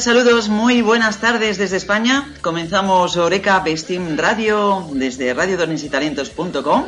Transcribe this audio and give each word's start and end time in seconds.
Saludos, 0.00 0.48
muy 0.48 0.82
buenas 0.82 1.18
tardes 1.18 1.56
desde 1.56 1.76
España. 1.76 2.34
Comenzamos 2.40 3.16
Oreca 3.16 3.60
Bestim 3.60 4.16
Radio 4.16 4.84
desde 4.92 5.32
radiodonesitalentos.com, 5.32 6.84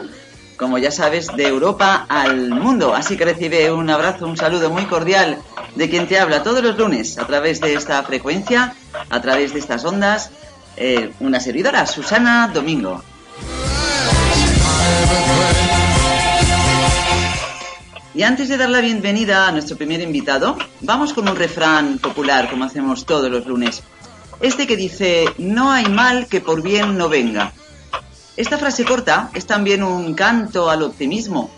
como 0.56 0.78
ya 0.78 0.90
sabes, 0.90 1.28
de 1.36 1.46
Europa 1.46 2.04
al 2.08 2.50
mundo. 2.50 2.94
Así 2.94 3.16
que 3.16 3.24
recibe 3.24 3.70
un 3.70 3.88
abrazo, 3.90 4.26
un 4.26 4.36
saludo 4.36 4.70
muy 4.70 4.86
cordial 4.86 5.38
de 5.76 5.88
quien 5.88 6.08
te 6.08 6.18
habla 6.18 6.42
todos 6.42 6.64
los 6.64 6.76
lunes 6.76 7.16
a 7.16 7.26
través 7.26 7.60
de 7.60 7.74
esta 7.74 8.02
frecuencia, 8.02 8.74
a 9.08 9.22
través 9.22 9.52
de 9.52 9.60
estas 9.60 9.84
ondas, 9.84 10.30
eh, 10.76 11.12
una 11.20 11.38
servidora, 11.38 11.86
Susana 11.86 12.50
Domingo. 12.52 13.02
Y 18.16 18.22
antes 18.22 18.48
de 18.48 18.56
dar 18.56 18.70
la 18.70 18.80
bienvenida 18.80 19.46
a 19.46 19.52
nuestro 19.52 19.76
primer 19.76 20.00
invitado, 20.00 20.56
vamos 20.80 21.12
con 21.12 21.28
un 21.28 21.36
refrán 21.36 21.98
popular, 21.98 22.48
como 22.48 22.64
hacemos 22.64 23.04
todos 23.04 23.30
los 23.30 23.44
lunes. 23.44 23.82
Este 24.40 24.66
que 24.66 24.74
dice, 24.74 25.26
no 25.36 25.70
hay 25.70 25.84
mal 25.84 26.26
que 26.26 26.40
por 26.40 26.62
bien 26.62 26.96
no 26.96 27.10
venga. 27.10 27.52
Esta 28.38 28.56
frase 28.56 28.86
corta 28.86 29.28
es 29.34 29.44
también 29.44 29.82
un 29.82 30.14
canto 30.14 30.70
al 30.70 30.82
optimismo. 30.82 31.50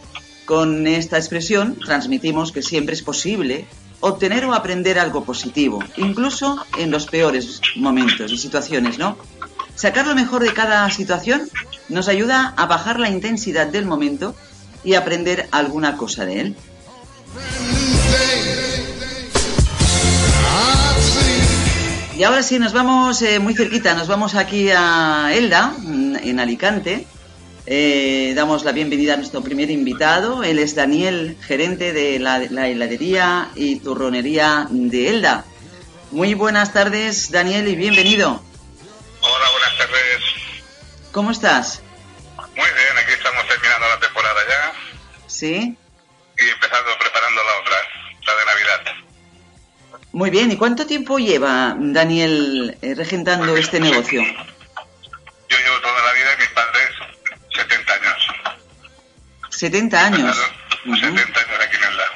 Con 0.47 0.89
esta 0.89 1.17
expresión 1.17 1.79
transmitimos 1.79 2.51
que 2.51 2.63
siempre 2.63 2.97
es 2.97 3.03
posible 3.03 3.69
obtener 4.01 4.45
o 4.45 4.53
aprender 4.53 4.99
algo 4.99 5.23
positivo, 5.23 5.79
incluso 5.97 6.67
en 6.77 6.91
los 6.91 7.07
peores 7.07 7.61
momentos 7.77 8.33
y 8.33 8.37
situaciones, 8.37 8.99
¿no? 8.99 9.17
Sacar 9.77 10.09
lo 10.09 10.17
mejor 10.17 10.43
de 10.43 10.53
cada 10.53 10.91
situación 10.91 11.49
nos 11.89 12.09
ayuda 12.09 12.53
a 12.57 12.67
bajar 12.67 12.99
la 12.99 13.11
intensidad 13.11 13.69
del 13.69 13.87
momento 13.87 14.35
y 14.85 14.95
aprender 14.95 15.49
alguna 15.51 15.97
cosa 15.97 16.25
de 16.25 16.41
él. 16.41 16.57
Y 22.17 22.25
ahora 22.25 22.43
sí, 22.43 22.59
nos 22.59 22.73
vamos 22.73 23.23
eh, 23.23 23.39
muy 23.39 23.55
cerquita, 23.55 23.95
nos 23.95 24.09
vamos 24.09 24.35
aquí 24.35 24.71
a 24.71 25.31
Elda, 25.33 25.73
en 25.87 26.41
Alicante. 26.41 27.07
Eh, 27.65 28.33
damos 28.35 28.65
la 28.65 28.73
bienvenida 28.73 29.15
a 29.15 29.17
nuestro 29.19 29.43
primer 29.43 29.71
invitado. 29.71 30.43
Él 30.43 30.59
es 30.59 30.75
Daniel, 30.75 31.37
gerente 31.41 31.93
de 31.93 32.19
la, 32.19 32.39
la 32.51 32.67
heladería 32.67 33.51
y 33.55 33.77
turronería 33.77 34.67
de 34.71 35.11
Elda. 35.11 35.45
Muy 36.11 36.35
buenas 36.35 36.73
tardes, 36.73 37.31
Daniel, 37.31 37.69
y 37.69 37.77
bienvenido. 37.77 38.43
Hola, 39.21 39.51
buenas 39.53 39.79
tardes. 39.79 40.23
¿Cómo 41.13 41.31
estás? 41.31 41.83
Muy 42.59 42.67
bien, 42.71 42.99
aquí 42.99 43.13
estamos 43.13 43.47
terminando 43.47 43.87
la 43.89 44.01
temporada 44.01 44.41
ya. 44.49 44.73
Sí. 45.29 45.77
Y 46.39 46.49
empezando, 46.49 46.99
preparando 46.99 47.43
la 47.45 47.57
otra, 47.61 47.77
la 48.27 48.35
de 48.35 48.45
Navidad. 48.47 50.01
Muy 50.11 50.31
bien, 50.31 50.51
¿y 50.51 50.57
cuánto 50.57 50.85
tiempo 50.85 51.19
lleva 51.19 51.77
Daniel 51.79 52.77
eh, 52.83 52.95
regentando 52.97 53.57
este 53.57 53.79
negocio? 53.79 54.23
Yo 54.23 55.57
llevo 55.57 55.81
toda 55.81 56.03
la 56.03 56.13
vida 56.15 56.35
y 56.35 56.41
mis 56.41 56.49
padres 56.49 56.89
70 57.55 57.93
años. 57.95 58.27
70 59.51 60.05
años. 60.07 60.39
Uh 60.85 60.91
-huh. 60.91 61.01
70 61.01 61.41
años 61.41 61.61
aquí 61.65 61.77
en 61.77 61.85
el 61.85 61.97
lado. 61.97 62.13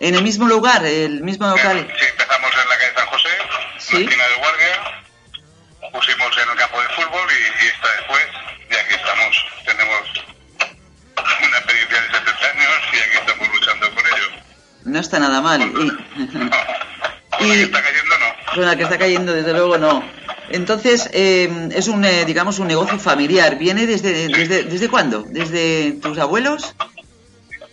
¿En 0.00 0.14
el 0.16 0.22
mismo 0.22 0.46
lugar, 0.46 0.84
el 0.84 1.22
mismo 1.22 1.46
local? 1.48 1.88
Sí, 1.98 2.04
empezamos 2.10 2.52
en 2.52 2.68
la 2.68 2.76
calle 2.76 2.92
San 2.94 3.06
José, 3.06 3.28
¿Sí? 3.78 3.96
en 3.96 4.02
la 4.04 4.10
esquina 4.10 4.24
del 4.28 4.36
Guardia, 4.36 5.02
pusimos 5.92 6.38
en 6.42 6.50
el 6.50 6.56
campo 6.56 6.82
de 6.82 6.88
fútbol 6.90 7.26
y, 7.32 7.64
y 7.64 7.68
esta 7.68 7.88
después, 7.96 8.26
aquí 8.86 8.94
estamos. 8.94 9.46
Tenemos 9.64 10.02
una 11.46 11.58
experiencia 11.58 12.00
de 12.00 12.06
70 12.08 12.46
años 12.50 12.82
y 12.92 12.96
aquí 12.98 13.16
estamos 13.18 13.48
luchando 13.54 13.90
por 13.94 14.06
ello. 14.06 14.42
No 14.84 14.98
está 15.00 15.18
nada 15.18 15.40
mal. 15.40 15.60
Y, 15.62 15.92
Ahora 17.38 17.54
que 17.54 17.62
está 17.62 17.82
cayendo, 17.82 18.18
no. 18.18 18.26
Bueno, 18.54 18.70
la 18.70 18.76
que 18.76 18.82
está 18.84 18.98
cayendo, 18.98 19.32
desde 19.34 19.52
luego, 19.52 19.78
no. 19.78 20.08
Entonces, 20.48 21.10
eh, 21.12 21.68
es 21.74 21.88
un, 21.88 22.04
eh, 22.04 22.24
digamos, 22.24 22.58
un 22.60 22.68
negocio 22.68 22.98
familiar. 22.98 23.56
¿Viene 23.58 23.86
desde, 23.86 24.28
desde, 24.28 24.62
desde 24.62 24.88
cuándo? 24.88 25.22
¿Desde 25.28 25.92
tus 26.00 26.18
abuelos? 26.18 26.74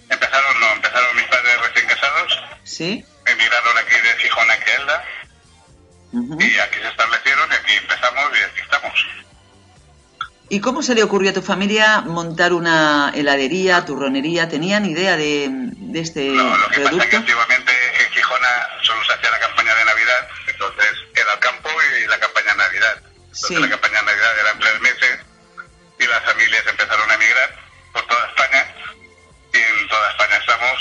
Empezaron, 0.09 0.59
no, 0.59 0.73
empezaron 0.73 1.15
mis 1.15 1.25
padres 1.25 1.61
recién 1.67 1.87
casados, 1.87 2.39
Sí. 2.63 3.05
emigraron 3.25 3.77
aquí 3.77 3.95
de 3.95 4.21
Gijón 4.23 4.49
a 4.49 4.53
Elda 4.55 5.05
Ujú. 6.13 6.41
y 6.41 6.57
aquí 6.59 6.79
se 6.81 6.87
establecieron 6.87 7.49
y 7.51 7.55
aquí 7.55 7.73
empezamos 7.73 8.23
y 8.39 8.43
aquí 8.43 8.61
estamos. 8.61 9.07
¿Y 10.53 10.59
cómo 10.61 10.83
se 10.83 10.93
le 10.93 11.01
ocurrió 11.01 11.31
a 11.31 11.33
tu 11.33 11.41
familia 11.41 12.01
montar 12.01 12.53
una 12.53 13.11
heladería, 13.15 13.85
turronería? 13.85 14.47
¿Tenían 14.49 14.85
idea 14.85 15.17
de, 15.17 15.47
de 15.49 15.99
este 15.99 16.29
No, 16.29 16.43
lo 16.55 16.67
que 16.69 16.81
pasa 16.81 16.81
es 16.81 16.83
que 16.83 16.89
producto? 16.89 17.17
antiguamente 17.17 17.71
en 18.05 18.11
Gijona 18.13 18.67
solo 18.83 19.03
se 19.03 19.13
hacía 19.13 19.31
la 19.31 19.39
campaña 19.39 19.73
de 19.73 19.85
Navidad, 19.85 20.27
entonces 20.45 20.91
era 21.15 21.33
el 21.33 21.39
campo 21.39 21.69
y 21.71 22.07
la 22.07 22.19
campaña 22.19 22.51
de 22.51 22.57
Navidad. 22.57 22.95
Entonces 23.01 23.47
Sí. 23.49 23.55
la 23.57 23.67
campaña 23.69 23.99
de 24.01 24.05
Navidad 24.05 24.39
era 24.41 24.51
en 24.51 24.59
tres 24.59 24.79
meses 24.81 25.19
y 25.97 26.05
las 26.05 26.23
familias 26.23 26.63
empezaron 26.69 27.09
a 27.09 27.13
emigrar 27.15 27.49
por 27.91 28.05
toda 28.05 28.27
España 28.27 28.61
y 29.53 29.57
en 29.57 29.87
toda 29.89 30.09
España 30.11 30.37
estamos 30.37 30.77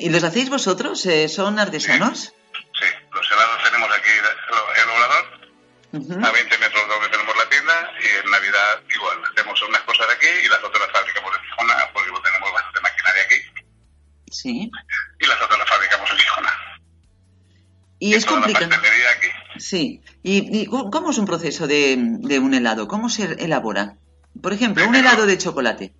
¿Y 0.00 0.08
los 0.10 0.24
hacéis 0.24 0.48
vosotros? 0.50 1.04
Eh, 1.06 1.28
¿Son 1.28 1.58
artesanos? 1.58 2.32
Sí, 2.52 2.86
los 3.12 3.30
helados 3.32 3.62
tenemos 3.64 3.88
aquí 3.96 4.10
el 4.12 4.88
obrador, 4.90 6.24
a 6.24 6.30
20 6.32 6.58
metros 6.58 6.82
donde 6.88 7.08
tenemos 7.08 7.36
la 7.36 7.48
tienda, 7.48 7.92
y 8.00 8.24
en 8.24 8.30
Navidad 8.30 8.80
igual. 8.94 9.18
Hacemos 9.32 9.60
unas 9.62 9.80
cosas 9.82 10.06
aquí 10.16 10.26
y 10.44 10.48
las 10.48 10.62
otras 10.64 10.80
las 10.86 10.92
fabricamos 10.92 11.30
en 11.36 11.42
Gijona, 11.44 11.74
porque 11.92 12.10
tenemos 12.24 12.52
bastante 12.52 12.80
maquinaria 12.80 13.22
aquí, 13.24 13.36
Sí. 14.30 14.70
y 15.20 15.26
las 15.26 15.42
otras 15.42 15.58
las 15.58 15.68
fabricamos 15.68 16.10
en 16.10 16.16
Gijona. 16.18 16.52
Y 17.98 18.14
es 18.14 18.24
toda 18.24 18.40
la 18.40 18.46
complicado. 18.46 18.80
aquí. 19.18 19.28
Sí. 19.60 20.02
¿Y, 20.22 20.60
y 20.62 20.66
cómo 20.66 21.10
es 21.10 21.18
un 21.18 21.26
proceso 21.26 21.66
de, 21.66 21.96
de 21.98 22.38
un 22.38 22.54
helado? 22.54 22.88
¿Cómo 22.88 23.10
se 23.10 23.24
elabora? 23.44 23.96
Por 24.40 24.52
ejemplo, 24.54 24.86
un 24.88 24.94
helado 24.94 25.26
de 25.26 25.36
chocolate. 25.36 25.92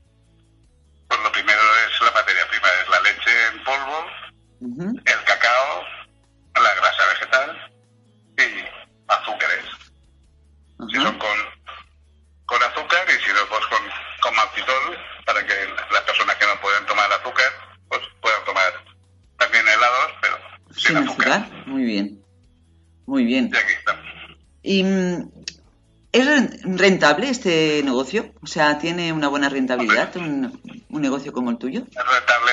Rentable 26.90 27.28
este 27.30 27.82
negocio? 27.84 28.32
O 28.42 28.46
sea, 28.46 28.78
¿tiene 28.78 29.12
una 29.12 29.28
buena 29.28 29.48
rentabilidad 29.48 30.14
un, 30.16 30.60
un 30.88 31.00
negocio 31.02 31.32
como 31.32 31.50
el 31.50 31.58
tuyo? 31.58 31.80
Es 31.90 31.94
rentable, 31.96 32.52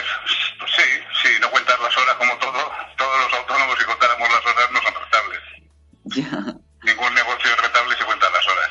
pues 0.59 0.71
sí, 0.75 0.83
sí, 1.23 1.29
no 1.41 1.49
cuentas 1.49 1.75
las 1.81 1.97
horas 1.97 2.15
como 2.15 2.37
todo. 2.37 2.71
Todos 2.97 3.17
los 3.23 3.39
autónomos, 3.39 3.75
si 3.79 3.85
contáramos 3.85 4.29
las 4.29 4.45
horas, 4.45 4.71
no 4.71 4.79
son 4.81 4.93
rentables. 4.93 5.39
Ya. 6.17 6.29
Ningún 6.83 7.13
negocio 7.13 7.51
es 7.51 7.61
rentable 7.61 7.95
si 7.97 8.03
cuentas 8.05 8.29
las 8.31 8.47
horas. 8.47 8.69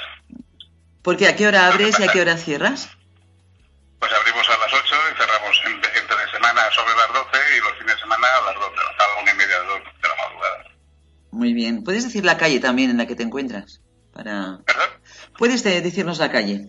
Porque 1.03 1.29
¿a 1.29 1.37
qué 1.37 1.47
hora 1.47 1.67
abres 1.69 1.99
y 2.01 2.05
a 2.05 2.09
qué 2.09 2.21
hora 2.21 2.37
cierras? 2.39 2.89
Pues 4.01 4.13
abrimos 4.13 4.49
a 4.49 4.57
las 4.59 4.73
8 4.73 4.95
y 5.13 5.17
cerramos 5.19 5.61
en- 5.67 6.01
entre 6.01 6.31
semana 6.33 6.63
sobre 6.73 6.95
las 6.97 7.09
12 7.13 7.39
y 7.57 7.61
los 7.61 7.73
fines 7.79 7.95
de 7.95 8.01
semana 8.01 8.27
a 8.41 8.47
las 8.47 8.55
12, 8.55 8.75
hasta 8.91 9.07
la 9.15 9.23
una 9.23 9.33
y 9.33 9.35
media 9.37 9.59
de 9.61 9.65
la 9.67 10.25
madrugada. 10.25 10.65
Muy 11.31 11.53
bien. 11.53 11.85
¿Puedes 11.85 12.05
decir 12.05 12.25
la 12.25 12.39
calle 12.39 12.59
también 12.61 12.91
en 12.91 12.97
la 12.99 13.07
que 13.07 13.15
te 13.17 13.23
encuentras? 13.23 13.81
Para... 14.13 14.59
¿Puedes 15.39 15.63
de- 15.63 15.81
decirnos 15.83 16.19
la 16.19 16.31
calle? 16.31 16.69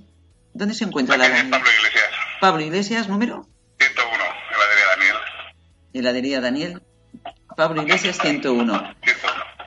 ¿Dónde 0.54 0.74
se 0.74 0.84
encuentra 0.86 1.18
la 1.18 1.28
La 1.28 1.36
calle? 1.36 1.50
Pablo 1.50 1.70
Iglesias, 1.72 2.10
Pablo 2.42 2.62
Iglesias, 2.62 3.08
número. 3.10 3.48
101, 3.80 4.24
heladería 4.52 4.86
Daniel. 4.96 5.16
Heladería 5.94 6.42
Daniel. 6.42 6.82
Pablo 7.56 7.82
Iglesias 7.82 8.18
101. 8.20 8.96
101. 9.04 9.58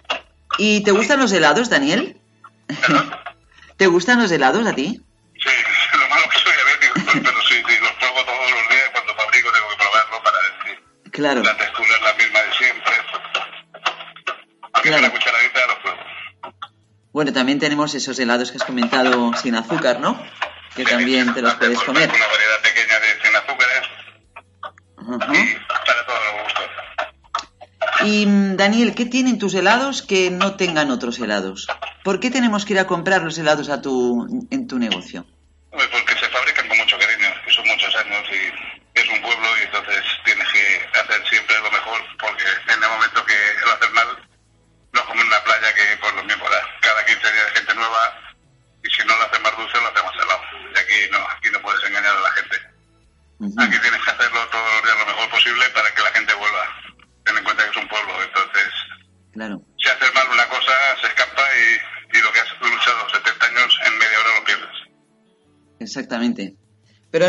¿Y 0.59 0.83
te 0.85 0.91
gustan 0.91 1.19
los 1.21 1.33
helados, 1.33 1.71
Daniel? 1.71 2.21
¿Verdad? 2.69 3.21
¿Te 3.77 3.87
gustan 3.87 4.21
los 4.21 4.31
helados 4.31 4.67
a 4.67 4.75
ti? 4.75 5.01
Sí, 5.43 5.49
lo 5.99 6.09
malo 6.09 6.29
que 6.29 6.39
soy 6.39 6.53
diabético, 6.53 7.23
pero 7.25 7.41
sí, 7.49 7.55
sí, 7.67 7.75
los 7.81 7.93
pruebo 7.93 8.25
todos 8.25 8.51
los 8.51 8.69
días. 8.69 8.91
Cuando 8.93 9.15
fabrico 9.15 9.53
tengo 9.53 9.69
que 9.71 9.77
probarlo 9.77 10.23
para 10.23 10.37
decir 10.39 11.11
Claro. 11.13 11.43
la 11.43 11.57
textura 11.57 11.89
es 11.97 12.03
la 12.03 12.13
misma 12.15 12.41
de 12.43 12.53
siempre. 12.59 12.93
Aunque 14.73 14.89
sea 14.89 14.99
Claro. 14.99 15.13
cucharadita. 15.13 15.50
Bueno, 17.13 17.33
también 17.33 17.59
tenemos 17.59 17.95
esos 17.95 18.19
helados 18.19 18.51
que 18.51 18.59
has 18.59 18.65
comentado 18.65 19.33
sin 19.35 19.57
azúcar, 19.57 20.01
¿no? 20.01 20.21
Que 20.77 20.85
también 20.85 21.35
te 21.35 21.43
los 21.43 21.55
puedes 21.55 21.81
comer. 21.83 22.09
Una 22.09 22.27
variedad 22.27 22.63
pequeña 22.63 23.01
de 23.01 23.09
sin 23.23 23.37
azúcares 23.37 23.89
Ajá. 24.97 25.35
y 25.35 25.55
para 25.87 26.07
todos 26.07 26.21
los 26.25 26.43
gustos. 26.45 28.07
Y 28.07 28.27
mm, 28.27 28.57
Daniel, 28.57 28.95
¿qué 28.95 29.07
tienen 29.07 29.39
tus 29.39 29.55
helados 29.55 30.03
que 30.03 30.31
no 30.31 30.55
tengan 30.55 30.91
otros 30.93 31.19
helados? 31.19 31.67
¿Por 32.05 32.21
qué 32.21 32.31
tenemos 32.31 32.65
que 32.65 32.75
ir 32.75 32.79
a 32.79 32.87
comprar 32.87 33.23
los 33.23 33.37
helados 33.39 33.69
a 33.71 33.83
tu, 33.83 34.47
en 34.51 34.69
tu 34.69 34.79
negocio? 34.79 35.27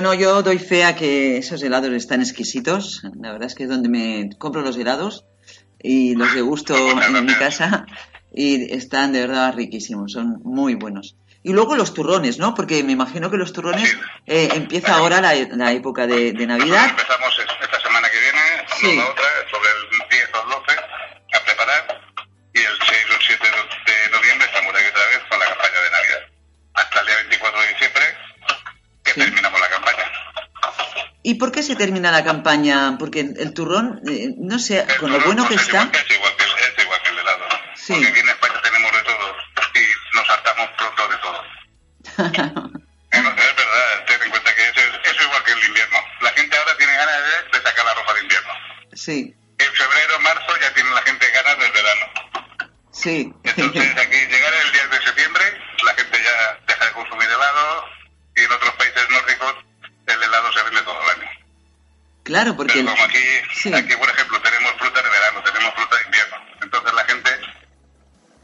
No, 0.01 0.13
yo 0.13 0.41
doy 0.43 0.59
fe 0.59 0.83
a 0.83 0.95
que 0.95 1.37
esos 1.37 1.61
helados 1.63 1.91
están 1.93 2.21
exquisitos. 2.21 3.01
La 3.19 3.31
verdad 3.31 3.47
es 3.47 3.55
que 3.55 3.63
es 3.63 3.69
donde 3.69 3.89
me 3.89 4.29
compro 4.37 4.61
los 4.61 4.77
helados 4.77 5.25
y 5.81 6.15
los 6.15 6.33
degusto 6.33 6.75
en 6.75 7.25
mi 7.25 7.33
casa 7.33 7.85
y 8.33 8.73
están 8.73 9.11
de 9.13 9.21
verdad 9.27 9.53
riquísimos, 9.55 10.11
son 10.13 10.41
muy 10.43 10.75
buenos. 10.75 11.15
Y 11.43 11.53
luego 11.53 11.75
los 11.75 11.93
turrones, 11.95 12.37
¿no? 12.37 12.53
Porque 12.53 12.83
me 12.83 12.91
imagino 12.91 13.31
que 13.31 13.37
los 13.37 13.51
turrones 13.51 13.97
eh, 14.27 14.49
empieza 14.53 14.95
ahora 14.95 15.21
la, 15.21 15.33
la 15.33 15.71
época 15.73 16.05
de, 16.05 16.33
de 16.33 16.45
Navidad. 16.45 16.89
Empezamos 16.91 17.33
es- 17.39 17.63
esta 17.65 17.79
semana 17.81 18.07
que 18.09 18.19
viene, 18.19 18.39
Sí. 18.79 18.95
la 18.97 19.09
otra, 19.09 19.23
sobre 19.49 19.69
el 19.69 20.00
¿Y 31.23 31.35
por 31.35 31.51
qué 31.51 31.61
se 31.63 31.75
termina 31.75 32.11
la 32.11 32.23
campaña? 32.23 32.97
Porque 32.97 33.19
el, 33.21 33.53
turrón, 33.53 34.01
eh, 34.07 34.29
no 34.37 34.57
sé, 34.59 34.79
El 34.79 34.97
con 34.97 35.11
lo 35.11 35.19
bueno 35.21 35.47
que 35.47 35.55
es 35.55 35.61
está. 35.61 35.89
Es 35.93 36.11
igual 36.15 36.35
que 36.37 36.43
el, 36.43 36.51
es 36.51 36.83
igual 36.83 37.01
que 37.03 37.09
el 37.09 37.17
helado. 37.19 37.45
Sí. 37.75 37.93
Porque 37.93 38.07
aquí 38.07 38.19
en 38.19 38.29
España 38.29 38.61
tenemos 38.63 38.91
de 38.91 39.01
todo 39.03 39.35
y 39.75 40.15
nos 40.17 40.29
hartamos 40.29 40.69
pronto 40.77 41.07
de 41.07 41.17
todo. 41.17 42.71
Eh, 43.13 43.21
no, 43.21 43.27
Es 43.29 43.55
verdad, 43.57 44.05
ten 44.07 44.21
en 44.23 44.29
cuenta 44.29 44.55
que 44.55 44.61
eso 44.69 44.79
es, 44.79 45.11
eso 45.11 45.23
igual 45.23 45.43
que 45.43 45.51
el 45.51 45.63
invierno. 45.67 45.97
La 46.21 46.29
gente 46.31 46.55
ahora 46.57 46.77
tiene 46.77 46.93
ganas 46.93 47.17
de, 47.17 47.57
de 47.59 47.63
sacar 47.65 47.83
la 47.85 47.93
ropa 47.93 48.13
de 48.13 48.21
invierno. 48.21 48.53
sí, 48.93 49.35
En 49.59 49.73
febrero, 49.73 50.19
marzo 50.21 50.53
ya 50.61 50.73
tiene 50.73 50.89
la 50.91 51.01
gente 51.01 51.29
ganas 51.31 51.59
del 51.59 51.71
verano. 51.73 52.05
sí. 52.91 53.33
Entonces 53.43 53.97
aquí 53.97 54.15
llegar 54.15 54.53
el 54.53 54.71
10 54.71 54.89
de 54.91 55.01
septiembre, 55.03 55.43
la 55.83 55.93
gente 55.93 56.17
ya 56.23 56.59
deja 56.67 56.85
de 56.85 56.91
consumir 56.93 57.27
helado 57.27 57.85
y 58.37 58.41
en 58.43 58.51
otros 58.53 58.73
países 58.75 59.09
nórdicos 59.09 59.55
el 60.07 60.23
helado 60.23 60.53
se 60.53 60.63
vende 60.63 60.81
todo 60.83 60.99
el 61.03 61.09
año. 61.19 61.29
Claro, 62.31 62.55
porque 62.55 62.73
Pero 62.73 62.85
como 62.91 63.03
aquí, 63.03 63.23
sí. 63.53 63.73
aquí 63.73 63.95
por 63.97 64.09
ejemplo 64.09 64.41
tenemos 64.41 64.71
fruta 64.79 65.01
de 65.01 65.09
verano, 65.09 65.43
tenemos 65.43 65.73
fruta 65.75 65.95
de 65.97 66.03
invierno, 66.05 66.35
entonces 66.61 66.93
la 66.93 67.03
gente 67.05 67.31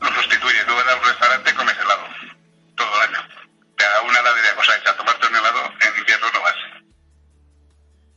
lo 0.01 0.11
sustituye. 0.13 0.63
Tú 0.65 0.75
vas 0.75 0.87
a 0.87 0.95
un 0.95 1.03
restaurante 1.05 1.49
y 1.49 1.53
comes 1.53 1.77
helado 1.79 2.07
todo 2.75 2.91
el 3.03 3.09
año. 3.09 3.21
A 3.97 4.01
una 4.01 4.19
heladería 4.19 4.55
cosa 4.55 4.75
hecha, 4.77 4.91
a 4.91 4.97
tomarte 4.97 5.27
un 5.27 5.35
helado 5.35 5.73
en 5.79 5.97
invierno 5.99 6.27
no 6.33 6.41
vas. 6.41 6.55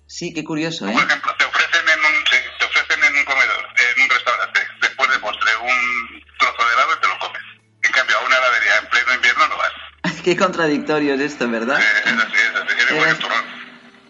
sí, 0.06 0.34
qué 0.34 0.42
curioso, 0.44 0.88
¿eh? 0.88 0.92
Por 0.92 1.04
ejemplo, 1.04 1.34
te 1.38 1.44
ofrecen 1.44 1.88
en 1.88 1.98
un, 2.04 2.26
sí, 2.26 2.36
te 2.58 2.64
ofrecen 2.64 3.04
en 3.04 3.16
un 3.16 3.24
comedor, 3.24 3.64
en 3.78 4.02
un 4.02 4.10
restaurante, 4.10 4.60
después 4.80 5.10
de 5.10 5.18
postre, 5.20 5.56
un 5.56 6.24
trozo 6.38 6.66
de 6.66 6.74
helado 6.74 6.94
y 6.96 7.00
te 7.00 7.08
lo 7.08 7.18
comes. 7.20 7.42
En 7.82 7.92
cambio, 7.92 8.18
a 8.18 8.20
una 8.26 8.36
heladería 8.36 8.76
en 8.78 8.86
pleno 8.88 9.14
invierno 9.14 9.48
no 9.48 9.56
vas. 9.56 9.72
qué 10.24 10.36
contradictorio 10.36 11.14
es 11.14 11.20
esto, 11.20 11.48
¿verdad? 11.48 11.80
Eh, 11.80 12.02
es 12.06 12.12
así, 12.12 12.36
es 12.36 12.56
así. 12.56 12.74
Es 12.80 12.90
igual 12.90 13.04
que 13.06 13.10
el 13.12 13.18
turrón. 13.18 13.44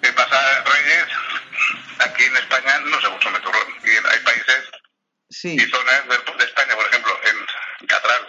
Eh, 0.02 0.12
pasa 0.16 0.64
Reyes, 0.64 1.06
aquí 1.98 2.24
en 2.24 2.36
España 2.36 2.78
no 2.80 3.00
se 3.00 3.08
consume 3.08 3.38
turrón. 3.40 3.68
Y 3.84 3.90
en- 3.90 4.06
hay 4.06 4.18
países 4.20 4.70
Sí, 5.40 5.56
y 5.56 5.70
zonas 5.70 6.08
de, 6.08 6.16
de 6.38 6.44
España, 6.44 6.74
por 6.76 6.86
ejemplo, 6.86 7.12
en 7.24 7.86
Catral. 7.86 8.22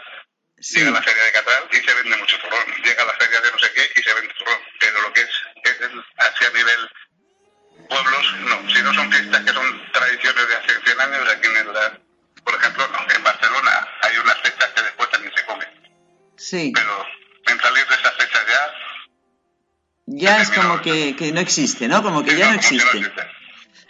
sí, 0.59 0.79
Llega 0.79 0.91
la 0.91 1.01
feria 1.03 1.23
de 1.23 1.31
Catral 1.33 1.63
y 1.71 1.75
se 1.77 1.93
vende 1.93 2.15
mucho 2.17 2.37
turrón. 2.39 2.65
Llega 2.85 3.03
la 3.05 3.13
feria 3.15 3.41
de 3.41 3.51
no 3.51 3.59
sé 3.59 3.71
qué 3.73 3.91
y 3.99 4.01
se 4.03 4.13
vende 4.13 4.33
turrón. 4.35 4.59
Pero 4.79 5.01
lo 5.01 5.11
que 5.13 5.21
es, 5.21 5.29
es 5.63 5.81
el- 5.81 6.05
así 6.17 6.45
a 6.45 6.49
nivel 6.57 6.89
pueblos, 7.89 8.33
no. 8.47 8.69
Si 8.73 8.81
no 8.81 8.93
son 8.93 9.11
fiestas 9.11 9.41
que 9.43 9.51
son 9.51 9.91
tradiciones 9.91 10.47
de 10.47 10.55
hace 10.55 10.81
100 10.85 11.01
años, 11.01 11.27
aquí 11.29 11.47
en 11.47 11.73
la, 11.73 11.99
por 12.45 12.55
ejemplo, 12.55 12.87
no. 12.87 13.13
En 13.13 13.23
Barcelona 13.23 13.87
hay 14.03 14.17
unas 14.17 14.37
fechas 14.41 14.69
que 14.73 14.81
después 14.83 15.09
también 15.09 15.33
se 15.35 15.45
comen. 15.45 15.69
sí. 16.37 16.71
Pero 16.73 17.05
en 17.47 17.59
salir 17.59 17.85
de 17.87 17.95
esas 17.95 18.13
fechas 18.15 18.41
ya, 18.47 18.73
Ya 20.05 20.41
es 20.41 20.49
como 20.51 20.81
que, 20.81 21.15
que 21.15 21.31
no 21.33 21.41
existe, 21.41 21.87
¿no? 21.87 22.01
Como 22.03 22.23
que 22.23 22.31
sí, 22.31 22.37
ya 22.37 22.49
no 22.49 22.55
existe. 22.55 23.11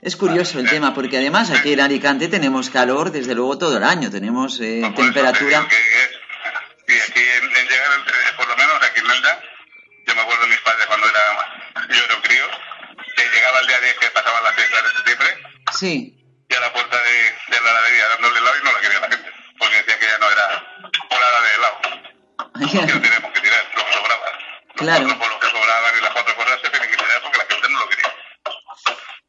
Es 0.01 0.15
curioso 0.15 0.59
el 0.59 0.67
tema, 0.67 0.95
porque 0.95 1.17
además 1.17 1.51
aquí 1.51 1.73
en 1.73 1.79
Alicante 1.79 2.27
tenemos 2.27 2.71
calor 2.71 3.11
desde 3.11 3.35
luego 3.35 3.59
todo 3.59 3.77
el 3.77 3.83
año, 3.83 4.09
tenemos 4.09 4.59
eh, 4.59 4.81
Pues 4.81 4.93
por 4.95 5.05
eso 5.05 5.13
te 5.13 5.21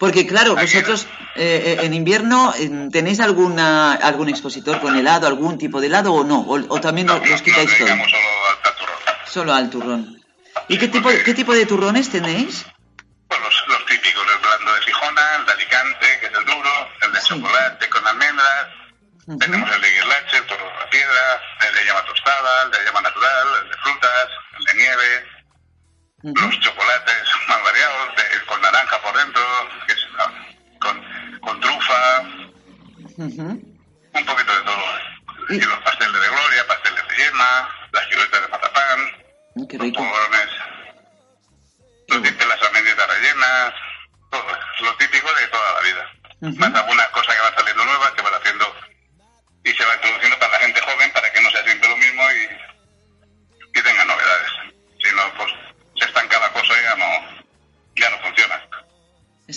porque 0.03 0.27
claro, 0.27 0.57
vosotros 0.57 1.07
eh, 1.37 1.79
eh, 1.79 1.85
en 1.87 1.95
invierno 1.95 2.53
eh, 2.59 2.89
tenéis 2.91 3.21
alguna 3.21 3.93
algún 3.95 4.29
expositor 4.29 4.81
con 4.81 4.97
helado, 4.97 5.29
algún 5.29 5.59
tipo 5.59 5.81
de 5.81 5.87
helado 5.87 6.13
o 6.13 6.25
no, 6.25 6.41
o, 6.41 6.59
o 6.59 6.81
también 6.81 7.07
No, 7.07 7.19
lo- 7.21 7.25
los 7.25 7.41
quitáis 7.41 7.71
todo, 7.71 7.87
dedicamos 7.87 8.11
solo 8.11 8.27
al, 8.51 8.75
turrón. 8.77 8.97
solo 9.27 9.55
al 9.55 9.71
turrón. 9.71 10.01
¿Y 10.67 10.77
qué 10.79 10.89
tipo, 10.89 11.09
qué 11.25 11.35
tipo 11.35 11.55
de 11.55 11.67
turrones 11.67 12.11
tenéis? 12.11 12.67
Pues 13.29 13.41
los, 13.41 13.55
los 13.69 13.87
típicos, 13.87 14.27
el 14.35 14.39
blando 14.43 14.75
de 14.75 14.81
Gijona, 14.83 15.37
el 15.39 15.47
de 15.47 15.53
Alicante, 15.53 16.07
que 16.19 16.27
es 16.27 16.33
el 16.37 16.45
duro, 16.47 16.73
el 17.03 17.13
de 17.13 17.21
Sí. 17.21 17.29
chocolate 17.29 17.89
con 17.89 18.05
almendras, 18.05 18.67
Ujú. 19.29 19.39
tenemos 19.39 19.71
el 19.71 19.81
de 19.83 19.89
guirlache, 19.89 20.37
el 20.39 20.47
toro 20.47 20.65
de 20.67 20.75
la 20.83 20.91
piedra, 20.91 21.25
el 21.69 21.75
de 21.77 21.85
llama 21.87 22.05
tostada, 22.11 22.63
el 22.65 22.71
de 22.73 22.79
llama 22.87 23.01
natural, 23.03 23.47
el 23.63 23.71
de 23.71 23.77
frutas, 23.77 24.29
el 24.59 24.65
de 24.65 24.75
nieve, 24.83 25.11
los 26.25 26.59
chocolates 26.59 27.23
más 27.49 27.63
variados, 27.63 28.17
de- 28.17 28.32
naranja 28.73 28.99
por 29.03 29.17
dentro, 29.17 29.43
que 29.87 29.93
es, 29.93 30.07
ah, 30.19 30.33
con, 30.81 31.05
con 31.41 31.61
trufa, 31.61 32.21
un 33.17 34.27
poquito 34.27 34.55
de 34.57 34.63
todo. 34.65 34.85
Y- 35.51 35.61
los 35.61 35.79
pasteles 35.81 36.21
de 36.21 36.29
gloria, 36.29 36.67
pasteles 36.67 37.03
de 37.09 37.17
yema, 37.17 37.69
las 37.93 38.09
chuletas 38.09 38.41
de 38.43 38.49
mazapán, 38.49 39.23
Mm, 39.55 39.67
Qué 39.67 39.77
los 39.77 39.91
polvorones, 39.93 40.49
los 42.09 42.23
las 42.23 42.63
almendritas 42.63 43.07
rellenas, 43.07 43.75
todo, 44.31 44.45
lo 44.81 44.97
típico 44.97 45.29
de 45.35 45.47
toda 45.49 45.73
la 45.75 45.81
vida. 45.81 46.11
Ujú. 46.41 46.57
Más 46.59 46.75
algunas 46.75 47.02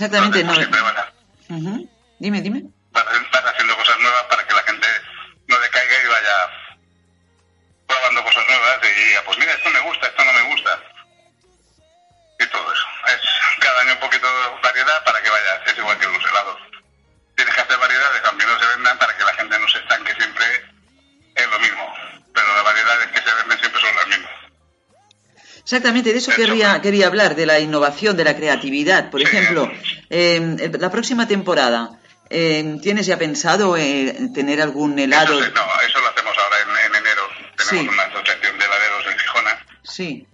Exactamente, 0.05 0.43
no. 0.43 0.53
Pues, 0.53 0.57
siempre 0.59 0.81
van, 0.81 0.97
a-. 0.97 1.11
Dime, 2.19 2.41
dime. 2.41 2.63
van 2.91 3.05
haciendo 3.47 3.75
cosas 3.77 3.97
nuevas 3.99 4.23
para 4.29 4.45
que 4.47 4.53
la 4.53 4.63
gente 4.63 4.87
no 5.47 5.59
decaiga 5.59 5.95
y 6.03 6.07
vaya 6.07 6.35
probando 7.87 8.23
cosas 8.23 8.43
nuevas 8.47 8.79
y 8.83 9.15
ah, 9.15 9.21
pues 9.25 9.37
mira, 9.37 9.53
esto 9.53 9.69
me 9.69 9.79
gusta, 9.81 10.07
esto 10.07 10.23
no 10.25 10.33
me 10.33 10.41
gusta. 10.49 10.79
Y 12.39 12.45
todo 12.47 12.73
eso. 12.73 12.83
Es 13.07 13.21
cada 13.59 13.81
año 13.81 13.93
un 13.93 13.99
poquito 13.99 14.27
de 14.27 14.61
variedad 14.61 15.03
para 15.05 15.21
que 15.21 15.29
vaya, 15.29 15.63
es 15.65 15.77
igual 15.77 15.97
que 15.99 16.07
los 16.07 16.23
helados. 16.23 16.57
Tienes 17.35 17.53
que 17.53 17.61
hacer 17.61 17.77
variedades, 17.77 18.21
aunque 18.25 18.45
no 18.45 18.59
se 18.59 18.65
vendan, 18.75 18.97
para 18.97 19.15
que 19.17 19.23
la 19.23 19.33
gente 19.33 19.59
no 19.59 19.67
se 19.69 19.77
estanque 19.79 20.13
siempre 20.15 20.45
en 21.35 21.49
lo 21.51 21.59
mismo. 21.59 21.93
Pero 22.33 22.47
las 22.55 22.63
variedades 22.63 23.07
que 23.11 23.21
se 23.21 23.35
venden 23.35 23.59
siempre 23.59 23.81
son 23.81 23.95
las 23.95 24.07
mismas. 24.07 24.31
Exactamente, 25.59 26.11
de 26.13 26.17
eso 26.19 26.31
Eso. 26.31 26.39
querría, 26.41 26.81
quería 26.81 27.07
hablar, 27.07 27.35
de 27.35 27.45
la 27.45 27.59
innovación, 27.59 28.15
de 28.17 28.23
la 28.23 28.35
creatividad. 28.35 29.09
Por 29.09 29.21
Sí. 29.21 29.27
ejemplo, 29.27 29.71
eh, 30.09 30.71
la 30.79 30.89
próxima 30.91 31.27
temporada, 31.27 31.99
eh, 32.29 32.77
¿tienes 32.81 33.05
ya 33.05 33.17
pensado 33.17 33.77
eh, 33.77 34.15
tener 34.33 34.61
algún 34.61 34.97
helado? 34.99 35.39
Eso, 35.39 35.51
no, 35.51 35.61
eso 35.87 35.99
lo 36.01 36.07
hacemos 36.09 36.33
ahora 36.37 36.55
en, 36.63 36.91
en 36.91 36.95
enero. 37.01 37.21
Tenemos 37.57 37.85
Sí. 37.85 37.87
una 37.87 38.03
asociación 38.03 38.57
de 38.59 38.65
heladeros 38.65 39.05
en 39.11 39.19
Gijona. 39.19 39.65
Sí, 39.83 40.27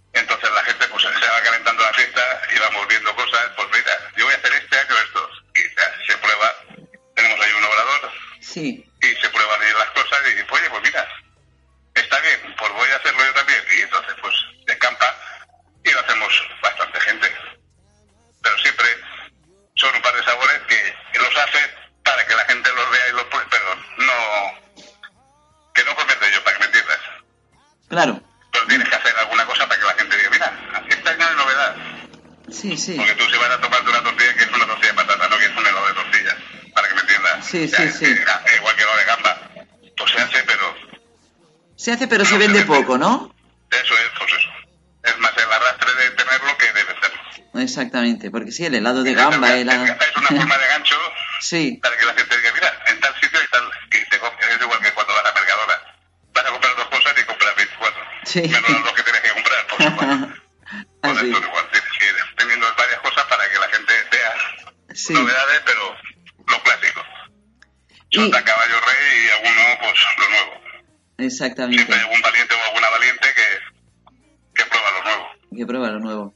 pero 42.11 42.25
se 42.25 42.37
vende 42.37 42.63
poco, 42.63 42.97
¿no? 42.97 43.33
eso 43.71 43.93
es, 43.93 44.11
pues 44.19 44.33
eso. 44.33 44.49
Es 45.03 45.17
más 45.19 45.31
el 45.37 45.51
arrastre 45.51 45.93
de 45.95 46.09
tenerlo 46.11 46.57
que 46.57 46.65
de 46.65 46.83
venderlo. 46.83 47.21
Exactamente, 47.55 48.29
porque 48.29 48.51
sí, 48.51 48.65
el 48.65 48.75
helado 48.75 49.01
de 49.01 49.13
gamba, 49.13 49.53
el... 49.53 49.69
Es 49.69 50.17
una 50.17 50.27
forma 50.27 50.57
de 50.57 50.67
gancho 50.67 50.95
Sí, 51.39 51.79
para 51.81 51.97
que 51.97 52.05
la 52.05 52.13
gente 52.13 52.35
diga, 52.35 52.51
mira, 52.53 52.73
en 52.87 52.99
tal 52.99 53.13
sitio 53.15 53.39
y 53.41 53.47
tal, 53.47 53.63
y 53.87 54.09
te 54.09 54.19
compras. 54.19 54.49
Es 54.51 54.61
igual 54.61 54.79
que 54.81 54.91
cuando 54.91 55.13
vas 55.13 55.25
a 55.25 55.33
Mercadona. 55.33 55.73
Vas 56.33 56.45
a 56.45 56.49
comprar 56.51 56.75
dos 56.75 56.85
cosas 56.87 57.13
y 57.17 57.23
compras 57.23 57.55
24. 57.55 58.03
Sí. 58.25 58.41
Menos 58.41 58.85
los 58.85 58.93
que 58.93 59.03
tienes 59.03 59.21
que 59.21 59.29
comprar, 59.29 59.67
por 59.67 59.83
supuesto. 59.83 60.40
Exactamente. 71.31 71.77
Siempre 71.83 71.95
hay 71.95 72.01
algún 72.03 72.21
valiente 72.21 72.53
o 72.55 72.63
alguna 72.67 72.89
valiente 72.89 73.27
que, 73.35 74.61
que 74.63 74.65
prueba 74.69 74.91
lo 74.91 75.03
nuevo. 75.03 75.27
Que 75.55 75.65
prueba 75.65 75.87
lo 75.89 75.99
nuevo. 75.99 76.33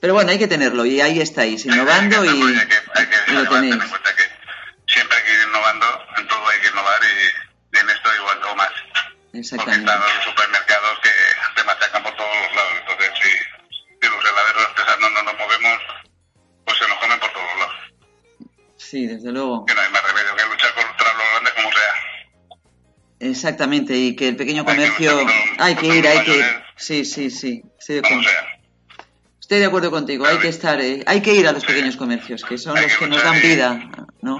Pero 0.00 0.14
bueno, 0.14 0.30
hay 0.30 0.38
que 0.38 0.48
tenerlo 0.48 0.86
y 0.86 1.00
ahí 1.00 1.20
estáis, 1.20 1.66
innovando 1.66 2.22
Hay 2.22 2.28
que 2.28 2.34
y, 2.36 2.42
hacerlo, 2.42 2.60
hay 2.60 2.66
que, 2.68 2.76
hay 3.00 3.06
que 3.06 3.30
y 3.30 3.34
lo 3.34 3.48
tenéis. 3.48 3.74
en 3.74 3.88
cuenta 3.90 4.10
que 4.16 4.22
siempre 4.86 5.18
hay 5.18 5.24
que 5.24 5.32
ir 5.34 5.40
innovando, 5.48 5.86
en 6.16 6.26
todo 6.26 6.48
hay 6.48 6.60
que 6.60 6.68
innovar 6.68 7.00
y, 7.02 7.76
y 7.76 7.80
en 7.80 7.90
esto 7.90 8.08
igual 8.16 8.38
o 8.44 8.56
más. 8.56 8.68
Porque 8.70 9.38
Exactamente. 9.38 9.84
están 9.92 10.00
los 10.00 10.24
supermercados 10.24 10.98
que 11.02 11.10
se 11.56 11.64
machacan 11.66 12.02
por 12.02 12.16
todos 12.16 12.34
los 12.42 12.56
lados. 12.56 12.72
Entonces, 12.80 13.10
si, 13.22 13.30
si 14.00 14.08
los 14.08 14.24
heladeros 14.24 14.64
artesanos 14.70 15.12
no 15.12 15.22
nos 15.22 15.34
movemos, 15.38 15.78
pues 16.64 16.78
se 16.78 16.88
nos 16.88 16.98
comen 16.98 17.20
por 17.20 17.32
todos 17.32 17.58
lados. 17.58 17.74
Sí, 18.78 19.06
desde 19.06 19.30
luego. 19.32 19.66
Que 19.66 19.74
Exactamente, 23.30 23.96
y 23.96 24.16
que 24.16 24.28
el 24.28 24.36
pequeño 24.36 24.64
comercio 24.64 25.12
hay 25.58 25.74
que 25.74 25.86
ir, 25.86 26.06
hay 26.06 26.24
que 26.24 26.30
mayores. 26.30 26.56
Sí, 26.76 27.04
sí, 27.04 27.30
sí. 27.30 27.62
Estoy 27.78 27.96
de 27.96 28.00
acuerdo, 28.00 28.30
estoy 29.40 29.58
de 29.58 29.64
acuerdo 29.66 29.90
contigo, 29.90 30.26
hay 30.26 30.38
que 30.38 30.48
estar, 30.48 30.80
eh, 30.80 31.02
hay 31.06 31.20
que 31.20 31.34
ir 31.34 31.46
a 31.46 31.52
los 31.52 31.64
pequeños 31.64 31.96
comercios, 31.96 32.44
que 32.44 32.58
son 32.58 32.80
los 32.80 32.96
que 32.96 33.06
nos 33.06 33.22
dan 33.22 33.40
vida, 33.40 33.90
¿no? 34.22 34.38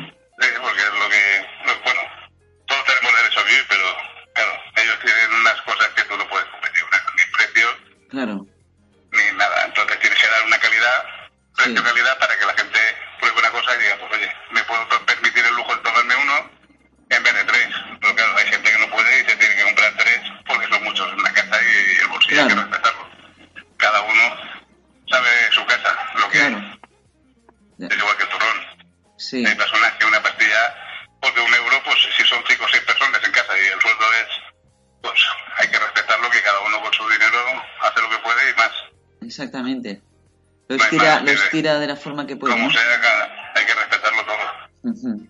De 41.62 41.86
la 41.86 41.96
forma 41.96 42.26
que 42.26 42.36
puede, 42.36 42.54
Como 42.54 42.70
sea, 42.70 42.82
hay 43.54 43.64
que 43.66 43.74
respetarlo 43.74 44.24
todo. 44.24 44.92
Ujú. 44.92 45.28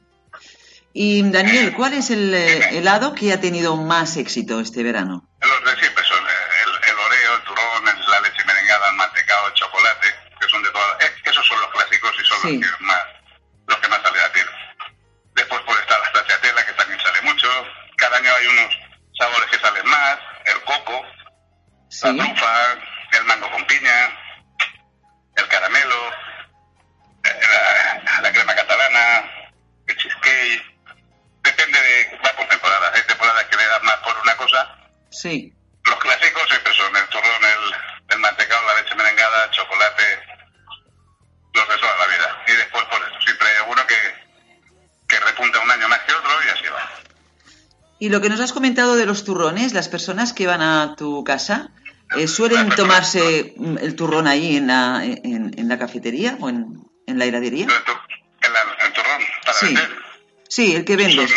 Y 0.92 1.22
Daniel, 1.30 1.72
¿cuál 1.76 1.94
es 1.94 2.10
el 2.10 2.34
eh, 2.34 2.78
helado 2.78 3.14
que 3.14 3.32
ha 3.32 3.40
tenido 3.40 3.76
más 3.76 4.16
éxito 4.16 4.60
este 4.60 4.82
verano? 4.82 5.28
Los 5.40 5.64
de 5.74 5.80
siempre 5.80 6.04
son 6.04 6.18
eh, 6.18 6.30
el, 6.64 6.90
el 6.90 6.98
oreo, 6.98 7.36
el 7.36 7.42
turrón, 7.44 7.84
la 8.08 8.20
leche 8.20 8.44
merengada, 8.44 8.90
el 8.90 8.96
mantecado, 8.96 9.46
el 9.48 9.54
chocolate, 9.54 10.06
que 10.40 10.48
son 10.48 10.62
de 10.62 10.70
todas. 10.70 11.00
eh, 11.04 11.10
esos 11.24 11.46
son 11.46 11.60
los 11.60 11.70
clásicos 11.70 12.10
y 12.20 12.24
son 12.26 12.38
Sí. 12.42 12.58
los 12.60 12.70
que 12.78 12.79
sí, 35.20 35.52
los 35.84 35.98
clásicos 35.98 36.42
siempre 36.48 36.72
son 36.74 36.94
el 36.96 37.06
turrón, 37.08 37.42
el, 37.44 38.14
el 38.14 38.18
mantecado, 38.20 38.66
la 38.66 38.80
leche 38.82 38.94
merengada, 38.94 39.50
chocolate, 39.50 40.02
los 41.54 41.68
de 41.68 41.76
toda 41.78 41.98
la 41.98 42.06
vida. 42.06 42.44
Y 42.48 42.52
después, 42.52 42.84
por 42.84 43.00
eso, 43.02 43.20
siempre 43.24 43.48
hay 43.48 43.56
alguno 43.62 43.82
que, 43.86 43.96
que 45.08 45.20
repunta 45.20 45.60
un 45.60 45.70
año 45.70 45.88
más 45.88 46.00
que 46.00 46.12
otro 46.14 46.30
y 46.46 46.48
así 46.50 46.64
va. 46.72 46.90
Y 47.98 48.08
lo 48.08 48.20
que 48.20 48.28
nos 48.30 48.40
has 48.40 48.52
comentado 48.52 48.96
de 48.96 49.04
los 49.06 49.24
turrones, 49.24 49.72
las 49.74 49.88
personas 49.88 50.32
que 50.32 50.46
van 50.46 50.62
a 50.62 50.94
tu 50.96 51.22
casa, 51.24 51.70
eh, 52.16 52.26
¿suelen 52.28 52.70
tomarse 52.70 53.54
el 53.80 53.94
turrón 53.96 54.26
ahí 54.26 54.56
en 54.56 54.66
la, 54.68 55.00
en, 55.04 55.52
en 55.58 55.68
la 55.68 55.78
cafetería 55.78 56.36
o 56.40 56.48
en, 56.48 56.82
en 57.06 57.18
la 57.18 57.24
heladería? 57.26 57.66
El, 57.66 57.84
tu- 57.84 57.92
el, 57.92 58.52
el 58.86 58.92
turrón, 58.92 59.22
para 59.44 59.58
Sí, 59.58 59.66
vender. 59.66 59.96
sí, 60.48 60.74
el 60.76 60.84
que 60.84 60.96
vendes. 60.96 61.30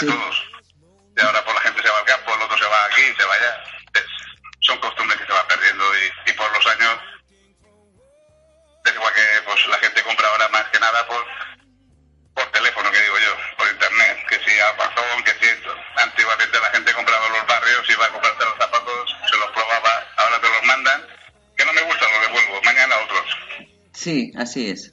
De 0.00 0.06
Sí. 0.06 0.06
todos. 0.06 0.42
Y 1.16 1.20
ahora 1.20 1.44
pues 1.44 1.54
la 1.56 1.60
gente 1.62 1.82
se 1.82 1.88
va 1.90 1.98
al 1.98 2.04
campo, 2.04 2.34
el 2.34 2.42
otro 2.42 2.58
se 2.58 2.64
va 2.64 2.84
aquí, 2.86 3.02
se 3.18 3.24
va 3.24 3.34
allá. 3.34 3.64
Es- 3.94 4.04
son 4.60 4.78
costumbres 4.78 5.18
que 5.18 5.26
se 5.26 5.32
van 5.32 5.46
perdiendo 5.48 5.84
y, 5.98 6.30
y 6.30 6.32
por 6.34 6.52
los 6.52 6.66
años 6.66 6.98
es 8.84 8.94
igual 8.94 9.12
que 9.14 9.42
pues 9.44 9.66
la 9.66 9.78
gente 9.78 10.02
compra 10.02 10.28
ahora 10.28 10.48
más 10.48 10.64
que 10.70 10.80
nada 10.80 11.06
por 11.06 11.24
por 12.34 12.46
teléfono, 12.52 12.88
que 12.92 13.00
digo 13.02 13.18
yo, 13.18 13.36
por 13.56 13.68
internet, 13.68 14.24
que 14.28 14.38
si 14.44 14.60
Amazon, 14.60 15.24
que 15.24 15.32
si 15.40 15.46
esto. 15.46 15.74
Antiguamente 15.96 16.60
la 16.60 16.70
gente 16.70 16.92
compraba 16.94 17.26
en 17.26 17.32
los 17.32 17.46
barrios, 17.48 17.90
iba 17.90 18.06
a 18.06 18.10
comprarse 18.10 18.44
los 18.44 18.56
zapatos, 18.58 19.16
se 19.28 19.36
los 19.38 19.50
probaba, 19.50 20.06
ahora 20.18 20.40
te 20.40 20.48
los 20.48 20.62
mandan, 20.62 21.04
que 21.56 21.64
no 21.64 21.72
me 21.72 21.82
gusta, 21.82 22.08
los 22.08 22.20
devuelvo, 22.28 22.62
mañana 22.62 22.96
otros. 22.98 23.36
Sí, 23.92 24.32
así 24.38 24.70
es. 24.70 24.92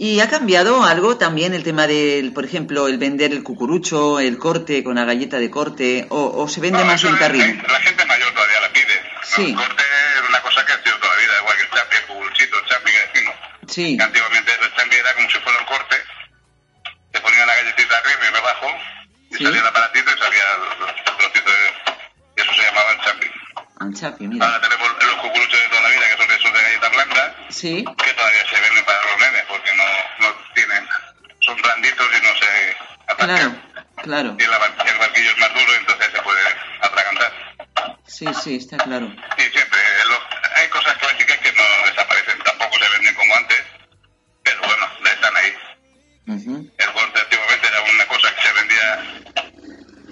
¿Y 0.00 0.20
ha 0.20 0.30
cambiado 0.30 0.82
algo 0.82 1.18
también 1.18 1.52
el 1.52 1.62
tema 1.62 1.86
del, 1.86 2.32
por 2.32 2.46
ejemplo, 2.46 2.88
el 2.88 2.96
vender 2.96 3.32
el 3.32 3.42
cucurucho, 3.42 4.18
el 4.18 4.38
corte 4.38 4.82
con 4.82 4.94
la 4.96 5.04
galleta 5.04 5.36
de 5.38 5.50
corte, 5.50 6.06
o, 6.08 6.40
o 6.42 6.48
se 6.48 6.60
vende 6.60 6.78
No, 6.78 6.86
más 6.86 7.04
en 7.04 7.16
carril? 7.16 7.62
La 7.68 7.80
gente 7.80 8.04
mayor 8.06 8.32
todavía 8.32 8.60
la 8.60 8.72
pide. 8.72 8.94
¿no? 8.96 9.20
Sí. 9.22 9.44
El 9.50 9.54
corte 9.56 9.82
es 9.84 10.28
una 10.28 10.40
cosa 10.40 10.64
que 10.64 10.72
ha 10.72 10.82
sido 10.82 10.96
toda 10.96 11.14
la 11.14 11.20
vida, 11.20 11.32
igual 11.40 11.56
que 11.58 11.62
el 11.64 11.70
champi, 11.70 11.96
el 11.96 12.06
cucuruchito, 12.06 12.58
el 12.58 12.64
champi 12.64 12.90
que 12.92 13.00
decimos. 13.12 13.34
Sí, 13.68 13.96
Que 13.98 14.02
antiguamente 14.02 14.50
el 14.62 14.74
champi 14.74 14.96
era 14.96 15.14
como 15.14 15.28
si 15.28 15.38
fuera 15.40 15.58
un 15.60 15.66
corte, 15.66 15.96
te 17.12 17.20
ponían 17.20 17.46
la 17.46 17.54
galletita 17.56 17.94
arriba 17.98 18.20
y 18.24 18.32
debajo, 18.34 18.66
y 19.30 19.36
Sí. 19.36 19.44
salía 19.44 19.60
el 19.60 19.66
aparatito 19.68 20.10
y 20.10 20.18
salía 20.18 20.44
el, 20.56 20.88
el 20.88 21.04
trocito 21.04 21.50
de... 21.50 21.92
Y 22.36 22.40
eso 22.40 22.52
se 22.56 22.62
llamaba 22.62 22.90
el 22.92 23.00
champi. 23.04 23.26
al 23.84 23.92
chapi, 23.94 24.26
mira. 24.28 24.46
Ahora 24.46 24.60
tenemos 24.64 24.88
los 24.96 25.14
cucuruchos 25.20 25.60
de 25.60 25.68
toda 25.68 25.82
la 25.82 25.88
vida, 25.92 26.04
que 26.08 26.16
son 26.24 26.30
esos 26.32 26.52
de 26.56 26.60
galleta 26.64 26.88
blanca, 26.88 27.36
Sí, 27.50 27.84
que 27.84 28.12
todavía 28.14 28.44
se 28.48 28.60
venden 28.60 28.84
para 28.84 28.98
los 29.10 29.16
nenes, 29.20 29.44
porque 29.48 29.70
no, 29.76 29.84
no 30.26 30.34
tienen... 30.54 30.86
Son 31.40 31.56
blanditos 31.60 32.06
y 32.10 32.22
no 32.22 32.32
se 32.38 32.46
claro, 33.06 33.32
atacan. 33.32 33.62
Claro. 34.10 34.36
Y 34.38 34.42
el, 34.42 34.50
el 34.50 34.98
barquillo 34.98 35.30
es 35.30 35.38
más 35.38 35.54
duro, 35.54 35.74
entonces 35.78 36.08
se 36.14 36.22
puede 36.22 36.40
atragantar. 36.82 37.32
Sí, 38.06 38.26
sí, 38.42 38.56
está 38.56 38.76
claro. 38.78 39.06
Sí, 39.38 39.44
siempre. 39.52 39.80
lo- 40.08 40.58
hay 40.60 40.68
cosas 40.68 40.96
clásicas 40.98 41.38
que 41.38 41.52
no 41.52 41.62
desaparecen, 41.86 42.38
tampoco 42.44 42.76
se 42.78 42.88
venden 42.90 43.14
como 43.14 43.34
antes, 43.36 43.62
pero 44.42 44.60
bueno, 44.60 44.86
están 45.04 45.36
ahí. 45.36 45.52
El 46.26 46.92
corte 46.92 47.20
antiguamente 47.20 47.66
era 47.68 47.80
una 47.82 48.06
cosa 48.06 48.34
que 48.34 48.42
se 48.42 48.52
vendía 48.52 48.88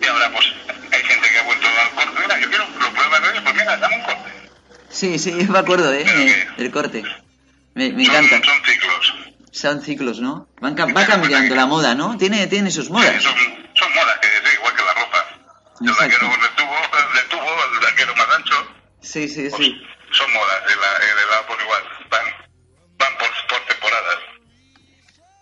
y 0.01 0.07
ahora 0.07 0.31
pues 0.33 0.47
hay 0.93 1.03
gente 1.05 1.29
que 1.31 1.39
ha 1.39 1.43
vuelto 1.43 1.67
al 1.69 1.91
corte. 1.91 2.21
Mira, 2.23 2.39
yo 2.41 2.49
quiero 2.49 2.67
lo 2.81 2.91
pruebas 2.93 3.23
de 3.35 3.41
pues 3.41 3.55
mira, 3.55 3.77
dame 3.77 3.97
un 3.97 4.03
corte. 4.03 4.31
Sí, 4.91 5.19
sí, 5.19 5.33
me 5.49 5.59
acuerdo, 5.59 5.93
¿eh? 5.93 6.05
Eh, 6.07 6.49
El 6.59 6.71
corte. 6.71 7.03
Me, 7.75 7.91
me 7.91 8.05
son, 8.07 8.15
encanta. 8.25 8.47
son 8.49 8.65
ciclos. 8.65 9.15
Son 9.53 9.83
ciclos, 9.83 10.21
¿no? 10.21 10.49
Van 10.61 10.75
va 10.77 11.07
cambiando 11.07 11.55
la 11.55 11.67
moda, 11.67 11.95
¿no? 11.95 12.17
Tiene, 12.17 12.47
tiene 12.47 12.71
sus 12.71 12.91
modas 12.91 13.23
son 13.23 13.95
modas 13.95 14.19
que 14.19 14.27
sí, 14.29 14.55
igual 14.55 14.75
que 14.75 14.83
la 14.83 14.95
ropa. 14.95 15.27
El 15.81 15.89
Exacto. 15.89 16.15
vaquero 16.27 16.31
con 16.31 16.43
el 16.43 16.57
tubo, 16.57 16.77
el 16.99 17.15
de 17.15 17.23
tubo, 17.29 17.65
el 17.75 17.81
vaquero 17.81 18.15
más 18.17 18.27
ancho, 18.37 18.75
Sí, 19.19 19.29
sí, 19.29 19.49
pues, 19.51 19.55
sí. 19.57 19.75
son 20.13 20.33
modas. 20.33 20.63
El, 20.67 20.73
el 20.73 21.19
helado 21.25 21.47
por 21.47 21.61
igual, 21.61 21.83
van, 22.11 22.25
van 22.99 23.13
por, 23.19 23.29
por 23.49 23.67
temporadas. 23.69 24.19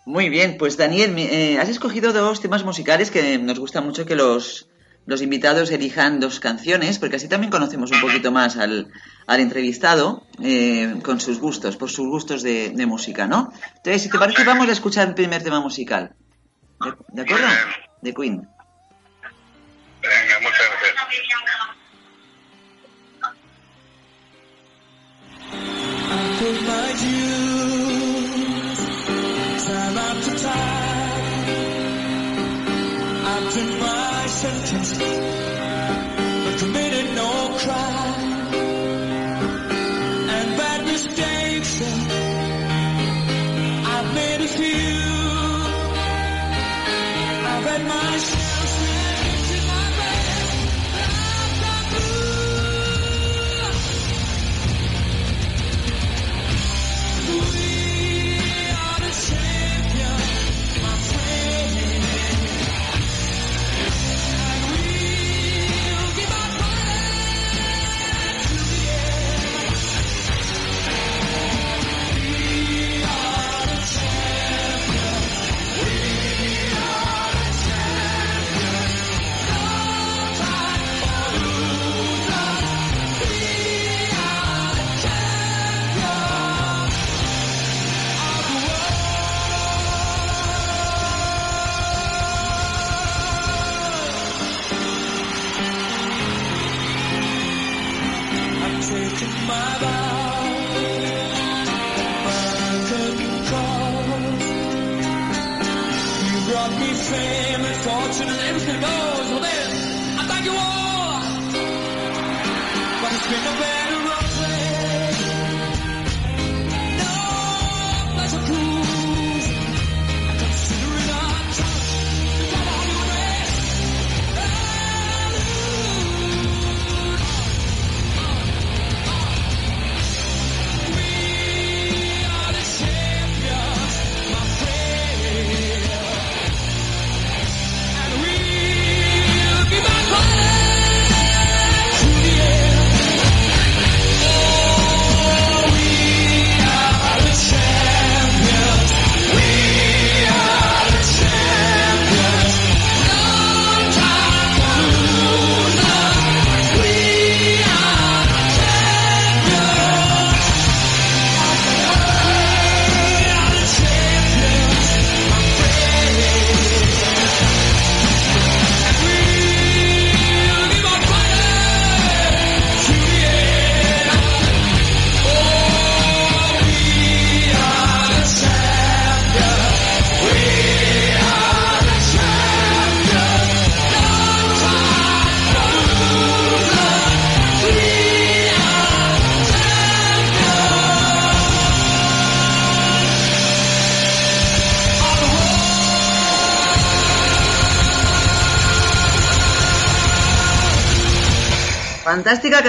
Muy 0.05 0.29
bien, 0.29 0.57
pues 0.57 0.77
Daniel, 0.77 1.15
eh, 1.17 1.59
has 1.59 1.69
escogido 1.69 2.13
dos 2.13 2.41
temas 2.41 2.63
musicales 2.63 3.11
que 3.11 3.37
nos 3.37 3.59
gusta 3.59 3.81
mucho 3.81 4.05
que 4.05 4.15
los, 4.15 4.69
los 5.05 5.21
invitados 5.21 5.69
elijan 5.71 6.19
dos 6.19 6.39
canciones, 6.39 6.97
porque 6.97 7.17
así 7.17 7.27
también 7.27 7.51
conocemos 7.51 7.91
un 7.91 7.99
poquito 8.01 8.31
más 8.31 8.57
al, 8.57 8.87
al 9.27 9.39
entrevistado 9.41 10.25
eh, 10.41 10.95
con 11.03 11.19
sus 11.19 11.39
gustos, 11.39 11.75
por 11.75 11.89
sus 11.89 12.07
gustos 12.07 12.41
de, 12.41 12.69
de 12.69 12.85
música, 12.85 13.27
¿no? 13.27 13.51
Entonces, 13.75 14.03
si 14.03 14.09
te 14.09 14.17
parece, 14.17 14.43
vamos 14.45 14.69
a 14.69 14.71
escuchar 14.71 15.09
el 15.09 15.13
primer 15.13 15.43
tema 15.43 15.59
musical. 15.59 16.15
¿De, 16.79 16.93
de 17.09 17.21
acuerdo? 17.23 17.47
De 18.01 18.13
Queen. 18.13 18.47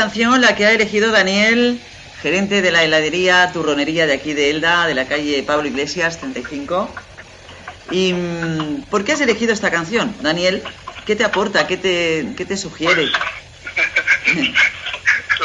Canción 0.08 0.40
la 0.40 0.56
que 0.56 0.64
ha 0.64 0.72
elegido 0.72 1.10
Daniel, 1.12 1.78
gerente 2.22 2.62
de 2.62 2.70
la 2.70 2.82
heladería 2.82 3.52
turronería 3.52 4.06
de 4.06 4.14
aquí 4.14 4.32
de 4.32 4.48
Elda, 4.48 4.86
de 4.86 4.94
la 4.94 5.06
calle 5.06 5.42
Pablo 5.42 5.68
Iglesias 5.68 6.16
35. 6.18 6.88
¿Y 7.90 8.14
mm, 8.14 8.84
por 8.88 9.04
qué 9.04 9.12
has 9.12 9.20
elegido 9.20 9.52
esta 9.52 9.70
canción, 9.70 10.14
Daniel? 10.22 10.62
¿Qué 11.04 11.14
te 11.14 11.24
aporta? 11.24 11.66
¿Qué 11.66 11.76
te, 11.76 12.32
qué 12.38 12.46
te 12.46 12.56
sugiere 12.56 13.04
La 13.04 13.12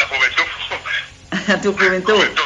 juventud. 0.08 0.44
a 1.50 1.58
tu 1.62 1.74
juventud? 1.74 2.14
Juventud. 2.14 2.42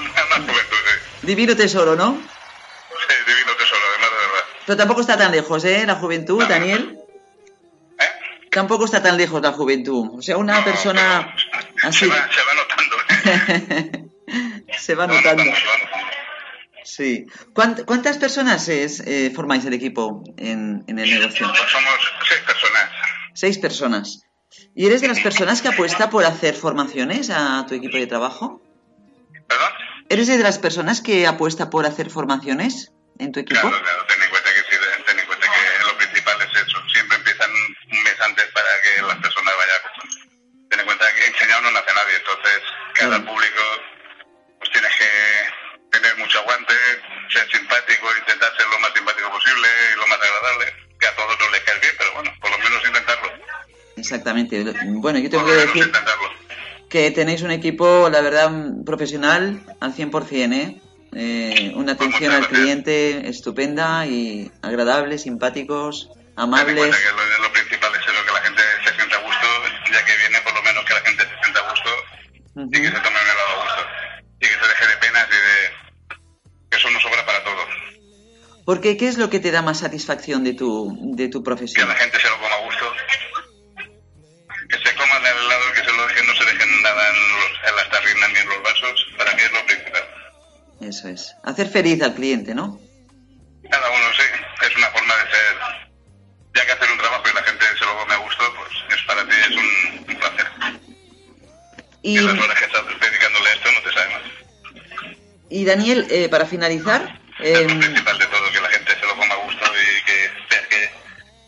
Nada 0.00 0.26
más 0.28 0.38
juventud, 0.38 0.76
sí. 1.20 1.26
Divino 1.28 1.54
tesoro, 1.54 1.94
¿no? 1.94 2.20
Sí, 2.20 3.14
divino 3.28 3.52
tesoro, 3.56 3.80
además 3.90 4.10
de 4.10 4.16
verdad. 4.16 4.44
Pero 4.66 4.76
tampoco 4.76 5.02
está 5.02 5.16
tan 5.16 5.30
lejos, 5.30 5.64
¿eh? 5.64 5.84
La 5.86 5.94
juventud, 5.94 6.44
Daniel. 6.48 6.98
¿Eh? 8.00 8.04
Tampoco 8.50 8.86
está 8.86 9.00
tan 9.00 9.16
lejos 9.16 9.40
la 9.40 9.52
juventud. 9.52 10.18
O 10.18 10.22
sea, 10.22 10.36
una 10.36 10.64
persona 10.64 11.32
así 11.84 11.98
se 12.00 12.06
va 12.08 12.54
notando. 12.54 14.10
se 14.78 14.94
va 14.94 15.06
notando. 15.06 15.42
se 15.44 15.50
va 15.50 15.76
notando. 15.78 16.10
Sí. 16.84 17.26
¿Cuánt- 17.54 17.84
¿Cuántas 17.84 18.18
personas 18.18 18.68
es, 18.68 19.00
eh, 19.00 19.30
formáis 19.34 19.64
el 19.64 19.74
equipo 19.74 20.22
en, 20.36 20.82
en 20.86 20.98
el 20.98 21.10
negocio? 21.10 21.46
Somos 21.46 22.12
seis 22.28 22.40
personas. 22.46 22.90
Seis 23.34 23.58
personas. 23.58 24.22
¿Y 24.74 24.86
eres 24.86 25.00
de 25.00 25.08
las 25.08 25.20
personas 25.20 25.62
que 25.62 25.68
apuesta 25.68 26.10
por 26.10 26.24
hacer 26.24 26.54
formaciones 26.54 27.30
a 27.30 27.64
tu 27.68 27.74
equipo 27.74 27.96
de 27.96 28.06
trabajo? 28.06 28.62
¿Perdón? 29.48 29.72
¿Eres 30.08 30.26
de 30.28 30.38
las 30.38 30.58
personas 30.58 31.00
que 31.00 31.26
apuesta 31.26 31.70
por 31.70 31.86
hacer 31.86 32.10
formaciones 32.10 32.92
en 33.18 33.32
tu 33.32 33.40
equipo? 33.40 33.60
Claro, 33.60 33.76
claro, 33.82 34.04
Exactamente. 54.10 54.64
Bueno, 54.86 55.20
yo 55.20 55.30
tengo 55.30 55.46
que 55.46 55.52
decir 55.52 55.92
que 56.88 57.12
tenéis 57.12 57.42
un 57.42 57.52
equipo, 57.52 58.08
la 58.10 58.20
verdad, 58.20 58.50
profesional 58.84 59.62
al 59.78 59.94
100%, 59.94 60.52
¿eh? 60.52 60.80
Eh, 61.12 61.72
una 61.76 61.92
atención 61.92 62.32
al 62.32 62.48
cliente 62.48 63.28
estupenda 63.28 64.06
y 64.06 64.50
agradable, 64.62 65.18
simpáticos, 65.18 66.10
amables. 66.36 66.96
que 66.96 67.10
lo, 67.12 67.42
lo 67.42 67.52
principal 67.52 67.90
es 67.94 68.00
eso, 68.00 68.24
que 68.26 68.32
la 68.32 68.40
gente 68.42 68.62
se 68.84 68.94
sienta 68.96 69.16
a 69.16 69.20
gusto, 69.20 69.46
ya 69.92 70.04
que 70.04 70.16
viene 70.18 70.40
por 70.42 70.54
lo 70.54 70.62
menos 70.62 70.84
que 70.84 70.94
la 70.94 71.00
gente 71.00 71.22
se 71.22 71.42
sienta 71.42 71.60
a 71.60 71.70
gusto 71.70 71.90
y 72.66 72.70
que 72.70 72.86
se 72.88 73.00
tome 73.04 73.16
un 73.16 73.30
helado 73.30 73.50
a 73.50 73.64
gusto. 73.64 73.82
Y 74.40 74.46
que 74.46 74.54
se 74.54 74.68
deje 74.68 74.86
de 74.86 74.96
penas 74.96 75.28
y 75.30 75.34
de... 75.34 76.16
que 76.70 76.76
eso 76.76 76.90
no 76.90 76.98
sobra 77.00 77.24
para 77.26 77.44
todo. 77.44 77.60
Porque, 78.66 78.96
¿qué 78.96 79.08
es 79.08 79.18
lo 79.18 79.30
que 79.30 79.40
te 79.40 79.50
da 79.50 79.62
más 79.62 79.78
satisfacción 79.80 80.44
de 80.44 80.54
tu, 80.54 80.96
de 81.16 81.28
tu 81.28 81.40
Que 81.40 81.44
profesión? 81.44 81.88
la 81.88 81.94
gente 81.94 82.20
se 82.20 82.28
lo 82.28 82.38
Hacer 91.60 91.72
feliz 91.74 92.02
al 92.02 92.14
cliente, 92.14 92.54
¿no? 92.54 92.80
Cada 93.70 93.90
uno 93.90 94.04
sí, 94.16 94.22
es 94.66 94.76
una 94.76 94.86
forma 94.92 95.14
de 95.16 95.22
ser... 95.30 95.56
Ya 96.54 96.64
que 96.64 96.72
hacer 96.72 96.90
un 96.90 96.96
trabajo 96.98 97.22
y 97.30 97.34
la 97.34 97.42
gente 97.42 97.64
se 97.78 97.84
lo 97.84 97.98
come 97.98 98.14
a 98.14 98.16
gusto, 98.16 98.54
pues 98.56 98.98
es 98.98 99.04
para 99.06 99.24
ti 99.28 99.34
es 99.38 99.50
un, 99.50 99.98
un 100.08 100.16
placer. 100.16 100.46
Y, 102.02 102.18
Y 102.18 102.20
las 102.22 102.32
horas 102.42 102.58
que 102.58 102.64
estás 102.64 102.82
dedicándole 102.86 103.48
a 103.50 103.52
esto 103.52 103.68
no 103.72 103.82
te 103.82 103.92
sabe 103.92 104.12
más. 104.14 104.22
y 105.50 105.64
Daniel, 105.66 106.06
eh, 106.10 106.28
para 106.30 106.46
finalizar, 106.46 107.20
Es 107.40 107.60
lo 107.60 107.78
principal 107.78 108.18
de 108.18 108.26
todo, 108.26 108.50
que 108.52 108.60
la 108.62 108.68
gente 108.70 108.92
se 108.98 109.06
lo 109.06 109.16
coma 109.16 109.34
a 109.34 109.44
gusto 109.44 109.64
y 109.66 110.04
que 110.06 110.30
veas 110.50 110.66
que, 110.66 110.90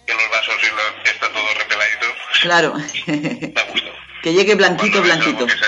que 0.06 0.12
los 0.14 0.30
vasos 0.30 0.56
y 0.62 0.66
lo, 0.66 1.10
está 1.10 1.28
todo 1.32 1.54
repeladito, 1.54 2.06
pues, 2.26 2.40
claro, 2.42 2.74
da 3.54 3.62
gusto. 3.64 3.92
que 4.22 4.32
llegue 4.34 4.54
blanquito, 4.56 4.98
Cuando 4.98 5.14
blanquito. 5.14 5.44
algo 5.44 5.46
que 5.46 5.58
se 5.58 5.66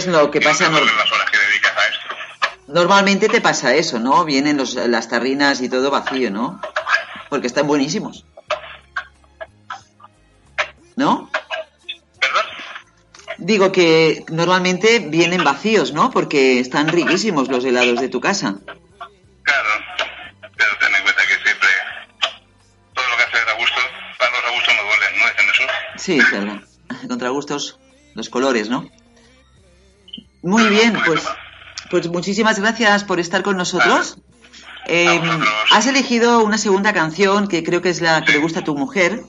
es 0.00 0.06
lo 0.06 0.30
que 0.30 0.40
no 0.40 0.48
pasa? 0.48 0.68
duelen 0.68 0.96
las 0.96 1.12
horas 1.12 1.30
que 1.30 1.38
dedicas 1.38 1.72
a 1.76 1.88
esto. 1.88 2.62
Normalmente 2.68 3.28
te 3.28 3.40
pasa 3.40 3.74
eso, 3.74 3.98
¿no? 3.98 4.24
Vienen 4.24 4.56
los, 4.56 4.74
las 4.74 5.08
tarrinas 5.08 5.60
y 5.60 5.68
todo 5.68 5.90
vacío, 5.90 6.30
¿no? 6.30 6.60
Porque 7.28 7.46
están 7.46 7.66
buenísimos. 7.66 8.24
¿No? 10.96 11.30
¿Perdón? 12.20 12.44
Digo 13.38 13.72
que 13.72 14.24
normalmente 14.30 15.00
vienen 15.00 15.44
vacíos, 15.44 15.92
¿no? 15.92 16.10
Porque 16.10 16.60
están 16.60 16.88
riquísimos 16.88 17.48
los 17.48 17.64
helados 17.64 18.00
de 18.00 18.08
tu 18.08 18.20
casa. 18.20 18.56
Claro, 19.42 19.68
pero 20.56 20.70
ten 20.80 20.94
en 20.94 21.02
cuenta 21.02 21.22
que 21.22 21.34
siempre 21.42 21.68
todo 22.94 23.06
lo 23.08 23.16
que 23.16 23.22
haces 23.22 23.48
a 23.48 23.58
gusto, 23.58 23.80
para 24.18 24.30
los 24.30 24.44
a 24.44 24.50
gusto 24.54 24.70
no 24.74 24.82
duelen, 24.82 25.18
¿no 25.18 25.26
dicen 25.26 25.50
eso? 25.54 25.62
Sí, 25.96 26.18
claro. 26.18 26.62
Contra 27.08 27.28
gustos, 27.28 27.78
los 28.14 28.28
colores, 28.28 28.68
¿no? 28.68 28.88
Muy 30.42 30.64
bien, 30.68 30.96
pues, 31.04 31.22
pues 31.90 32.08
muchísimas 32.08 32.58
gracias 32.58 33.04
por 33.04 33.20
estar 33.20 33.42
con 33.42 33.56
nosotros. 33.56 34.18
Eh, 34.86 35.20
has 35.72 35.86
elegido 35.86 36.42
una 36.42 36.58
segunda 36.58 36.92
canción 36.92 37.46
que 37.48 37.62
creo 37.62 37.82
que 37.82 37.90
es 37.90 38.00
la 38.00 38.24
que 38.24 38.32
le 38.32 38.38
gusta 38.38 38.60
a 38.60 38.64
tu 38.64 38.74
mujer. 38.76 39.20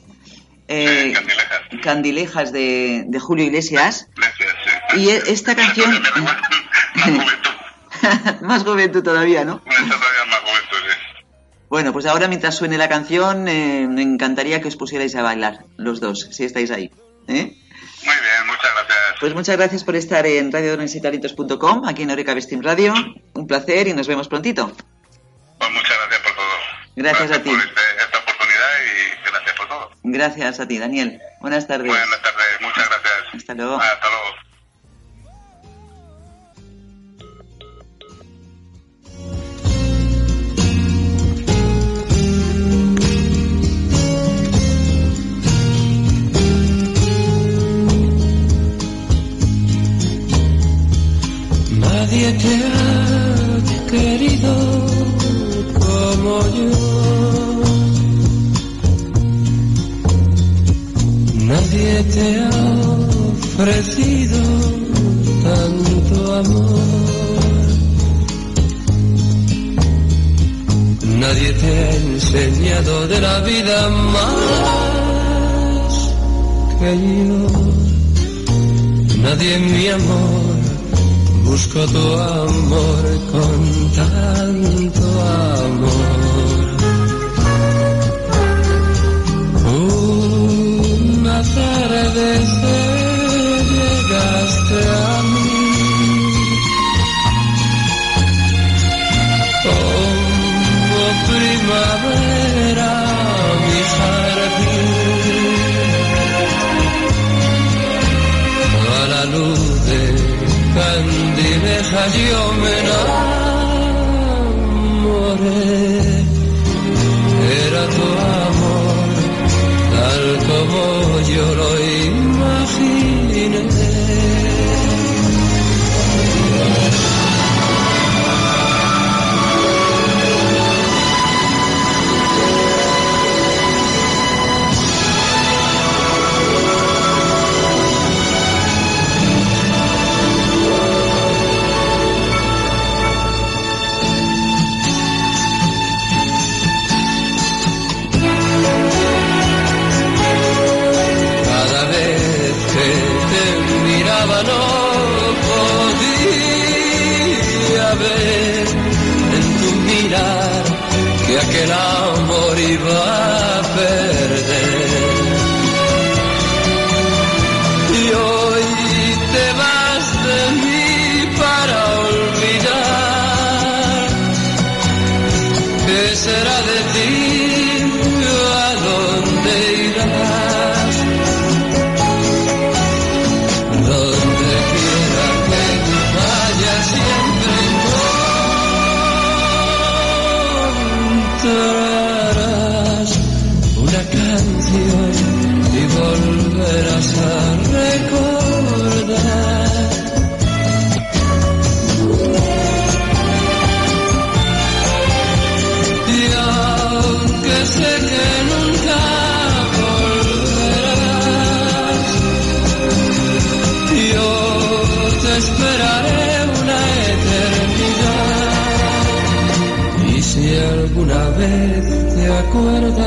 eh, 0.68 1.12
Candilejas. 1.14 1.62
Candilejas 1.84 2.52
de, 2.54 3.04
de 3.08 3.20
Julio 3.20 3.46
Iglesias. 3.46 4.08
Gracias, 4.16 4.50
sí. 4.94 5.00
Y 5.02 5.10
e- 5.10 5.24
esta 5.28 5.56
canción- 5.56 6.02
Más 8.42 8.64
juventud. 8.64 9.04
Todavía, 9.04 9.44
¿no? 9.46 9.62
Esta 9.66 9.84
todavía 9.84 10.26
más 10.30 10.40
juventud, 10.40 10.78
sí. 10.90 10.98
Bueno, 11.70 11.94
pues 11.94 12.06
ahora 12.06 12.28
mientras 12.28 12.56
suene 12.58 12.78
la 12.78 12.90
canción, 12.90 13.48
eh, 13.48 13.88
me 13.90 14.02
encantaría 14.02 14.62
que 14.62 14.68
os 14.70 14.76
pusierais 14.76 15.16
a 15.16 15.22
bailar, 15.22 15.66
los 15.78 16.00
dos, 16.00 16.28
si 16.32 16.44
estáis 16.46 16.72
ahí. 16.72 16.92
¿eh? 17.28 17.44
Muy 18.04 18.16
bien, 18.16 18.48
muchas 18.48 18.72
gracias. 18.74 19.11
Pues 19.22 19.34
muchas 19.36 19.56
gracias 19.56 19.84
por 19.84 19.96
estar 19.96 20.26
en 20.26 20.52
radiodonesitalentitos.com, 20.52 21.88
aquí 21.88 22.02
en 22.04 22.12
Oreca 22.12 22.34
Vestim 22.34 22.62
Radio. 22.62 22.94
Un 23.34 23.48
placer 23.48 23.88
y 23.88 23.94
nos 23.94 24.08
vemos 24.08 24.28
prontito. 24.28 24.72
Pues 25.60 25.72
muchas 25.72 25.96
gracias 25.98 26.20
por 26.22 26.36
todo. 26.36 26.46
Gracias 26.96 27.32
a 27.32 27.44
ti. 27.44 27.50
por 27.52 27.60
este- 27.60 27.82
esta 28.04 28.18
oportunidad 28.18 28.70
y 28.84 29.30
gracias 29.30 29.56
por 29.56 29.68
todo. 29.68 29.92
Gracias 30.04 30.60
a 30.60 30.68
ti, 30.68 30.80
Daniel. 30.80 31.22
Buenas 31.40 31.68
tardes. 31.68 31.88
Buenas 31.88 32.22
tardes, 32.22 32.62
muchas 32.62 32.90
gracias. 32.90 33.36
Hasta 33.36 33.54
luego. 33.54 33.80
Hasta 33.80 34.10
luego. 34.10 34.51
Nadie 52.12 52.34
te 52.34 52.54
ha 52.68 53.90
querido 53.90 54.54
como 55.80 56.34
yo. 56.58 56.72
Nadie 61.52 62.04
te 62.16 62.26
ha 62.42 62.50
ofrecido 63.40 64.40
tanto 65.48 66.16
amor. 66.36 66.82
Nadie 71.18 71.50
te 71.54 71.70
ha 71.80 71.92
enseñado 71.96 73.08
de 73.08 73.22
la 73.22 73.40
vida 73.40 73.90
más 74.16 75.94
que 76.78 76.92
yo. 77.08 77.40
Nadie, 79.24 79.54
mi 79.60 79.88
amor, 79.88 80.41
busco 81.44 81.80
tu 81.88 82.20
amor 82.20 83.04
con 83.32 83.92
tanto 83.96 85.06
amor. 85.68 86.72
Una 91.24 91.42
tarde 91.44 92.28
llegaste 93.72 94.80
a 94.90 95.22
mí. 95.32 95.52
Como 99.64 101.02
primavera 101.30 103.11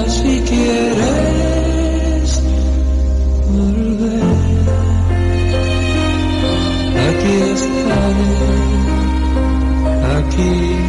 y 0.02 0.40
quieres 0.40 2.30
volver, 3.48 4.22
aquí 7.07 7.35
estaré, 7.54 8.35
aquí 10.16 10.83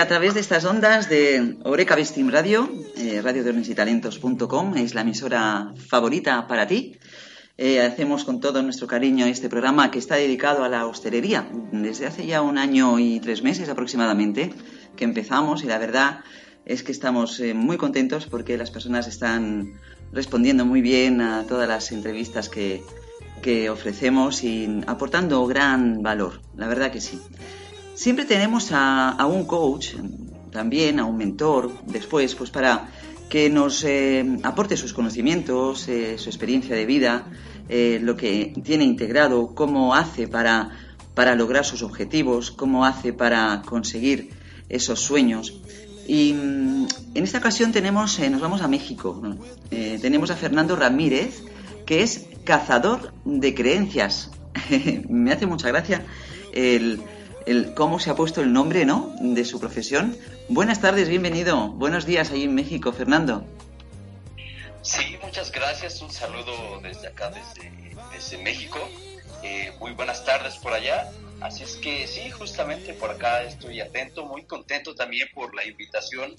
a 0.00 0.08
través 0.08 0.32
de 0.32 0.40
estas 0.40 0.64
ondas 0.64 1.10
de 1.10 1.58
Oreca 1.62 1.94
Vestim 1.94 2.30
Radio, 2.30 2.70
eh, 2.96 3.20
radiodonesytalentos.com, 3.22 4.76
es 4.78 4.94
la 4.94 5.02
emisora 5.02 5.74
favorita 5.88 6.46
para 6.46 6.66
ti. 6.66 6.96
Eh, 7.58 7.82
hacemos 7.82 8.24
con 8.24 8.40
todo 8.40 8.62
nuestro 8.62 8.86
cariño 8.86 9.26
este 9.26 9.50
programa 9.50 9.90
que 9.90 9.98
está 9.98 10.14
dedicado 10.14 10.64
a 10.64 10.70
la 10.70 10.86
hostelería. 10.86 11.50
Desde 11.72 12.06
hace 12.06 12.24
ya 12.24 12.40
un 12.40 12.56
año 12.56 12.98
y 12.98 13.20
tres 13.20 13.42
meses 13.42 13.68
aproximadamente 13.68 14.54
que 14.96 15.04
empezamos 15.04 15.64
y 15.64 15.66
la 15.66 15.76
verdad 15.76 16.20
es 16.64 16.82
que 16.82 16.92
estamos 16.92 17.38
eh, 17.40 17.52
muy 17.52 17.76
contentos 17.76 18.26
porque 18.26 18.56
las 18.56 18.70
personas 18.70 19.06
están 19.06 19.74
respondiendo 20.12 20.64
muy 20.64 20.80
bien 20.80 21.20
a 21.20 21.44
todas 21.46 21.68
las 21.68 21.92
entrevistas 21.92 22.48
que, 22.48 22.82
que 23.42 23.68
ofrecemos 23.68 24.44
y 24.44 24.80
aportando 24.86 25.46
gran 25.46 26.02
valor. 26.02 26.40
La 26.56 26.68
verdad 26.68 26.90
que 26.90 27.02
sí. 27.02 27.20
Siempre 28.00 28.24
tenemos 28.24 28.70
a, 28.72 29.26
un 29.26 29.44
coach, 29.44 29.88
también 30.50 31.00
a 31.00 31.04
un 31.04 31.18
mentor, 31.18 31.70
después, 31.84 32.34
pues 32.34 32.48
para 32.48 32.88
que 33.28 33.50
nos 33.50 33.84
eh, 33.84 34.38
aporte 34.42 34.78
sus 34.78 34.94
conocimientos, 34.94 35.86
eh, 35.86 36.16
su 36.16 36.30
experiencia 36.30 36.74
de 36.74 36.86
vida, 36.86 37.26
eh, 37.68 37.98
lo 38.00 38.16
que 38.16 38.54
tiene 38.64 38.84
integrado, 38.84 39.54
cómo 39.54 39.94
hace 39.94 40.28
para, 40.28 40.70
para 41.14 41.34
lograr 41.34 41.66
sus 41.66 41.82
objetivos, 41.82 42.50
cómo 42.50 42.86
hace 42.86 43.12
para 43.12 43.60
conseguir 43.66 44.30
esos 44.70 45.00
sueños. 45.00 45.60
Y 46.08 46.32
mm, 46.32 46.86
en 47.16 47.22
esta 47.22 47.36
ocasión 47.36 47.70
tenemos, 47.70 48.18
nos 48.18 48.40
vamos 48.40 48.62
a 48.62 48.68
México. 48.68 49.20
tenemos 49.68 50.30
a 50.30 50.36
Fernando 50.36 50.74
Ramírez, 50.74 51.42
que 51.84 52.02
es 52.02 52.28
cazador 52.44 53.12
de 53.26 53.54
creencias. 53.54 54.30
Me 55.10 55.32
hace 55.32 55.44
mucha 55.44 55.68
gracia 55.68 56.06
el, 56.54 57.02
el 57.46 57.74
cómo 57.74 57.98
se 57.98 58.10
ha 58.10 58.14
puesto 58.14 58.40
el 58.40 58.52
nombre, 58.52 58.84
¿no? 58.84 59.14
De 59.20 59.44
su 59.44 59.60
profesión. 59.60 60.16
Buenas 60.48 60.80
tardes, 60.80 61.08
bienvenido. 61.08 61.68
Buenos 61.68 62.06
días 62.06 62.30
ahí 62.30 62.44
en 62.44 62.54
México, 62.54 62.92
Fernando. 62.92 63.44
Sí, 64.82 65.16
muchas 65.22 65.52
gracias. 65.52 66.00
Un 66.00 66.10
saludo 66.10 66.80
desde 66.82 67.08
acá, 67.08 67.30
desde, 67.30 67.96
desde 68.12 68.38
México. 68.42 68.78
Eh, 69.42 69.72
muy 69.78 69.92
buenas 69.92 70.24
tardes 70.24 70.56
por 70.56 70.72
allá. 70.72 71.10
Así 71.40 71.62
es 71.62 71.76
que 71.76 72.06
sí, 72.06 72.30
justamente 72.30 72.92
por 72.92 73.10
acá 73.10 73.42
estoy 73.42 73.80
atento, 73.80 74.26
muy 74.26 74.44
contento 74.44 74.94
también 74.94 75.28
por 75.34 75.54
la 75.54 75.64
invitación, 75.64 76.36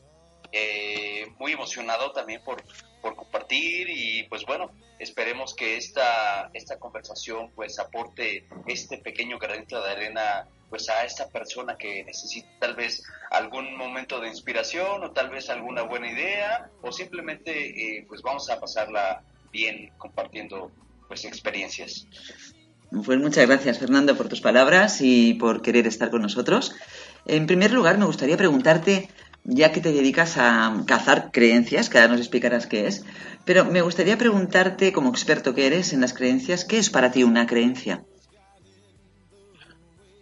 eh, 0.52 1.26
muy 1.40 1.54
emocionado 1.54 2.12
también 2.12 2.44
por, 2.44 2.64
por 3.02 3.16
compartir 3.16 3.90
y 3.90 4.24
pues 4.24 4.46
bueno, 4.46 4.72
esperemos 5.00 5.54
que 5.56 5.78
esta, 5.78 6.50
esta 6.54 6.78
conversación 6.78 7.52
pues 7.56 7.80
aporte 7.80 8.46
este 8.68 8.98
pequeño 8.98 9.40
granito 9.40 9.82
de 9.82 9.92
arena 9.92 10.48
pues 10.70 10.90
a 10.90 11.04
esta 11.04 11.28
persona 11.28 11.76
que 11.76 12.04
necesita 12.04 12.48
tal 12.60 12.76
vez 12.76 13.04
algún 13.30 13.76
momento 13.76 14.22
de 14.22 14.30
inspiración 14.30 15.04
o 15.04 15.12
tal 15.12 15.30
vez 15.30 15.50
alguna 15.50 15.82
buena 15.82 16.10
idea 16.10 16.70
o 16.82 16.92
simplemente 16.92 17.52
eh, 17.98 18.06
pues 18.08 18.22
vamos 18.22 18.50
a 18.50 18.60
pasarla 18.60 19.24
bien 19.52 19.92
compartiendo 19.98 20.72
pues 21.08 21.26
experiencias. 21.26 22.08
Pues 23.06 23.20
muchas 23.20 23.48
gracias, 23.48 23.80
Fernando, 23.80 24.18
por 24.18 24.28
tus 24.28 24.42
palabras 24.42 25.00
y 25.02 25.34
por 25.36 25.62
querer 25.62 25.88
estar 25.88 26.10
con 26.10 26.22
nosotros. 26.22 26.74
En 27.26 27.48
primer 27.48 27.72
lugar, 27.72 27.98
me 27.98 28.06
gustaría 28.06 28.36
preguntarte, 28.36 29.10
ya 29.44 29.72
que 29.72 29.82
te 29.82 29.92
dedicas 29.92 30.38
a 30.38 30.84
cazar 30.88 31.32
creencias, 31.32 31.90
que 31.90 31.98
ahora 32.00 32.12
nos 32.14 32.22
explicarás 32.22 32.68
qué 32.68 32.88
es, 32.88 33.04
pero 33.46 33.66
me 33.66 33.82
gustaría 33.82 34.18
preguntarte, 34.18 34.92
como 34.94 35.10
experto 35.10 35.54
que 35.56 35.68
eres 35.68 35.94
en 35.94 36.02
las 36.02 36.14
creencias, 36.14 36.66
¿qué 36.66 36.78
es 36.80 36.90
para 36.90 37.12
ti 37.12 37.24
una 37.24 37.48
creencia? 37.48 38.06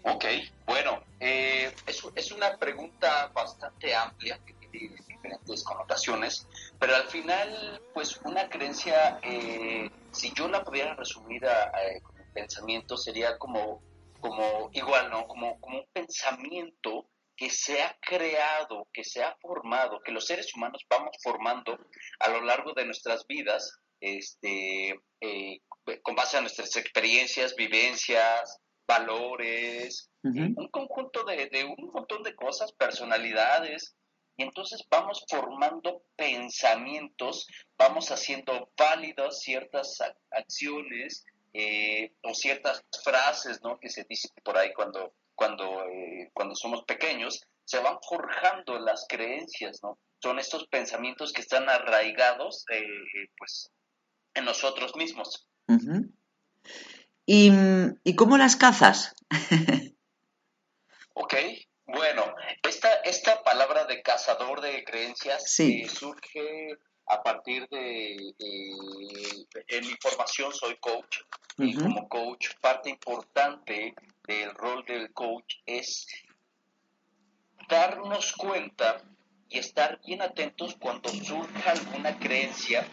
Ok, 0.01 0.25
bueno, 0.65 1.03
eh, 1.19 1.73
es, 1.85 2.01
es 2.15 2.31
una 2.31 2.57
pregunta 2.57 3.31
bastante 3.35 3.93
amplia 3.93 4.39
que 4.45 4.53
tiene 4.69 4.95
diferentes 5.07 5.63
connotaciones, 5.63 6.47
pero 6.79 6.95
al 6.95 7.07
final, 7.07 7.81
pues 7.91 8.17
una 8.23 8.47
creencia, 8.49 9.19
eh, 9.21 9.89
si 10.11 10.33
yo 10.33 10.47
la 10.47 10.63
pudiera 10.63 10.95
resumir 10.95 11.45
a, 11.45 11.63
a- 11.63 11.71
pensamiento, 12.33 12.95
sería 12.97 13.37
como, 13.37 13.83
como 14.19 14.69
igual, 14.73 15.09
¿no? 15.11 15.27
Como, 15.27 15.59
como 15.59 15.79
un 15.79 15.85
pensamiento 15.91 17.09
que 17.39 17.49
se 17.49 17.81
ha 17.81 17.97
creado, 18.01 18.89
que 18.91 19.05
se 19.05 19.23
ha 19.23 19.33
formado, 19.41 20.01
que 20.03 20.11
los 20.11 20.25
seres 20.25 20.53
humanos 20.53 20.85
vamos 20.89 21.15
formando 21.23 21.79
a 22.19 22.27
lo 22.27 22.41
largo 22.41 22.73
de 22.73 22.83
nuestras 22.83 23.25
vidas, 23.27 23.79
este, 24.01 24.89
eh, 25.21 25.61
con 26.03 26.15
base 26.15 26.35
a 26.35 26.41
nuestras 26.41 26.75
experiencias, 26.75 27.55
vivencias, 27.55 28.59
valores, 28.85 30.09
Ujú. 30.23 30.37
eh, 30.37 30.53
un 30.57 30.67
conjunto 30.67 31.23
de, 31.23 31.47
de 31.47 31.63
un 31.63 31.91
montón 31.93 32.23
de 32.23 32.35
cosas, 32.35 32.73
personalidades, 32.73 33.95
y 34.35 34.43
entonces 34.43 34.83
vamos 34.89 35.23
formando 35.29 36.03
pensamientos, 36.17 37.47
vamos 37.77 38.11
haciendo 38.11 38.69
válidas 38.77 39.39
ciertas 39.39 39.97
ac- 40.01 40.17
acciones 40.31 41.25
eh, 41.53 42.11
o 42.23 42.33
ciertas 42.33 42.83
frases, 43.01 43.61
¿no? 43.63 43.79
Que 43.79 43.89
se 43.89 44.03
dicen 44.03 44.31
por 44.43 44.57
ahí 44.57 44.73
cuando, 44.73 45.13
cuando, 45.39 45.85
eh, 45.85 46.29
cuando 46.33 46.53
somos 46.53 46.83
pequeños, 46.83 47.41
se 47.63 47.79
van 47.79 47.97
forjando 48.07 48.77
las 48.77 49.05
creencias, 49.07 49.79
¿no? 49.81 49.97
Son 50.21 50.37
estos 50.37 50.67
pensamientos 50.67 51.31
que 51.31 51.39
están 51.39 51.69
arraigados, 51.69 52.65
eh, 52.69 52.75
eh, 52.83 53.29
pues, 53.37 53.71
en 54.33 54.43
nosotros 54.43 54.97
mismos. 54.97 55.47
¿Y, 57.25 57.51
¿Y 58.03 58.15
cómo 58.15 58.37
las 58.37 58.57
cazas? 58.57 59.15
Ok, 61.21 61.33
bueno, 61.85 62.33
esta, 62.63 62.93
esta 63.03 63.43
palabra 63.43 63.83
de 63.85 64.01
cazador 64.01 64.61
de 64.61 64.85
creencias 64.85 65.51
Sí. 65.51 65.81
eh, 65.81 65.89
surge 65.89 66.77
a 67.09 67.23
partir 67.23 67.67
de, 67.69 68.13
eh, 68.39 69.45
en 69.67 69.87
mi 69.87 69.95
formación 69.99 70.53
soy 70.53 70.75
coach 70.77 71.17
y 71.57 71.73
como 71.75 72.07
coach 72.07 72.49
parte 72.61 72.89
importante 72.89 73.95
del 74.27 74.53
rol 74.53 74.85
del 74.85 75.11
coach 75.11 75.55
es 75.65 76.07
darnos 77.67 78.31
cuenta 78.33 79.01
y 79.49 79.57
estar 79.57 79.99
bien 80.05 80.21
atentos 80.21 80.75
cuando 80.79 81.09
surja 81.09 81.71
alguna 81.71 82.17
creencia 82.19 82.87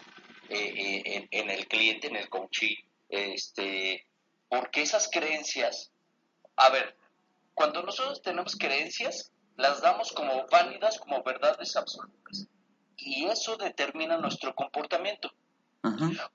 eh, 0.49 0.73
eh, 0.75 1.01
en, 1.05 1.27
en 1.31 1.49
el 1.51 1.67
cliente, 1.67 2.07
en 2.07 2.15
el 2.15 2.29
coachee, 2.29 2.83
este, 3.09 4.05
porque 4.49 4.81
esas 4.81 5.09
creencias, 5.11 5.91
a 6.55 6.69
ver, 6.69 6.97
cuando 7.53 7.83
nosotros 7.83 8.21
tenemos 8.21 8.55
creencias, 8.55 9.31
las 9.55 9.81
damos 9.81 10.11
como 10.11 10.47
válidas, 10.47 10.97
como 10.99 11.21
verdades 11.23 11.75
absolutas. 11.75 12.47
Y 12.97 13.25
eso 13.25 13.55
determina 13.57 14.17
nuestro 14.17 14.53
comportamiento. 14.55 15.31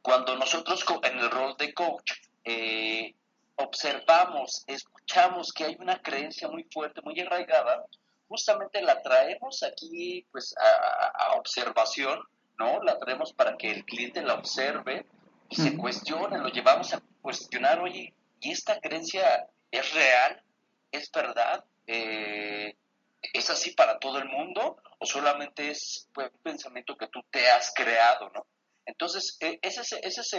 Cuando 0.01 0.37
nosotros 0.37 0.85
en 1.03 1.19
el 1.19 1.31
rol 1.31 1.55
de 1.59 1.75
coach 1.75 2.13
eh, 2.45 3.15
observamos, 3.57 4.65
escuchamos 4.67 5.53
que 5.53 5.65
hay 5.65 5.77
una 5.79 6.01
creencia 6.01 6.49
muy 6.49 6.65
fuerte, 6.65 7.03
muy 7.03 7.21
arraigada, 7.21 7.85
justamente 8.29 8.81
la 8.81 9.03
traemos 9.03 9.63
aquí 9.63 10.27
pues 10.33 10.55
a, 10.57 11.35
observación, 11.37 12.21
¿no? 12.59 12.83
La 12.83 12.99
traemos 12.99 13.33
para 13.33 13.57
que 13.57 13.71
el 13.71 13.85
cliente 13.85 14.23
la 14.23 14.35
observe 14.35 15.05
y 15.51 15.57
se 15.57 15.77
cuestione, 15.77 16.39
lo 16.39 16.49
llevamos 16.49 16.95
a 16.95 17.03
cuestionar, 17.21 17.81
oye, 17.81 18.15
¿y 18.41 18.53
esta 18.53 18.81
creencia 18.81 19.49
es 19.71 19.93
real? 19.93 20.43
¿Es 20.91 21.11
verdad? 21.13 21.65
Eh, 21.87 22.75
¿Es 23.33 23.51
así 23.51 23.73
para 23.73 23.99
todo 23.99 24.19
el 24.19 24.29
mundo? 24.29 24.83
¿O 24.99 25.07
solamente 25.07 25.71
es 25.71 26.09
pues, 26.13 26.31
un 26.33 26.43
pensamiento 26.43 26.97
que 26.97 27.09
tú 27.09 27.21
te 27.31 27.49
has 27.51 27.73
creado, 27.75 28.31
¿no? 28.31 28.47
Entonces, 28.85 29.37
eh, 29.41 29.61
ese 29.63 29.83
es, 29.83 29.93
ese 29.93 30.21
es 30.23 30.33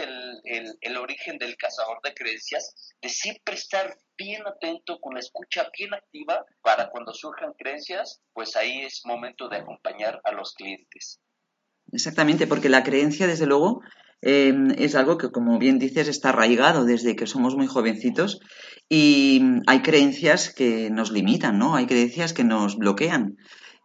el 0.82 0.96
origen 0.98 1.38
del 1.38 1.56
cazador 1.56 2.00
de 2.02 2.12
creencias, 2.12 2.94
de 3.00 3.08
siempre 3.08 3.54
estar 3.54 3.96
bien 4.18 4.46
atento, 4.46 5.00
con 5.00 5.14
la 5.14 5.20
escucha 5.20 5.70
bien 5.76 5.94
activa, 5.94 6.44
para 6.60 6.90
cuando 6.90 7.14
surjan 7.14 7.54
creencias, 7.54 8.20
pues 8.34 8.54
ahí 8.56 8.82
es 8.82 9.00
momento 9.06 9.48
de 9.48 9.56
acompañar 9.56 10.20
a 10.24 10.32
los 10.32 10.52
clientes. 10.52 11.20
Exactamente, 11.90 12.46
porque 12.46 12.68
la 12.68 12.82
creencia, 12.82 13.26
desde 13.26 13.46
luego, 13.46 13.80
eh, 14.26 14.54
es 14.78 14.94
algo 14.94 15.18
que, 15.18 15.30
como 15.30 15.58
bien 15.58 15.78
dices, 15.78 16.08
está 16.08 16.30
arraigado 16.30 16.84
desde 16.84 17.14
que 17.14 17.26
somos 17.26 17.54
muy 17.56 17.66
jovencitos 17.66 18.40
y 18.88 19.42
hay 19.66 19.82
creencias 19.82 20.52
que 20.52 20.88
nos 20.90 21.12
limitan, 21.12 21.58
¿no? 21.58 21.74
Hay 21.74 21.86
creencias 21.86 22.32
que 22.32 22.44
nos 22.44 22.78
bloquean. 22.78 23.36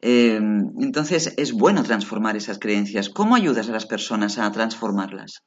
Eh, 0.01 0.39
entonces, 0.79 1.33
es 1.35 1.51
bueno 1.51 1.83
transformar 1.83 2.37
esas 2.37 2.57
creencias. 2.57 3.09
¿Cómo 3.09 3.35
ayudas 3.35 3.67
a 3.67 3.73
las 3.73 3.85
personas 3.85 4.37
a 4.37 4.49
transformarlas? 4.51 5.43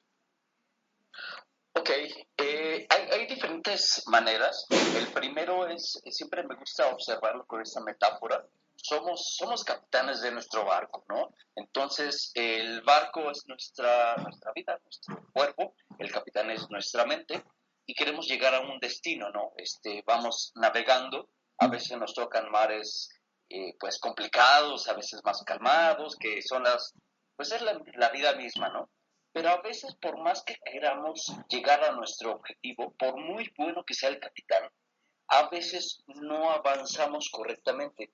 Ok, 1.75 1.91
eh, 1.91 2.87
hay, 2.89 3.11
hay 3.11 3.27
diferentes 3.27 4.03
maneras. 4.07 4.67
El 4.71 5.07
primero 5.13 5.67
es, 5.67 6.01
siempre 6.11 6.43
me 6.43 6.55
gusta 6.55 6.89
observarlo 6.89 7.47
con 7.47 7.63
esta 7.63 7.81
metáfora. 7.81 8.47
Somos, 8.77 9.37
somos 9.37 9.65
capitanes 9.65 10.21
de 10.21 10.33
nuestro 10.33 10.65
barco, 10.65 11.05
¿no? 11.09 11.35
Entonces, 11.55 12.31
el 12.35 12.83
barco 12.83 13.31
es 13.31 13.45
nuestra, 13.47 14.17
nuestra 14.17 14.53
vida, 14.55 14.79
nuestro 14.83 15.23
cuerpo, 15.33 15.75
el 15.99 16.11
capitán 16.11 16.51
es 16.51 16.69
nuestra 16.69 17.07
mente 17.07 17.43
y 17.87 17.95
queremos 17.95 18.27
llegar 18.27 18.55
a 18.55 18.61
un 18.61 18.79
destino, 18.79 19.31
¿no? 19.31 19.53
Este, 19.57 20.03
vamos 20.07 20.53
navegando, 20.57 21.31
a 21.59 21.69
veces 21.69 21.97
nos 21.97 22.13
tocan 22.13 22.51
mares 22.51 23.09
eh, 23.49 23.75
pues 23.79 23.99
complicados, 23.99 24.89
a 24.89 24.95
veces 24.95 25.21
más 25.25 25.43
calmados, 25.45 26.17
que 26.17 26.43
son 26.43 26.65
las, 26.65 26.93
pues 27.37 27.53
es 27.53 27.63
la, 27.63 27.81
la 27.95 28.11
vida 28.11 28.35
misma, 28.35 28.69
¿no? 28.69 28.91
Pero 29.33 29.49
a 29.51 29.63
veces, 29.63 29.95
por 29.95 30.19
más 30.19 30.43
que 30.43 30.59
queramos 30.65 31.33
llegar 31.49 31.83
a 31.85 31.93
nuestro 31.93 32.33
objetivo, 32.33 32.93
por 32.99 33.17
muy 33.17 33.51
bueno 33.57 33.85
que 33.85 33.95
sea 33.95 34.11
el 34.11 34.21
capitán, 34.21 34.71
a 35.29 35.49
veces 35.49 36.05
no 36.07 36.51
avanzamos 36.51 37.31
correctamente. 37.31 38.13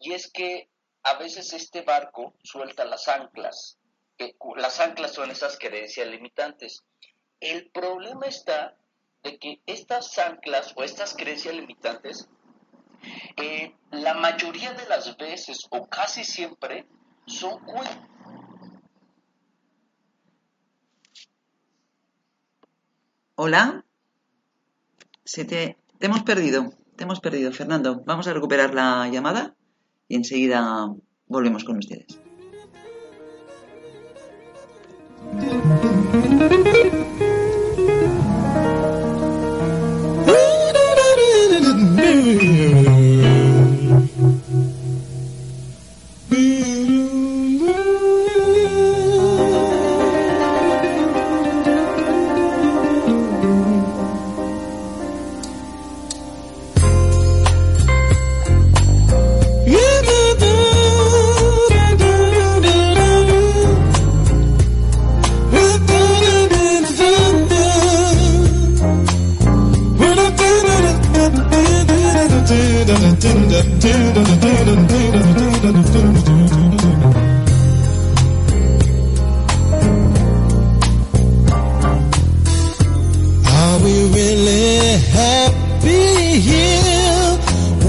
Y 0.00 0.12
es 0.12 0.30
que 0.30 0.68
a 1.04 1.14
veces 1.14 1.52
este 1.52 1.82
barco 1.82 2.34
suelta 2.42 2.84
las 2.84 3.06
anclas. 3.08 3.78
las 4.56 4.80
anclas 4.80 5.12
son 5.12 5.30
esas 5.30 5.58
creencias 5.58 6.08
limitantes. 6.08 6.84
El 7.38 7.70
problema 7.70 8.26
está 8.26 8.76
de 9.22 9.38
que 9.38 9.60
estas 9.66 10.18
anclas 10.18 10.72
o 10.74 10.82
estas 10.82 11.14
creencias 11.14 11.54
limitantes, 11.54 12.28
eh, 13.36 13.76
la 13.90 14.14
mayoría 14.14 14.72
de 14.72 14.86
las 14.86 15.16
veces 15.16 15.66
o 15.70 15.86
casi 15.86 16.24
siempre 16.24 16.86
son 17.26 17.60
Hola. 23.38 23.84
Se 25.24 25.44
te, 25.44 25.76
te 25.98 26.06
hemos 26.06 26.22
perdido. 26.22 26.72
Te 26.96 27.04
hemos 27.04 27.20
perdido, 27.20 27.52
Fernando. 27.52 28.02
Vamos 28.06 28.26
a 28.28 28.32
recuperar 28.32 28.72
la 28.72 29.06
llamada 29.08 29.54
y 30.08 30.16
enseguida 30.16 30.90
volvemos 31.26 31.62
con 31.64 31.76
ustedes. 31.76 32.18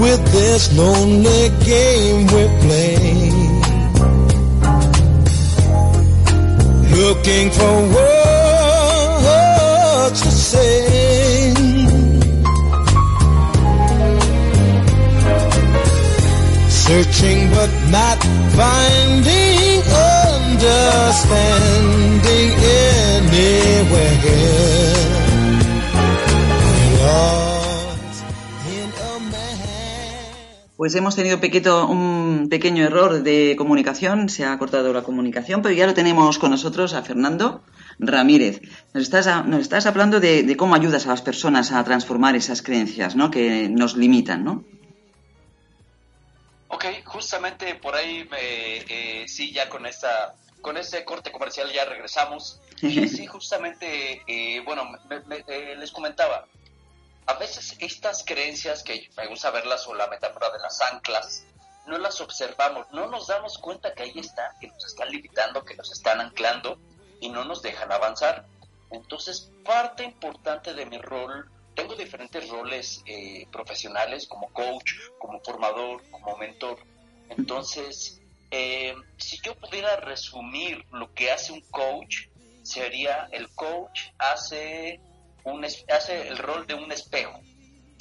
With 0.08 0.24
this 0.32 0.72
lonely 0.76 1.50
game 1.64 2.26
we 2.32 2.44
play? 2.64 2.96
Looking 6.98 7.46
for 7.58 7.74
words 7.96 10.18
to 10.22 10.30
say. 10.30 11.54
Searching 16.86 17.40
but 17.50 17.70
not 17.96 18.18
finding 18.56 19.82
understanding 20.24 22.50
anywhere. 23.20 25.17
Pues 30.88 30.94
hemos 30.96 31.16
tenido 31.16 31.38
pequeño, 31.38 31.86
un 31.86 32.48
pequeño 32.48 32.82
error 32.82 33.22
de 33.22 33.56
comunicación, 33.58 34.30
se 34.30 34.46
ha 34.46 34.56
cortado 34.56 34.90
la 34.94 35.02
comunicación, 35.02 35.60
pero 35.60 35.74
ya 35.74 35.86
lo 35.86 35.92
tenemos 35.92 36.38
con 36.38 36.50
nosotros 36.50 36.94
a 36.94 37.02
Fernando 37.02 37.62
Ramírez. 37.98 38.62
Nos 38.94 39.02
estás, 39.02 39.26
a- 39.26 39.42
nos 39.42 39.60
estás 39.60 39.84
hablando 39.84 40.18
de, 40.18 40.44
de 40.44 40.56
cómo 40.56 40.74
ayudas 40.74 41.04
a 41.06 41.10
las 41.10 41.20
personas 41.20 41.72
a 41.72 41.84
transformar 41.84 42.36
esas 42.36 42.62
creencias, 42.62 43.16
¿no? 43.16 43.30
Que 43.30 43.68
nos 43.68 43.98
limitan, 43.98 44.44
¿no? 44.44 44.64
Ok, 46.68 46.86
justamente 47.04 47.74
por 47.74 47.94
ahí, 47.94 48.26
me, 48.30 48.78
eh, 48.88 49.28
sí, 49.28 49.52
ya 49.52 49.68
con 49.68 49.84
esta, 49.84 50.36
con 50.62 50.78
este 50.78 51.04
corte 51.04 51.30
comercial 51.30 51.68
ya 51.70 51.84
regresamos. 51.84 52.62
Y 52.80 53.08
sí, 53.08 53.26
justamente, 53.26 54.22
eh, 54.26 54.62
bueno, 54.64 54.84
me- 55.10 55.20
me- 55.26 55.44
eh, 55.48 55.76
les 55.78 55.90
comentaba, 55.92 56.46
a 57.28 57.34
veces 57.34 57.76
estas 57.78 58.24
creencias 58.24 58.82
que 58.82 59.10
me 59.14 59.26
gusta 59.26 59.50
verlas 59.50 59.86
o 59.86 59.94
la 59.94 60.06
metáfora 60.06 60.50
de 60.50 60.60
las 60.60 60.80
anclas, 60.80 61.44
no 61.86 61.98
las 61.98 62.22
observamos, 62.22 62.86
no 62.90 63.06
nos 63.06 63.26
damos 63.26 63.58
cuenta 63.58 63.92
que 63.92 64.04
ahí 64.04 64.14
están, 64.16 64.50
que 64.58 64.68
nos 64.68 64.86
están 64.86 65.10
limitando, 65.10 65.62
que 65.62 65.76
nos 65.76 65.92
están 65.92 66.22
anclando 66.22 66.78
y 67.20 67.28
no 67.28 67.44
nos 67.44 67.60
dejan 67.60 67.92
avanzar. 67.92 68.46
Entonces, 68.90 69.50
parte 69.62 70.04
importante 70.04 70.72
de 70.72 70.86
mi 70.86 70.96
rol, 70.96 71.50
tengo 71.74 71.94
diferentes 71.94 72.48
roles 72.48 73.02
eh, 73.04 73.46
profesionales 73.52 74.26
como 74.26 74.50
coach, 74.54 74.94
como 75.18 75.38
formador, 75.40 76.02
como 76.10 76.34
mentor. 76.38 76.78
Entonces, 77.28 78.22
eh, 78.50 78.94
si 79.18 79.38
yo 79.42 79.54
pudiera 79.54 79.96
resumir 79.96 80.82
lo 80.92 81.12
que 81.12 81.30
hace 81.30 81.52
un 81.52 81.60
coach, 81.70 82.28
sería 82.62 83.28
el 83.32 83.50
coach 83.50 84.12
hace, 84.18 84.98
un, 85.52 85.64
hace 85.64 86.28
el 86.28 86.38
rol 86.38 86.66
de 86.66 86.74
un 86.74 86.90
espejo, 86.92 87.40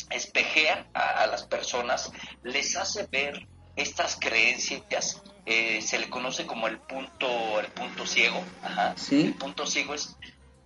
espejea 0.09 0.87
a, 0.93 1.23
a 1.23 1.27
las 1.27 1.43
personas, 1.43 2.11
les 2.43 2.75
hace 2.75 3.07
ver 3.07 3.47
estas 3.75 4.15
creencias, 4.19 5.21
eh, 5.45 5.81
se 5.81 5.99
le 5.99 6.09
conoce 6.09 6.45
como 6.45 6.67
el 6.67 6.79
punto, 6.79 7.59
el 7.59 7.67
punto 7.67 8.05
ciego, 8.05 8.43
ajá. 8.63 8.93
Sí. 8.97 9.21
el 9.27 9.33
punto 9.35 9.65
ciego 9.65 9.93
es 9.93 10.15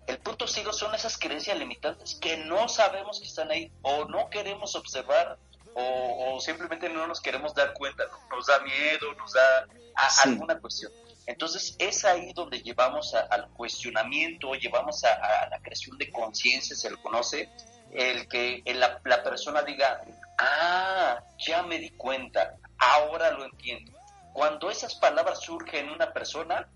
el 0.08 0.18
punto 0.18 0.48
ciego 0.48 0.74
son 0.74 0.94
esas 0.96 1.18
creencias 1.18 1.58
limitantes 1.58 2.16
que 2.16 2.36
no 2.36 2.68
sabemos 2.68 3.20
que 3.22 3.28
están 3.28 3.50
ahí 3.52 3.72
o 3.82 4.06
no 4.06 4.30
queremos 4.30 4.76
observar 4.76 5.38
o, 5.74 6.34
o 6.36 6.42
simplemente 6.42 6.90
no 6.90 7.08
nos 7.08 7.22
queremos 7.22 7.54
dar 7.54 7.74
cuenta, 7.74 8.04
¿no? 8.12 8.36
nos 8.36 8.46
da 8.48 8.60
miedo, 8.60 9.14
nos 9.18 9.32
da 9.32 9.68
a- 9.96 10.10
Sí. 10.10 10.30
alguna 10.30 10.60
cuestión. 10.60 10.92
Entonces 11.28 11.76
es 11.80 12.04
ahí 12.06 12.34
donde 12.34 12.62
llevamos 12.62 13.14
a- 13.14 13.28
al 13.30 13.50
cuestionamiento, 13.52 14.54
llevamos 14.56 15.04
a, 15.04 15.14
a 15.14 15.50
la 15.50 15.60
creación 15.60 15.98
de 15.98 16.10
conciencia, 16.12 16.76
se 16.76 16.90
le 16.90 16.98
conoce, 16.98 17.50
el 17.94 18.28
que 18.28 18.62
la, 18.74 19.00
la 19.04 19.22
persona 19.24 19.62
diga, 19.64 20.02
ah, 20.38 21.22
ya 21.38 21.64
me 21.64 21.78
di 21.78 21.90
cuenta, 21.92 22.56
ahora 22.78 23.32
lo 23.32 23.46
entiendo. 23.46 23.92
Cuando 24.34 24.70
esas 24.72 24.96
palabras 24.96 25.42
surgen 25.42 25.86
en 25.88 25.92
una 25.92 26.12
persona, 26.14 26.68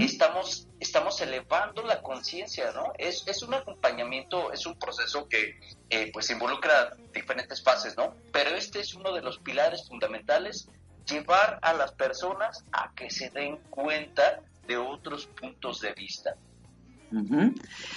estamos, 0.00 0.66
estamos 0.80 1.20
elevando 1.20 1.82
la 1.82 2.02
conciencia, 2.02 2.72
¿no? 2.72 2.92
Es, 2.98 3.26
es 3.28 3.42
un 3.42 3.54
acompañamiento, 3.54 4.52
es 4.52 4.66
un 4.66 4.76
proceso 4.78 5.28
que 5.28 5.58
eh, 5.90 6.10
pues 6.12 6.28
involucra 6.30 6.90
diferentes 7.12 7.62
fases, 7.62 7.96
¿no? 7.96 8.16
Pero 8.32 8.50
este 8.56 8.80
es 8.80 8.94
uno 8.94 9.12
de 9.12 9.22
los 9.22 9.38
pilares 9.38 9.86
fundamentales, 9.88 10.68
llevar 11.08 11.58
a 11.62 11.72
las 11.72 11.92
personas 11.92 12.64
a 12.72 12.92
que 12.94 13.10
se 13.10 13.30
den 13.30 13.58
cuenta 13.70 14.40
de 14.66 14.76
otros 14.76 15.26
puntos 15.26 15.80
de 15.80 15.92
vista. 15.92 16.34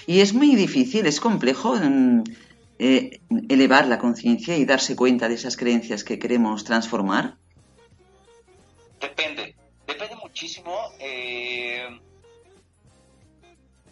Y 0.07 0.21
es 0.21 0.33
muy 0.33 0.55
difícil, 0.55 1.05
es 1.05 1.19
complejo 1.19 1.75
mm, 1.75 2.23
eh, 2.79 3.21
elevar 3.49 3.87
la 3.87 3.99
conciencia 3.99 4.57
y 4.57 4.65
darse 4.65 4.95
cuenta 4.95 5.29
de 5.29 5.35
esas 5.35 5.55
creencias 5.55 6.03
que 6.03 6.17
queremos 6.17 6.63
transformar. 6.63 7.37
Depende, 8.99 9.55
depende 9.85 10.15
muchísimo. 10.15 10.75
eh, 10.99 11.87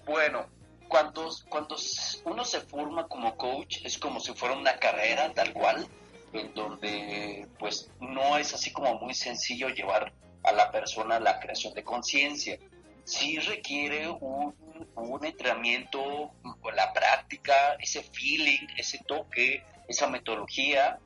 bueno, 0.05 0.45
cuando, 0.87 1.29
cuando 1.47 1.77
uno 2.25 2.43
se 2.43 2.59
forma 2.59 3.07
como 3.07 3.37
coach 3.37 3.77
es 3.85 3.97
como 3.97 4.19
si 4.19 4.33
fuera 4.33 4.57
una 4.57 4.77
carrera 4.77 5.31
tal 5.33 5.53
cual, 5.53 5.87
en 6.33 6.53
donde 6.53 7.47
pues 7.59 7.89
no 7.99 8.37
es 8.37 8.53
así 8.53 8.71
como 8.71 8.95
muy 8.99 9.13
sencillo 9.13 9.69
llevar 9.69 10.13
a 10.43 10.51
la 10.51 10.71
persona 10.71 11.19
la 11.19 11.39
creación 11.39 11.73
de 11.73 11.83
conciencia. 11.83 12.57
Sí 13.03 13.37
requiere 13.39 14.07
un, 14.09 14.55
un 14.95 15.25
entrenamiento 15.25 16.31
la 16.75 16.93
práctica, 16.93 17.75
ese 17.79 18.03
feeling, 18.03 18.67
ese 18.77 18.99
toque, 19.07 19.63
esa 19.87 20.07
metodología, 20.07 20.99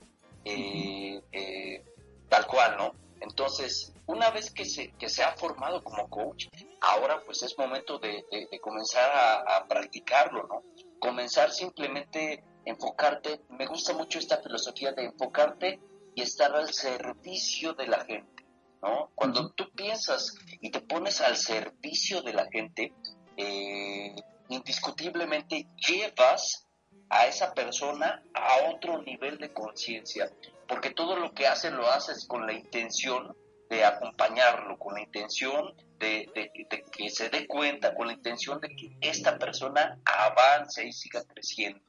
eh, 0.44 1.22
eh, 1.32 1.84
tal 2.30 2.46
cual, 2.46 2.76
¿no? 2.78 2.94
Entonces, 3.22 3.94
una 4.08 4.30
vez 4.30 4.52
que 4.52 4.66
se, 4.66 4.92
que 4.92 5.10
se 5.10 5.24
ha 5.24 5.32
formado 5.32 5.84
como 5.84 6.08
coach, 6.10 6.48
ahora 6.82 7.22
pues 7.26 7.42
es 7.44 7.58
momento 7.58 7.98
de, 7.98 8.24
de- 8.32 8.48
de 8.52 8.60
comenzar 8.60 9.10
a, 9.10 9.58
a 9.58 9.68
practicarlo, 9.68 10.46
¿no? 10.48 10.64
Comenzar 11.00 11.52
simplemente 11.52 12.44
enfocarte, 12.66 13.42
me 13.50 13.66
gusta 13.68 13.94
mucho 13.94 14.20
esta 14.20 14.42
filosofía 14.42 14.92
de 14.92 15.06
enfocarte 15.06 15.80
y 16.16 16.22
estar 16.22 16.54
al 16.56 16.74
servicio 16.74 17.74
de 17.74 17.88
la 17.88 18.04
gente, 18.06 18.46
¿no? 18.82 19.12
Cuando 19.16 19.52
tú 19.52 19.70
piensas 19.72 20.34
y 20.62 20.72
te 20.72 20.82
pones 20.82 21.22
al 21.22 21.38
servicio 21.38 22.22
de 22.22 22.34
la 22.34 22.46
gente, 22.52 22.94
eh, 23.38 24.16
indiscutiblemente 24.50 25.68
llevas 25.88 26.68
a 27.10 27.28
esa 27.28 27.54
persona 27.54 28.24
a 28.34 28.70
otro 28.74 29.02
nivel 29.04 29.38
de 29.38 29.54
conciencia, 29.54 30.32
porque 30.68 30.90
todo 30.92 31.16
lo 31.18 31.34
que 31.34 31.48
haces 31.48 31.72
lo 31.72 31.88
haces 31.90 32.26
con 32.26 32.46
la 32.48 32.54
intención 32.54 33.36
de 33.70 33.84
acompañarlo, 33.84 34.78
con 34.78 34.96
la 34.96 35.02
intención 35.02 35.74
de, 36.00 36.30
de- 36.36 36.52
de 36.70 36.84
que 36.92 37.10
se 37.10 37.30
dé 37.30 37.48
cuenta, 37.48 37.94
con 37.96 38.08
la 38.08 38.14
intención 38.14 38.60
de 38.60 38.70
que 38.70 38.96
esta 39.02 39.38
persona 39.38 40.00
avance 40.06 40.86
y 40.86 40.92
siga 40.94 41.24
creciendo. 41.24 41.80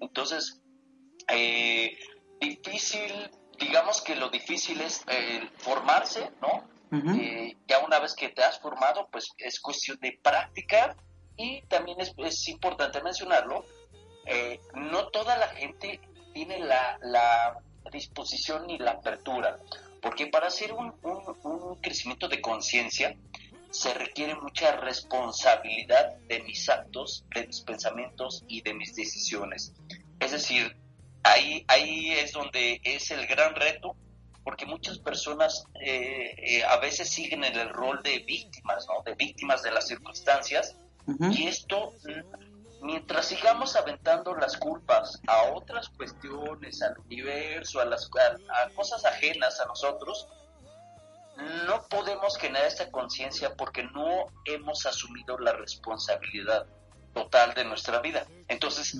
Entonces, 0.00 0.60
eh, 1.28 1.96
difícil, 2.40 3.30
digamos 3.58 4.00
que 4.02 4.14
lo 4.16 4.28
difícil 4.30 4.80
es 4.80 5.02
eh, 5.08 5.48
formarse, 5.58 6.30
¿no? 6.40 6.64
Eh, 7.20 7.56
ya 7.66 7.80
una 7.80 7.98
vez 7.98 8.14
que 8.14 8.30
te 8.30 8.42
has 8.42 8.58
formado, 8.60 9.08
pues 9.12 9.28
es 9.38 9.60
cuestión 9.60 9.98
de 10.00 10.18
práctica 10.22 10.96
y 11.36 11.60
también 11.62 12.00
es, 12.00 12.14
es 12.16 12.48
importante 12.48 13.02
mencionarlo, 13.02 13.64
eh, 14.24 14.58
no 14.74 15.08
toda 15.08 15.36
la 15.36 15.48
gente 15.48 16.00
tiene 16.32 16.58
la, 16.60 16.98
la 17.02 17.58
disposición 17.92 18.66
ni 18.66 18.78
la 18.78 18.92
apertura, 18.92 19.58
porque 20.00 20.28
para 20.28 20.46
hacer 20.46 20.72
un, 20.72 20.94
un- 21.02 21.36
un 21.42 21.74
crecimiento 21.82 22.26
de 22.28 22.40
conciencia 22.40 23.14
se 23.70 23.92
requiere 23.94 24.34
mucha 24.34 24.76
responsabilidad 24.76 26.16
de 26.28 26.42
mis 26.42 26.68
actos, 26.68 27.24
de 27.34 27.46
mis 27.46 27.60
pensamientos 27.60 28.44
y 28.48 28.62
de 28.62 28.74
mis 28.74 28.94
decisiones. 28.94 29.72
Es 30.20 30.32
decir, 30.32 30.76
ahí, 31.22 31.64
ahí 31.68 32.12
es 32.12 32.32
donde 32.32 32.80
es 32.82 33.10
el 33.10 33.26
gran 33.26 33.54
reto, 33.54 33.94
porque 34.42 34.64
muchas 34.64 34.98
personas 34.98 35.64
eh, 35.84 36.34
eh, 36.38 36.64
a 36.64 36.78
veces 36.78 37.10
siguen 37.10 37.44
en 37.44 37.56
el 37.56 37.68
rol 37.68 38.02
de 38.02 38.20
víctimas, 38.20 38.86
¿no? 38.88 39.02
De 39.02 39.14
víctimas 39.14 39.62
de 39.62 39.70
las 39.70 39.86
circunstancias, 39.86 40.76
y 41.30 41.46
esto, 41.46 41.94
mientras 42.82 43.26
sigamos 43.26 43.76
aventando 43.76 44.34
las 44.34 44.58
culpas 44.58 45.18
a 45.26 45.44
otras 45.54 45.88
cuestiones, 45.88 46.82
al 46.82 46.98
universo, 46.98 47.80
a, 47.80 47.86
las, 47.86 48.10
a, 48.50 48.64
a 48.64 48.68
cosas 48.70 49.06
ajenas 49.06 49.58
a 49.58 49.64
nosotros, 49.64 50.28
no 51.66 51.86
podemos 51.88 52.36
generar 52.36 52.66
esta 52.66 52.90
conciencia 52.90 53.54
porque 53.54 53.84
no 53.84 54.26
hemos 54.44 54.86
asumido 54.86 55.38
la 55.38 55.52
responsabilidad 55.52 56.66
total 57.14 57.54
de 57.54 57.64
nuestra 57.64 58.00
vida. 58.00 58.26
Entonces, 58.48 58.96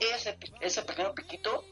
ese, 0.00 0.38
ese 0.60 0.82
pequeño 0.82 1.14
piquito 1.14 1.64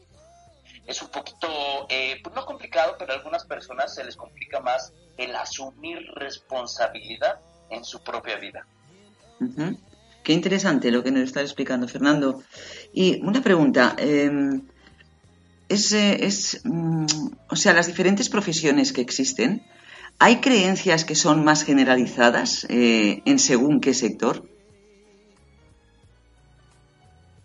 es 0.85 1.01
un 1.01 1.09
poquito, 1.09 1.87
eh, 1.89 2.19
pues 2.23 2.35
no 2.35 2.45
complicado, 2.45 2.95
pero 2.97 3.13
a 3.13 3.15
algunas 3.15 3.45
personas 3.45 3.93
se 3.93 4.03
les 4.03 4.15
complica 4.15 4.59
más 4.59 4.93
el 5.17 5.35
asumir 5.35 5.99
responsabilidad 6.15 7.39
en 7.69 7.83
su 7.83 8.03
propia 8.03 8.37
vida. 8.37 8.65
Qué 10.23 10.33
interesante 10.33 10.91
lo 10.91 11.03
que 11.03 11.11
nos 11.11 11.23
está 11.23 11.41
explicando 11.41 11.87
Fernando. 11.87 12.43
Y 12.93 13.21
una 13.21 13.41
pregunta, 13.41 13.95
eh, 13.97 14.59
es, 15.67 15.93
eh, 15.93 16.25
es, 16.25 16.61
mm, 16.63 17.05
o 17.49 17.55
sea, 17.55 17.73
las 17.73 17.87
diferentes 17.87 18.29
profesiones 18.29 18.93
que 18.93 19.01
existen, 19.01 19.63
¿hay 20.23 20.39
creencias 20.39 21.03
que 21.03 21.15
son 21.15 21.43
más 21.43 21.63
generalizadas 21.63 22.65
eh, 22.69 23.23
en 23.25 23.39
según 23.39 23.81
qué 23.81 23.93
sector? 23.93 24.47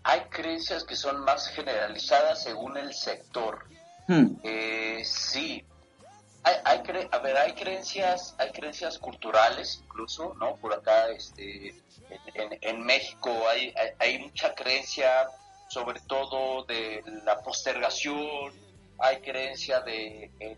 Hay 0.03 0.21
creencias 0.29 0.83
que 0.85 0.95
son 0.95 1.19
más 1.25 1.49
generalizadas 1.49 2.43
según 2.43 2.77
el 2.77 2.93
sector. 2.93 3.65
Hmm, 4.07 4.35
Eh, 4.43 5.01
sí, 5.03 5.67
hay, 6.43 6.55
hay 6.63 6.79
cre- 6.79 7.09
a 7.11 7.19
ver, 7.19 7.35
hay 7.37 7.53
creencias, 7.53 8.35
hay 8.37 8.51
creencias 8.51 8.99
culturales 8.99 9.79
incluso, 9.83 10.33
¿no? 10.39 10.57
Por 10.57 10.73
acá, 10.73 11.09
este, 11.09 11.75
en, 12.09 12.21
en- 12.35 12.59
en 12.61 12.85
México 12.85 13.31
hay, 13.49 13.73
hay, 13.75 13.89
hay 13.99 14.19
mucha 14.19 14.53
creencia, 14.55 15.27
sobre 15.67 15.99
todo 16.07 16.63
de 16.65 17.01
la 17.25 17.41
postergación, 17.41 18.53
hay 18.99 19.19
creencia 19.21 19.81
de, 19.81 20.31
eh, 20.39 20.57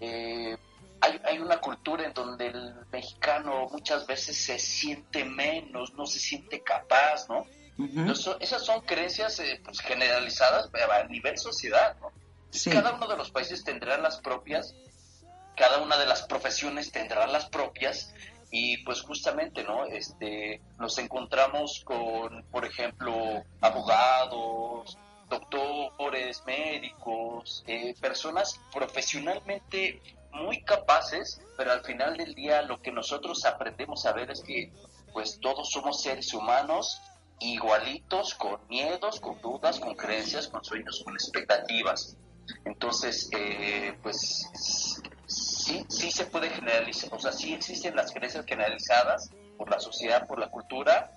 eh, 0.00 0.56
hay, 1.00 1.20
hay 1.24 1.38
una 1.38 1.58
cultura 1.60 2.04
en 2.04 2.12
donde 2.12 2.48
el 2.48 2.74
mexicano 2.92 3.68
muchas 3.70 4.06
veces 4.06 4.36
se 4.36 4.58
siente 4.58 5.24
menos, 5.24 5.94
no 5.94 6.06
se 6.06 6.18
siente 6.18 6.62
capaz, 6.62 7.28
¿no? 7.28 7.46
Entonces, 7.78 8.36
esas 8.40 8.64
son 8.64 8.80
creencias 8.80 9.38
eh, 9.38 9.60
pues, 9.62 9.80
generalizadas 9.80 10.70
a 10.72 11.04
nivel 11.04 11.36
sociedad, 11.36 11.94
¿no? 12.00 12.10
Sí. 12.50 12.70
Cada 12.70 12.94
uno 12.94 13.06
de 13.06 13.18
los 13.18 13.30
países 13.30 13.64
tendrá 13.64 13.98
las 13.98 14.18
propias, 14.18 14.74
cada 15.56 15.82
una 15.82 15.98
de 15.98 16.06
las 16.06 16.22
profesiones 16.22 16.90
tendrá 16.90 17.26
las 17.26 17.46
propias 17.46 18.14
y 18.50 18.78
pues 18.78 19.02
justamente, 19.02 19.62
¿no? 19.64 19.84
Este, 19.84 20.62
nos 20.78 20.96
encontramos 20.98 21.82
con, 21.84 22.44
por 22.44 22.64
ejemplo, 22.64 23.42
abogados, 23.60 24.96
doctores, 25.28 26.42
médicos, 26.46 27.64
eh, 27.66 27.94
personas 28.00 28.60
profesionalmente 28.72 30.00
muy 30.36 30.62
capaces, 30.62 31.40
pero 31.56 31.72
al 31.72 31.82
final 31.84 32.16
del 32.16 32.34
día 32.34 32.62
lo 32.62 32.80
que 32.80 32.92
nosotros 32.92 33.44
aprendemos 33.44 34.06
a 34.06 34.12
ver 34.12 34.30
es 34.30 34.42
que 34.42 34.72
pues 35.12 35.38
todos 35.40 35.70
somos 35.70 36.02
seres 36.02 36.32
humanos 36.34 37.00
igualitos, 37.40 38.34
con 38.34 38.58
miedos, 38.68 39.20
con 39.20 39.40
dudas, 39.40 39.78
con 39.80 39.94
creencias, 39.94 40.48
con 40.48 40.64
sueños, 40.64 41.02
con 41.04 41.14
expectativas. 41.14 42.16
Entonces, 42.64 43.28
eh, 43.32 43.98
pues 44.02 44.50
sí, 45.26 45.84
sí 45.88 46.10
se 46.10 46.26
puede 46.26 46.50
generalizar, 46.50 47.12
o 47.12 47.18
sea, 47.18 47.32
sí 47.32 47.54
existen 47.54 47.96
las 47.96 48.12
creencias 48.12 48.44
generalizadas 48.46 49.30
por 49.56 49.70
la 49.70 49.80
sociedad, 49.80 50.26
por 50.26 50.38
la 50.38 50.48
cultura 50.48 51.10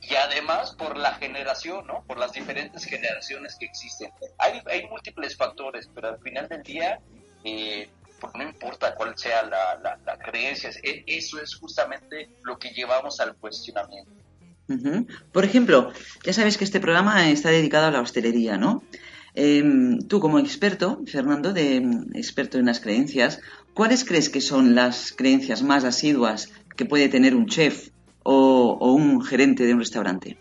y 0.00 0.14
además 0.14 0.74
por 0.76 0.96
la 0.96 1.14
generación, 1.14 1.86
¿no? 1.86 2.02
Por 2.04 2.18
las 2.18 2.32
diferentes 2.32 2.84
generaciones 2.84 3.56
que 3.56 3.66
existen. 3.66 4.12
Hay, 4.38 4.60
hay 4.66 4.86
múltiples 4.88 5.36
factores, 5.36 5.88
pero 5.94 6.08
al 6.08 6.18
final 6.20 6.48
del 6.48 6.62
día, 6.62 7.00
eh, 7.44 7.88
no 8.34 8.42
importa 8.42 8.94
cuál 8.94 9.14
sea 9.16 9.42
la, 9.42 9.78
la, 9.82 9.98
la 10.04 10.16
creencia, 10.16 10.70
e- 10.82 11.04
eso 11.06 11.40
es 11.40 11.54
justamente 11.56 12.30
lo 12.42 12.58
que 12.58 12.70
llevamos 12.70 13.20
al 13.20 13.36
cuestionamiento. 13.36 14.10
Por 15.32 15.44
ejemplo, 15.44 15.92
ya 16.24 16.32
sabes 16.32 16.58
que 16.58 16.64
este 16.64 16.80
programa 16.80 17.30
está 17.30 17.48
dedicado 17.50 17.86
a 17.86 17.90
la 17.90 18.02
hostelería, 18.02 18.58
¿no? 18.58 18.86
Em, 19.34 19.98
tú 20.08 20.20
como 20.20 20.38
experto, 20.38 21.00
Fernando, 21.06 21.52
de 21.52 21.76
experto 22.14 22.58
en 22.58 22.66
las 22.66 22.80
creencias, 22.80 23.40
¿cuáles 23.72 24.04
crees 24.04 24.28
que 24.28 24.40
son 24.40 24.74
las 24.74 25.12
creencias 25.12 25.62
más 25.62 25.84
asiduas 25.84 26.48
que 26.76 26.84
puede 26.84 27.08
tener 27.08 27.34
un 27.34 27.46
chef 27.46 27.88
o, 28.24 28.76
o 28.78 28.92
un 28.92 29.24
gerente 29.24 29.64
de 29.64 29.72
un 29.72 29.80
restaurante? 29.80 30.38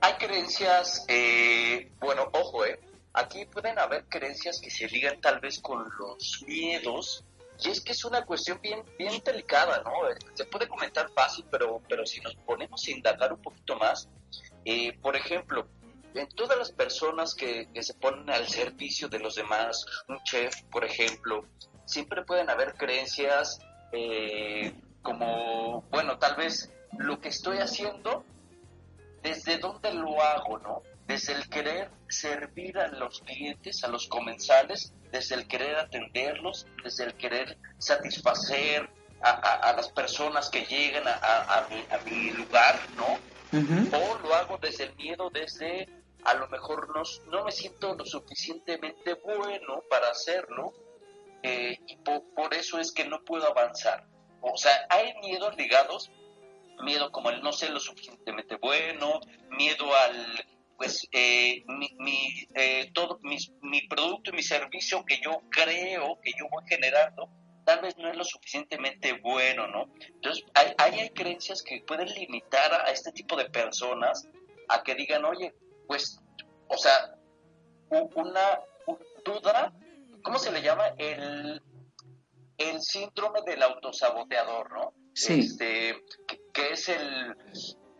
Hay 0.00 0.14
creencias, 0.14 1.04
eh, 1.08 1.92
bueno, 2.00 2.30
ojo, 2.32 2.64
eh, 2.64 2.78
aquí 3.12 3.44
pueden 3.46 3.78
haber 3.78 4.04
creencias 4.06 4.60
que 4.60 4.70
se 4.70 4.86
ligan 4.88 5.20
tal 5.20 5.40
vez 5.40 5.60
con 5.60 5.88
los 5.98 6.44
miedos, 6.46 7.24
y 7.62 7.68
es 7.68 7.80
que 7.80 7.92
es 7.92 8.04
una 8.04 8.24
cuestión 8.24 8.58
bien, 8.62 8.82
bien 8.98 9.20
delicada, 9.24 9.82
¿no? 9.82 10.08
Eh, 10.08 10.16
Se 10.34 10.44
puede 10.46 10.66
comentar 10.66 11.10
fácil, 11.10 11.44
pero, 11.50 11.82
pero 11.88 12.06
si 12.06 12.20
nos 12.20 12.34
ponemos 12.36 12.86
a 12.86 12.90
indagar 12.90 13.32
un 13.32 13.42
poquito 13.42 13.76
más, 13.76 14.08
eh, 14.64 14.96
por 15.00 15.16
ejemplo, 15.16 15.66
en 16.14 16.28
todas 16.28 16.58
las 16.58 16.72
personas 16.72 17.34
que, 17.34 17.68
se 17.80 17.94
ponen 17.94 18.30
al 18.30 18.48
servicio 18.48 19.08
de 19.08 19.18
los 19.18 19.34
demás, 19.34 19.84
un 20.08 20.22
chef, 20.24 20.62
por 20.64 20.84
ejemplo, 20.84 21.44
siempre 21.84 22.24
pueden 22.24 22.50
haber 22.50 22.74
creencias 22.74 23.60
eh, 23.92 24.72
como, 25.02 25.82
bueno, 25.90 26.18
tal 26.18 26.36
vez 26.36 26.72
lo 26.98 27.20
que 27.20 27.28
estoy 27.28 27.58
haciendo 27.58 28.24
desde 29.22 29.58
dónde 29.58 29.92
lo 29.92 30.20
hago, 30.22 30.58
¿no? 30.58 30.82
Desde 31.10 31.32
el 31.32 31.48
querer 31.48 31.90
servir 32.08 32.78
a 32.78 32.86
los 32.88 33.20
clientes, 33.22 33.82
a 33.82 33.88
los 33.88 34.06
comensales, 34.06 34.92
desde 35.10 35.34
el 35.34 35.48
querer 35.48 35.74
atenderlos, 35.76 36.66
desde 36.84 37.04
el 37.04 37.14
querer 37.14 37.58
satisfacer 37.78 38.88
a, 39.22 39.30
a- 39.30 39.70
a 39.70 39.72
las 39.76 39.88
personas 39.90 40.48
que 40.50 40.64
llegan 40.66 41.02
a, 41.08 41.66
mi, 41.68 41.84
a 41.90 41.98
mi 42.04 42.30
lugar, 42.30 42.78
¿no? 42.94 43.18
Ujú. 43.58 43.96
O 43.96 44.18
lo 44.20 44.34
hago 44.36 44.58
desde 44.62 44.84
el 44.84 44.94
miedo, 44.96 45.30
desde 45.30 45.88
a 46.24 46.34
lo 46.34 46.48
mejor 46.48 46.94
no, 46.94 47.02
no 47.32 47.44
me 47.44 47.50
siento 47.50 47.94
lo 47.94 48.04
suficientemente 48.04 49.14
bueno 49.14 49.82
para 49.90 50.10
hacerlo 50.10 50.72
eh, 51.42 51.76
y 51.88 51.96
po- 51.96 52.24
por 52.36 52.54
eso 52.54 52.78
es 52.78 52.92
que 52.92 53.04
no 53.04 53.20
puedo 53.24 53.46
avanzar. 53.48 54.06
O 54.42 54.56
sea, 54.56 54.86
hay 54.90 55.12
miedos 55.22 55.56
ligados 55.56 56.10
miedo 56.82 57.10
como 57.12 57.28
el 57.30 57.42
no 57.42 57.52
ser 57.52 57.70
lo 57.70 57.80
suficientemente 57.80 58.56
bueno, 58.56 59.20
miedo 59.50 59.94
al, 59.96 60.46
pues, 60.80 61.06
eh, 61.12 61.62
mi, 61.66 61.94
mi, 61.98 62.48
eh, 62.54 62.90
todo, 62.94 63.18
mis- 63.22 63.52
mi 63.60 63.82
producto 63.86 64.30
y 64.30 64.36
mi 64.36 64.42
servicio 64.42 65.04
que 65.04 65.20
yo 65.22 65.42
creo, 65.50 66.18
que 66.22 66.32
yo 66.38 66.46
voy 66.50 66.64
generando, 66.66 67.28
tal 67.66 67.82
vez 67.82 67.98
no 67.98 68.08
es 68.08 68.16
lo 68.16 68.24
suficientemente 68.24 69.12
bueno, 69.20 69.66
¿no? 69.66 69.92
Entonces, 70.06 70.42
hay, 70.54 70.72
hay, 70.78 71.10
creencias 71.10 71.62
que 71.62 71.82
pueden 71.86 72.08
limitar 72.08 72.72
a, 72.72 72.90
este 72.90 73.12
tipo 73.12 73.36
de 73.36 73.50
personas 73.50 74.26
a 74.70 74.82
que 74.82 74.94
digan, 74.94 75.22
oye, 75.26 75.52
pues, 75.86 76.18
o 76.68 76.78
sea, 76.78 77.14
una 77.90 78.60
duda, 79.22 79.74
¿cómo 80.22 80.38
se 80.38 80.50
le 80.50 80.62
llama? 80.62 80.94
El, 80.96 81.60
el 82.56 82.80
síndrome 82.80 83.42
del 83.44 83.62
autosaboteador, 83.62 84.72
¿no? 84.72 84.94
Sí. 85.12 85.40
Este, 85.40 86.02
que, 86.26 86.40
que 86.54 86.72
es 86.72 86.88
el, 86.88 87.36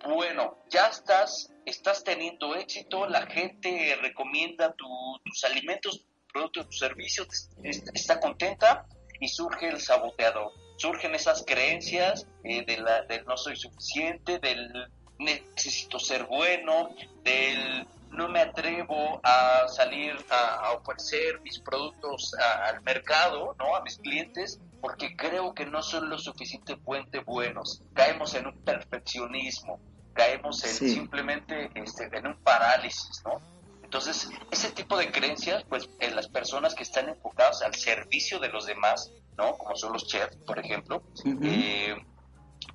bueno, 0.04 0.58
ya 0.70 0.86
estás, 0.88 1.50
estás 1.66 2.02
teniendo 2.04 2.54
éxito, 2.54 3.06
la 3.06 3.26
gente 3.26 3.96
recomienda 4.00 4.72
tu- 4.74 5.18
tus 5.24 5.44
alimentos, 5.44 6.04
productos, 6.32 6.66
tus 6.66 6.78
servicios, 6.78 7.26
est- 7.62 7.88
está 7.94 8.20
contenta 8.20 8.86
y 9.20 9.28
surge 9.28 9.68
el 9.68 9.80
saboteador. 9.80 10.52
Surgen 10.76 11.14
esas 11.14 11.44
creencias 11.46 12.26
eh, 12.44 12.64
de 12.64 12.78
la, 12.78 13.02
del 13.02 13.24
no 13.26 13.36
soy 13.36 13.56
suficiente, 13.56 14.38
del 14.38 14.72
necesito 15.18 15.98
ser 15.98 16.24
bueno, 16.24 16.90
del 17.22 17.86
no 18.10 18.28
me 18.28 18.40
atrevo 18.40 19.20
a 19.22 19.68
salir 19.68 20.16
a, 20.30 20.72
ofrecer 20.72 21.40
mis 21.42 21.60
productos 21.60 22.34
al 22.64 22.80
mercado, 22.82 23.54
¿no? 23.58 23.76
A 23.76 23.82
mis 23.82 23.98
clientes, 23.98 24.58
porque 24.80 25.14
creo 25.14 25.54
que 25.54 25.66
no 25.66 25.82
son 25.82 26.08
lo 26.08 26.18
suficientemente 26.18 27.20
buenos. 27.20 27.82
Caemos 27.94 28.34
en 28.34 28.46
un 28.48 28.58
perfeccionismo, 28.64 29.78
caemos 30.20 30.62
en 30.64 30.70
Sí. 30.70 30.90
simplemente 30.90 31.70
este, 31.74 32.08
en 32.16 32.26
un 32.26 32.36
parálisis, 32.42 33.22
¿no? 33.24 33.40
Entonces, 33.82 34.28
ese 34.50 34.70
tipo 34.70 34.96
de 34.96 35.10
creencias, 35.10 35.64
pues, 35.68 35.88
en 35.98 36.14
las 36.14 36.28
personas 36.28 36.74
que 36.74 36.82
están 36.84 37.08
enfocadas 37.08 37.62
al 37.62 37.74
servicio 37.74 38.38
de 38.38 38.48
los 38.48 38.66
demás, 38.66 39.10
¿no? 39.38 39.56
Como 39.58 39.74
son 39.76 39.92
los 39.94 40.06
chefs, 40.06 40.36
por 40.46 40.58
ejemplo, 40.58 41.02
eh, 41.42 41.94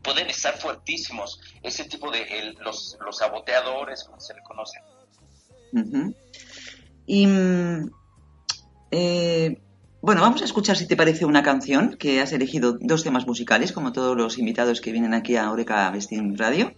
pueden 0.02 0.28
estar 0.30 0.58
fuertísimos. 0.58 1.40
Ese 1.64 1.84
tipo 1.86 2.12
de 2.12 2.22
el- 2.40 2.58
los, 2.62 2.98
los 3.06 3.18
saboteadores, 3.18 4.04
como 4.06 4.20
se 4.20 4.34
le 4.34 4.42
conocen. 4.42 4.82
Ujú. 5.74 6.14
Y 7.06 7.28
mm, 7.28 7.92
eh, 8.92 9.62
bueno, 10.02 10.22
vamos 10.22 10.42
a 10.42 10.46
escuchar 10.46 10.76
si 10.78 10.88
te 10.88 10.96
parece 10.98 11.26
una 11.26 11.44
canción 11.44 11.96
que 11.98 12.22
has 12.22 12.32
elegido 12.34 12.78
dos 12.80 13.04
temas 13.04 13.26
musicales, 13.26 13.72
como 13.72 13.92
todos 13.94 14.16
los 14.18 14.38
invitados 14.38 14.82
que 14.82 14.92
vienen 14.92 15.14
aquí 15.14 15.36
a 15.38 15.50
Oreca 15.52 15.90
Vesting 15.92 16.38
Radio. 16.38 16.74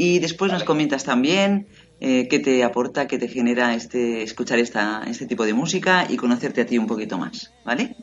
Y 0.00 0.20
después 0.20 0.52
nos 0.52 0.62
comentas 0.62 1.02
también 1.02 1.66
eh, 1.98 2.28
qué 2.28 2.38
te 2.38 2.62
aporta, 2.62 3.08
qué 3.08 3.18
te 3.18 3.26
genera 3.26 3.74
este 3.74 4.22
escuchar 4.22 4.60
esta, 4.60 5.02
este 5.08 5.26
tipo 5.26 5.44
de 5.44 5.54
música 5.54 6.06
y 6.08 6.16
conocerte 6.16 6.60
a 6.60 6.66
ti 6.66 6.78
un 6.78 6.86
poquito 6.86 7.18
más, 7.18 7.52
¿vale? 7.64 7.96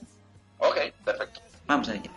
Ok, 0.58 0.76
perfecto. 1.06 1.40
Vamos 1.66 1.88
a 1.88 1.96
ello. 1.96 2.12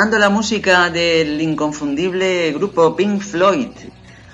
Sonando 0.00 0.18
la 0.18 0.30
música 0.30 0.88
del 0.88 1.42
inconfundible 1.42 2.52
grupo 2.52 2.96
Pink 2.96 3.20
Floyd, 3.20 3.68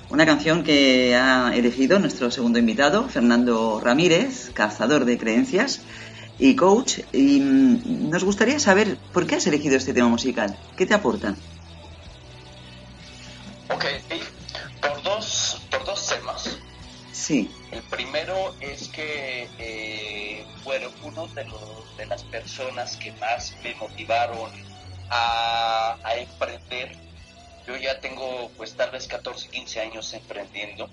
una 0.09 0.25
canción 0.25 0.63
que 0.63 1.13
ha 1.13 1.53
elegido 1.53 1.99
nuestro 1.99 2.31
segundo 2.31 2.57
invitado, 2.57 3.09
Fernando 3.09 3.81
Ramírez, 3.83 4.51
cazador 4.53 5.03
de 5.03 5.17
creencias 5.17 5.81
y 6.39 6.55
coach. 6.55 6.99
Y 7.11 7.41
mm, 7.41 8.09
nos 8.09 8.23
gustaría 8.23 8.61
saber 8.61 8.95
por 9.11 9.27
qué 9.27 9.35
has 9.35 9.47
elegido 9.47 9.75
este 9.75 9.93
tema 9.93 10.07
musical. 10.07 10.57
¿Qué 10.77 10.85
te 10.85 10.93
aportan? 10.93 11.35
Ok, 13.69 13.83
por 14.79 15.03
dos, 15.03 15.61
por 15.69 15.83
dos 15.83 16.07
temas. 16.07 16.59
Sí. 17.11 17.51
El 17.73 17.83
primero 17.83 18.55
es 18.61 18.87
que 18.87 19.49
eh, 19.59 20.45
fueron 20.63 20.93
uno 21.03 21.27
de, 21.27 21.43
los, 21.43 21.97
de 21.97 22.05
las 22.05 22.23
personas 22.23 22.95
que 22.95 23.11
más 23.19 23.53
me 23.61 23.75
motivaron 23.75 24.76
a, 25.09 25.97
a 26.03 26.15
emprender. 26.17 26.95
Yo 27.67 27.75
ya 27.75 27.99
tengo 27.99 28.49
pues 28.57 28.75
tal 28.75 28.91
vez 28.91 29.07
14, 29.07 29.49
15 29.49 29.79
años 29.81 30.13
emprendiendo. 30.13 30.89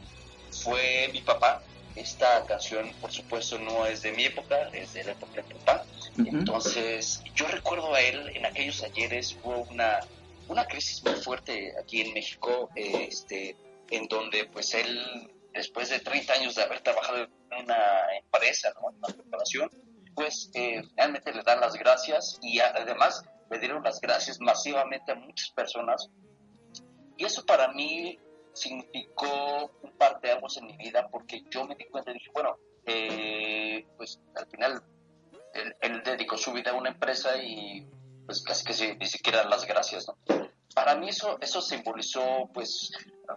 Fue 0.63 1.09
mi 1.13 1.21
papá. 1.21 1.63
Esta 1.95 2.45
canción, 2.47 2.91
por 3.01 3.13
supuesto, 3.13 3.57
no 3.59 3.87
es 3.87 4.03
de 4.03 4.11
mi 4.13 4.25
época, 4.25 4.69
es 4.73 4.95
de 4.95 5.05
la 5.05 5.13
época 5.13 5.43
de 5.43 5.43
mi 5.45 5.55
papá. 5.61 5.85
Ujú. 6.19 6.29
Entonces, 6.39 7.23
yo 7.37 7.47
recuerdo 7.47 7.95
a 7.95 8.01
él 8.01 8.33
en 8.35 8.45
aquellos 8.47 8.83
ayeres, 8.83 9.37
hubo 9.43 9.63
una, 9.71 10.01
una 10.49 10.65
crisis 10.67 11.05
muy 11.05 11.15
fuerte 11.15 11.73
aquí 11.81 12.01
en 12.01 12.13
México, 12.13 12.69
eh, 12.75 13.09
este, 13.09 13.57
en 13.91 14.09
donde 14.09 14.45
pues 14.47 14.75
él, 14.75 15.31
después 15.53 15.89
de 15.91 16.01
30 16.01 16.33
años 16.33 16.55
de 16.57 16.63
haber 16.63 16.81
trabajado 16.81 17.19
en 17.19 17.31
una 17.65 18.01
empresa, 18.19 18.73
¿no? 18.81 18.91
en 18.91 18.97
una 18.97 19.15
corporación, 19.15 19.71
pues 20.15 20.51
eh, 20.55 20.83
realmente 20.97 21.33
le 21.33 21.43
dan 21.43 21.61
las 21.61 21.75
gracias 21.75 22.39
y 22.43 22.61
además 22.61 23.25
le 23.51 23.59
dieron 23.59 23.83
las 23.83 24.01
gracias 24.01 24.41
masivamente 24.41 25.13
a 25.13 25.15
muchas 25.15 25.51
personas. 25.51 26.11
Y 27.17 27.25
eso 27.25 27.45
para 27.45 27.69
mí 27.73 28.19
significó 28.53 29.71
un 29.83 29.93
par 29.93 30.21
de 30.21 30.33
aguas 30.33 30.57
en 30.57 30.67
mi 30.67 30.77
vida 30.77 31.09
porque 31.11 31.43
yo 31.51 31.65
me 31.65 31.75
di 31.75 31.85
cuenta 31.87 32.11
y 32.11 32.15
dije, 32.15 32.31
bueno, 32.33 32.57
eh, 32.87 33.87
pues 33.97 34.21
al 34.35 34.47
final 34.47 34.83
él, 35.55 35.77
él 35.81 36.03
dedicó 36.05 36.37
su 36.37 36.53
vida 36.53 36.73
a 36.73 36.75
una 36.75 36.91
empresa 36.91 37.37
y 37.43 37.87
pues 38.27 38.43
casi 38.43 38.65
que 38.65 38.97
ni 38.97 39.07
siquiera 39.07 39.45
las 39.45 39.67
gracias, 39.67 40.07
¿no? 40.09 40.17
Para 40.75 40.97
mí 40.97 41.09
eso, 41.09 41.39
eso 41.41 41.61
simbolizó 41.61 42.51
pues 42.53 42.91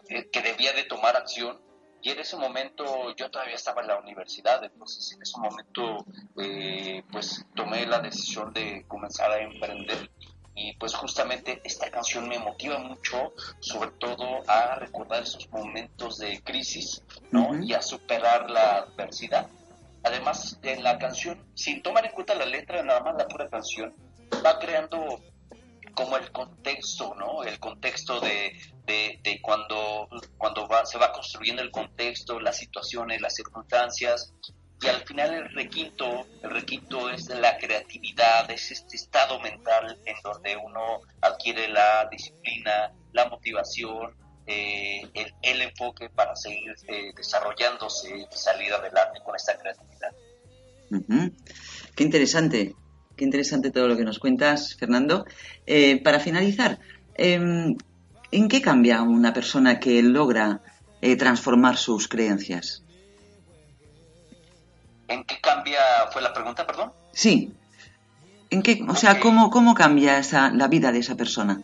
eh, 0.10 0.30
que 0.32 0.42
debía 0.42 0.74
de 0.74 0.86
tomar 0.86 1.16
acción 1.16 1.62
y 2.02 2.12
en 2.12 2.20
ese 2.20 2.38
momento 2.38 3.16
yo 3.16 3.30
todavía 3.30 3.56
estaba 3.56 3.82
en 3.82 3.88
la 3.88 4.00
universidad, 4.00 4.64
entonces 4.64 5.12
en 5.14 5.22
ese 5.22 5.40
momento 5.40 6.06
eh, 6.38 7.04
pues 7.12 7.46
tomé 7.56 7.86
la 7.86 8.00
decisión 8.00 8.54
de 8.54 8.86
comenzar 8.88 9.32
a 9.32 9.40
emprender 9.40 10.10
y 10.58 10.74
pues 10.74 10.96
justamente 10.96 11.62
esta 11.64 11.90
canción 11.92 12.28
me 12.28 12.40
motiva 12.40 12.80
mucho, 12.80 13.32
sobre 13.60 13.92
todo 13.92 14.42
a 14.48 14.76
recordar 14.76 15.22
esos 15.22 15.48
momentos 15.52 16.18
de 16.18 16.42
crisis, 16.42 17.04
¿no? 17.32 17.50
Ujú. 17.50 17.64
Y 17.64 17.74
a 17.74 17.82
superar 17.82 18.50
la 18.50 18.78
adversidad. 18.78 19.48
Además, 20.04 20.58
en 20.64 20.84
la 20.84 20.98
canción, 20.98 21.46
sin 21.54 21.84
tomar 21.84 22.06
en 22.06 22.12
cuenta 22.12 22.34
la 22.34 22.48
letra, 22.48 22.82
nada 22.82 23.02
más 23.02 23.16
la 23.18 23.28
pura 23.28 23.48
canción, 23.50 23.94
va 24.44 24.58
creando 24.58 25.20
como 25.98 26.16
el 26.16 26.32
contexto, 26.32 27.16
¿no? 27.16 27.44
El 27.44 27.60
contexto 27.60 28.20
de, 28.20 28.56
de, 28.86 29.40
cuando, 29.42 30.08
cuando 30.38 30.68
va, 30.68 30.86
se 30.86 31.00
va 31.00 31.12
construyendo 31.12 31.64
el 31.64 31.72
contexto, 31.72 32.40
las 32.40 32.56
situaciones, 32.56 33.20
las 33.20 33.34
circunstancias, 33.34 34.32
y 34.80 34.88
al 34.90 35.04
final 35.08 35.34
el 35.34 35.50
requinto, 35.56 36.28
el 36.44 36.52
requinto 36.52 37.10
es 37.10 37.28
la 37.30 37.58
creatividad, 37.58 38.50
es 38.52 38.70
este 38.70 38.96
estado 38.96 39.40
mental 39.40 40.00
en 40.06 40.16
donde 40.24 40.56
uno 40.56 41.02
adquiere 41.20 41.68
la 41.68 42.08
disciplina, 42.12 42.94
la 43.14 43.26
motivación, 43.28 44.16
eh, 44.46 45.02
el, 45.16 45.34
el 45.42 45.62
enfoque 45.64 46.12
para 46.12 46.36
seguir 46.36 46.76
eh, 46.90 47.12
desarrollándose 47.16 48.20
y 48.20 48.38
salir 48.38 48.72
adelante 48.72 49.20
con 49.26 49.36
esta 49.36 49.58
creatividad. 49.58 50.12
Qué 51.96 52.04
interesante, 52.04 52.76
qué 53.18 53.26
interesante 53.26 53.72
todo 53.72 53.88
lo 53.88 53.98
que 53.98 54.06
nos 54.06 54.20
cuentas, 54.20 54.76
Fernando. 54.76 55.26
Eh, 55.66 56.02
para 56.02 56.20
finalizar, 56.20 56.80
em, 57.16 57.76
¿en 58.32 58.48
qué 58.48 58.62
cambia 58.62 59.02
una 59.02 59.34
persona 59.34 59.80
que 59.80 60.02
logra 60.04 60.62
eh, 61.02 61.16
transformar 61.18 61.78
sus 61.78 62.08
creencias? 62.08 62.84
¿En 65.08 65.24
qué 65.24 65.40
cambia? 65.42 65.80
¿Fue 66.12 66.22
la 66.22 66.34
pregunta, 66.34 66.66
perdón? 66.66 66.92
Sí. 67.12 67.52
¿En 68.50 68.62
qué, 68.62 68.86
o 68.88 68.96
sea, 68.96 69.20
cómo, 69.20 69.50
cómo 69.50 69.74
cambia 69.74 70.18
esa, 70.20 70.52
la 70.52 70.68
vida 70.68 70.92
de 70.92 71.00
esa 71.00 71.16
persona? 71.16 71.62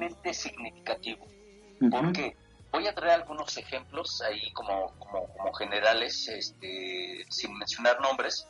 Brutalmente 0.00 0.34
significativo. 0.34 1.26
Ujú. 1.82 1.90
porque 1.90 2.36
voy 2.72 2.86
a 2.86 2.94
traer 2.94 3.14
algunos 3.22 3.56
ejemplos 3.56 4.20
ahí 4.20 4.52
como, 4.52 4.92
como, 4.98 5.26
como 5.28 5.52
generales, 5.54 6.28
este, 6.28 7.24
sin 7.30 7.56
mencionar 7.56 7.98
nombres, 8.02 8.46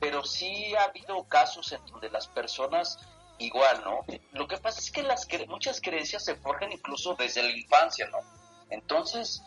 pero 0.00 0.24
sí 0.24 0.74
ha 0.76 0.84
habido 0.84 1.22
casos 1.24 1.70
en 1.72 1.84
donde 1.86 2.08
las 2.08 2.26
personas 2.28 2.96
igual, 3.38 3.82
¿no? 3.84 4.04
Lo 4.32 4.48
que 4.48 4.56
pasa 4.56 4.80
es 4.80 4.90
que 4.90 5.02
las 5.02 5.28
cre- 5.28 5.46
muchas 5.46 5.78
creencias 5.82 6.24
se 6.24 6.36
forjan 6.36 6.72
incluso 6.72 7.14
desde 7.16 7.42
la 7.42 7.50
infancia, 7.50 8.08
¿no? 8.08 8.18
Entonces, 8.70 9.42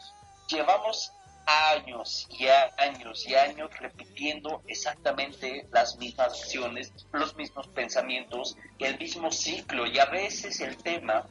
llevamos 0.48 1.12
años 1.48 2.28
y 2.30 2.48
años 2.78 3.26
y 3.28 3.34
años 3.34 3.72
repitiendo 3.80 4.62
exactamente 4.68 5.68
las 5.72 5.98
mismas 5.98 6.28
acciones, 6.28 6.94
los 7.12 7.36
mismos 7.36 7.68
pensamientos, 7.70 8.56
el 8.78 8.98
mismo 9.00 9.32
ciclo 9.32 9.88
y 9.88 9.98
a 9.98 10.06
veces 10.06 10.60
el 10.62 10.78
tema 10.78 11.26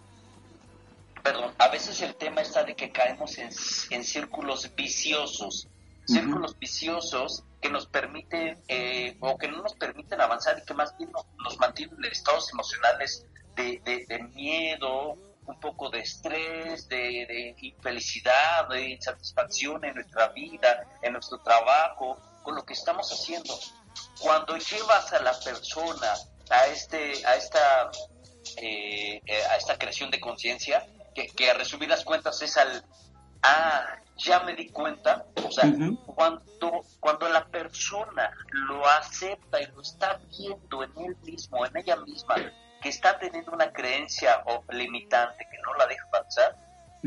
perdón, 1.23 1.55
a 1.59 1.68
veces 1.68 2.01
el 2.03 2.14
tema 2.16 2.41
está 2.43 2.64
de 2.64 2.75
que 2.75 2.91
caemos 2.91 3.39
en, 3.39 3.51
en 3.91 4.05
círculos 4.05 4.75
viciosos, 4.75 5.68
círculos 6.07 6.59
viciosos 6.59 7.45
que 7.61 7.70
nos 7.70 7.87
permiten 7.87 8.61
eh, 8.68 9.16
o 9.20 9.39
que 9.39 9.49
no 9.49 9.62
nos 9.62 9.75
permiten 9.75 10.20
avanzar 10.20 10.59
y 10.59 10.64
que 10.64 10.75
más 10.75 10.97
bien 10.99 11.11
nos, 11.12 11.25
nos 11.39 11.59
mantienen 11.59 11.97
en 12.05 12.11
estados 12.11 12.51
emocionales 12.53 13.25
de, 13.55 13.81
de- 13.85 14.05
de 14.09 14.18
miedo, 14.35 15.16
un 15.47 15.59
poco 15.61 15.91
de 15.91 16.01
estrés, 16.01 16.89
de, 16.89 16.97
de 17.29 17.55
infelicidad, 17.61 18.68
de 18.68 18.91
insatisfacción 18.91 19.85
en 19.85 19.95
nuestra 19.95 20.29
vida, 20.29 20.85
en 21.03 21.12
nuestro 21.12 21.39
trabajo, 21.41 22.16
con 22.43 22.55
lo 22.57 22.64
que 22.64 22.73
estamos 22.73 23.11
haciendo. 23.12 23.55
Cuando 24.20 24.57
llevas 24.57 25.12
a 25.12 25.20
la 25.20 25.39
persona 25.39 26.14
a 26.51 26.66
este, 26.66 27.25
a 27.27 27.37
esta 27.37 27.91
eh, 28.57 29.20
eh, 29.25 29.43
a 29.51 29.57
esta 29.57 29.79
creación 29.79 30.11
de 30.11 30.18
conciencia, 30.20 30.85
que, 31.14 31.26
que 31.28 31.50
a 31.50 31.54
resumir 31.54 31.88
las 31.88 32.04
cuentas 32.04 32.40
es 32.42 32.56
al, 32.56 32.84
ah, 33.42 33.96
ya 34.16 34.40
me 34.40 34.54
di 34.54 34.68
cuenta, 34.68 35.26
o 35.44 35.50
sea, 35.50 35.64
cuando, 36.06 36.84
cuando 37.00 37.28
la 37.28 37.44
persona 37.46 38.30
lo 38.50 38.86
acepta 38.86 39.60
y 39.60 39.66
lo 39.66 39.80
está 39.80 40.20
viendo 40.30 40.84
en 40.84 40.92
él 40.98 41.16
mismo, 41.24 41.64
en 41.66 41.76
ella 41.76 41.96
misma, 41.96 42.36
que 42.80 42.88
está 42.88 43.18
teniendo 43.18 43.52
una 43.52 43.72
creencia 43.72 44.42
o 44.46 44.64
limitante 44.70 45.46
que 45.50 45.58
no 45.64 45.74
la 45.74 45.86
deja 45.86 46.06
avanzar, 46.12 46.56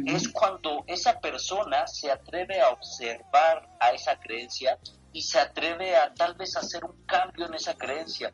es 0.06 0.28
cuando 0.30 0.84
esa 0.88 1.20
persona 1.20 1.88
se 1.88 2.12
atreve 2.12 2.60
a 2.60 2.70
observar 2.70 3.70
a 3.80 3.92
esa 3.92 4.20
creencia 4.20 4.78
y 5.14 5.22
se 5.22 5.40
atreve 5.40 5.96
a 5.96 6.14
tal 6.14 6.36
vez 6.36 6.58
hacer 6.58 6.84
un 6.84 7.06
cambio 7.06 7.46
en 7.46 7.54
esa 7.54 7.76
creencia. 7.76 8.34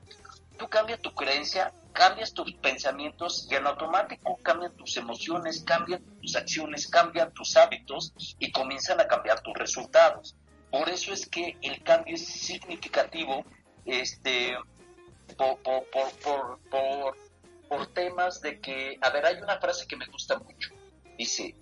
Tú 0.61 0.69
cambias 0.69 0.99
tu 0.99 1.11
creencia, 1.15 1.73
cambias 1.91 2.35
tus 2.35 2.53
pensamientos 2.53 3.47
y 3.49 3.55
en 3.55 3.65
automático 3.65 4.37
cambian 4.43 4.71
tus 4.75 4.95
emociones, 4.95 5.63
cambian 5.63 6.03
tus 6.21 6.35
acciones, 6.35 6.87
cambian 6.87 7.33
tus 7.33 7.57
hábitos 7.57 8.13
y 8.37 8.51
comienzan 8.51 8.99
a 8.99 9.07
cambiar 9.07 9.41
tus 9.41 9.55
resultados. 9.55 10.35
Por 10.69 10.87
eso 10.87 11.13
es 11.13 11.27
que 11.27 11.57
el 11.63 11.81
cambio 11.81 12.13
es 12.13 12.27
significativo 12.27 13.43
este, 13.87 14.55
por, 15.35 15.57
por, 15.63 15.83
por, 15.89 16.59
por, 16.69 17.17
por, 17.67 17.87
temas 17.87 18.39
de 18.39 18.59
que, 18.59 18.99
a 19.01 19.09
ver, 19.09 19.25
hay 19.25 19.37
una 19.37 19.59
frase 19.59 19.87
que 19.87 19.97
me 19.97 20.05
gusta 20.05 20.37
mucho. 20.37 20.69
Dice, 21.17 21.55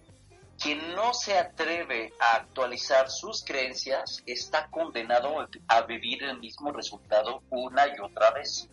quien 0.62 0.94
no 0.94 1.14
se 1.14 1.38
atreve 1.38 2.12
a 2.20 2.36
actualizar 2.36 3.10
sus 3.10 3.46
creencias 3.46 4.22
está 4.26 4.68
condenado 4.70 5.48
a 5.70 5.82
vivir 5.84 6.22
el 6.22 6.38
mismo 6.40 6.74
resultado 6.74 7.44
una 7.50 7.88
y 7.88 7.98
otra 8.02 8.32
vez. 8.32 8.68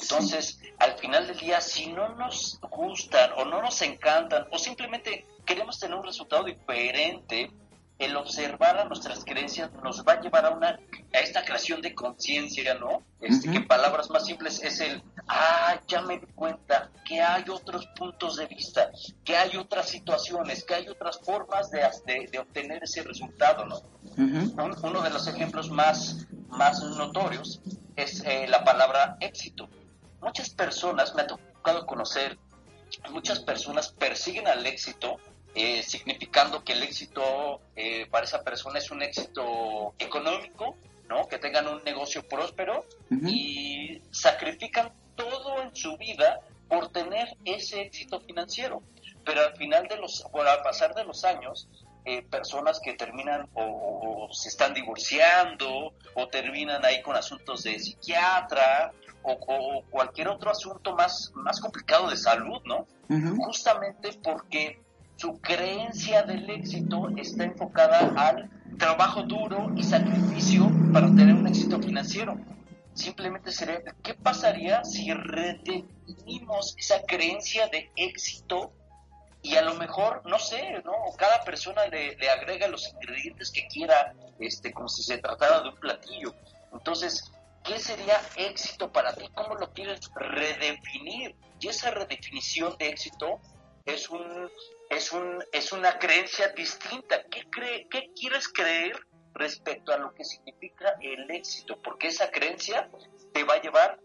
Entonces, 0.00 0.60
al 0.78 0.98
final 0.98 1.26
del 1.26 1.38
día, 1.38 1.60
si 1.60 1.86
no 1.92 2.08
nos 2.16 2.58
gustan 2.70 3.30
o 3.36 3.44
no 3.44 3.62
nos 3.62 3.80
encantan 3.82 4.46
o 4.52 4.58
simplemente 4.58 5.26
queremos 5.46 5.78
tener 5.78 5.96
un 5.96 6.04
resultado 6.04 6.44
diferente, 6.44 7.50
el 7.96 8.16
observar 8.16 8.76
a 8.76 8.84
nuestras 8.86 9.24
creencias 9.24 9.70
nos 9.84 10.04
va 10.04 10.14
a 10.14 10.20
llevar 10.20 10.44
a 10.46 10.50
una 10.50 10.80
a 11.12 11.18
esta 11.20 11.44
creación 11.44 11.80
de 11.80 11.94
conciencia, 11.94 12.74
¿no? 12.74 13.02
Este, 13.20 13.46
Ujú. 13.46 13.52
Que 13.52 13.56
en 13.58 13.68
palabras 13.68 14.10
más 14.10 14.26
simples 14.26 14.60
es 14.64 14.80
el 14.80 15.00
ah, 15.28 15.80
ya 15.86 16.02
me 16.02 16.18
di 16.18 16.26
cuenta 16.34 16.90
que 17.06 17.22
hay 17.22 17.44
otros 17.48 17.86
puntos 17.96 18.34
de 18.36 18.46
vista, 18.46 18.90
que 19.24 19.36
hay 19.36 19.56
otras 19.56 19.88
situaciones, 19.88 20.64
que 20.64 20.74
hay 20.74 20.88
otras 20.88 21.20
formas 21.20 21.70
de, 21.70 21.88
de- 22.04 22.26
de 22.26 22.38
obtener 22.40 22.82
ese 22.82 23.02
resultado, 23.04 23.64
¿no? 23.64 23.80
Un- 24.16 24.76
uno 24.82 25.00
de 25.02 25.10
los 25.10 25.28
ejemplos 25.28 25.70
más, 25.70 26.26
más 26.48 26.80
notorios 26.82 27.60
es 27.94 28.24
eh, 28.26 28.46
la 28.48 28.64
palabra 28.64 29.16
éxito. 29.20 29.68
Muchas 30.24 30.50
personas, 30.50 31.14
me 31.14 31.22
ha 31.22 31.26
tocado 31.26 31.86
conocer, 31.86 32.38
muchas 33.10 33.40
personas 33.40 33.88
persiguen 33.92 34.48
al 34.48 34.64
éxito, 34.66 35.18
eh, 35.54 35.82
significando 35.82 36.64
que 36.64 36.72
el 36.72 36.82
éxito 36.82 37.60
eh, 37.76 38.06
para 38.10 38.24
esa 38.24 38.42
persona 38.42 38.78
es 38.78 38.90
un 38.90 39.02
éxito 39.02 39.94
económico, 39.98 40.76
¿no? 41.08 41.28
Que 41.28 41.38
tengan 41.38 41.68
un 41.68 41.82
negocio 41.84 42.22
próspero 42.26 42.84
y 43.28 44.02
sacrifican 44.10 44.92
todo 45.14 45.62
en 45.62 45.74
su 45.76 45.96
vida 45.98 46.40
por 46.68 46.90
tener 46.90 47.28
ese 47.44 47.82
éxito 47.82 48.18
financiero. 48.20 48.82
Pero 49.24 49.42
al 49.42 49.54
final 49.56 49.86
de 49.86 49.96
los, 49.98 50.24
al 50.34 50.62
pasar 50.62 50.94
de 50.94 51.04
los 51.04 51.24
años, 51.24 51.68
eh, 52.06 52.22
personas 52.22 52.80
que 52.80 52.94
terminan 52.94 53.48
o, 53.54 53.62
o- 53.62 54.24
o 54.26 54.32
se 54.32 54.48
están 54.48 54.74
divorciando 54.74 55.92
o 56.14 56.28
terminan 56.28 56.84
ahí 56.84 57.00
con 57.02 57.16
asuntos 57.16 57.62
de 57.62 57.78
psiquiatra 57.78 58.92
o, 59.24 59.32
o 59.32 59.82
cualquier 59.90 60.28
otro 60.28 60.50
asunto 60.50 60.94
más, 60.94 61.32
más 61.34 61.60
complicado 61.60 62.08
de 62.10 62.16
salud, 62.16 62.60
¿no? 62.64 62.86
Justamente 63.38 64.10
porque 64.22 64.80
su 65.16 65.40
creencia 65.40 66.22
del 66.22 66.48
éxito 66.50 67.08
está 67.16 67.44
enfocada 67.44 68.12
al 68.16 68.50
trabajo 68.78 69.22
duro 69.22 69.70
y 69.76 69.82
sacrificio 69.82 70.70
para 70.92 71.06
tener 71.06 71.34
un 71.34 71.46
éxito 71.46 71.78
financiero. 71.80 72.36
Simplemente 72.92 73.50
sería, 73.50 73.82
¿qué 74.02 74.14
pasaría 74.14 74.84
si 74.84 75.12
redefinimos 75.12 76.76
esa 76.78 77.02
creencia 77.06 77.66
de 77.68 77.90
éxito 77.96 78.72
y 79.42 79.56
a 79.56 79.62
lo 79.62 79.74
mejor, 79.74 80.22
no 80.24 80.38
sé, 80.38 80.82
¿no? 80.84 80.92
Cada 81.18 81.42
persona 81.44 81.86
le, 81.86 82.16
le 82.16 82.30
agrega 82.30 82.66
los 82.68 82.90
ingredientes 82.92 83.50
que 83.50 83.66
quiera, 83.66 84.14
este, 84.38 84.72
como 84.72 84.88
si 84.88 85.02
se 85.02 85.18
tratara 85.18 85.60
de 85.60 85.68
un 85.68 85.76
platillo. 85.76 86.34
Entonces, 86.72 87.30
¿qué 87.64 87.78
sería 87.78 88.20
éxito 88.36 88.92
para 88.92 89.14
ti? 89.14 89.24
¿Cómo 89.34 89.54
lo 89.56 89.72
quieres 89.72 90.00
redefinir? 90.14 91.34
Y 91.60 91.68
esa 91.68 91.90
redefinición 91.90 92.76
de 92.78 92.88
éxito 92.88 93.40
es 93.86 94.08
un 94.10 94.50
es 94.90 95.12
un 95.12 95.42
es 95.52 95.72
una 95.72 95.98
creencia 95.98 96.48
distinta. 96.48 97.22
¿Qué 97.30 97.44
cree, 97.50 97.88
qué 97.90 98.10
quieres 98.14 98.48
creer 98.48 98.96
respecto 99.34 99.92
a 99.92 99.98
lo 99.98 100.14
que 100.14 100.24
significa 100.24 100.94
el 101.00 101.30
éxito? 101.30 101.80
Porque 101.82 102.08
esa 102.08 102.30
creencia 102.30 102.90
te 103.32 103.44
va 103.44 103.54
a 103.54 103.62
llevar 103.62 103.98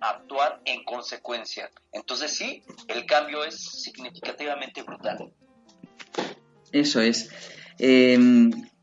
a 0.00 0.10
actuar 0.10 0.60
en 0.64 0.84
consecuencia. 0.84 1.70
Entonces 1.92 2.34
sí, 2.34 2.62
el 2.88 3.06
cambio 3.06 3.44
es 3.44 3.82
significativamente 3.82 4.82
brutal. 4.82 5.32
Eso 6.72 7.00
es. 7.00 7.30
Eh, 7.78 8.18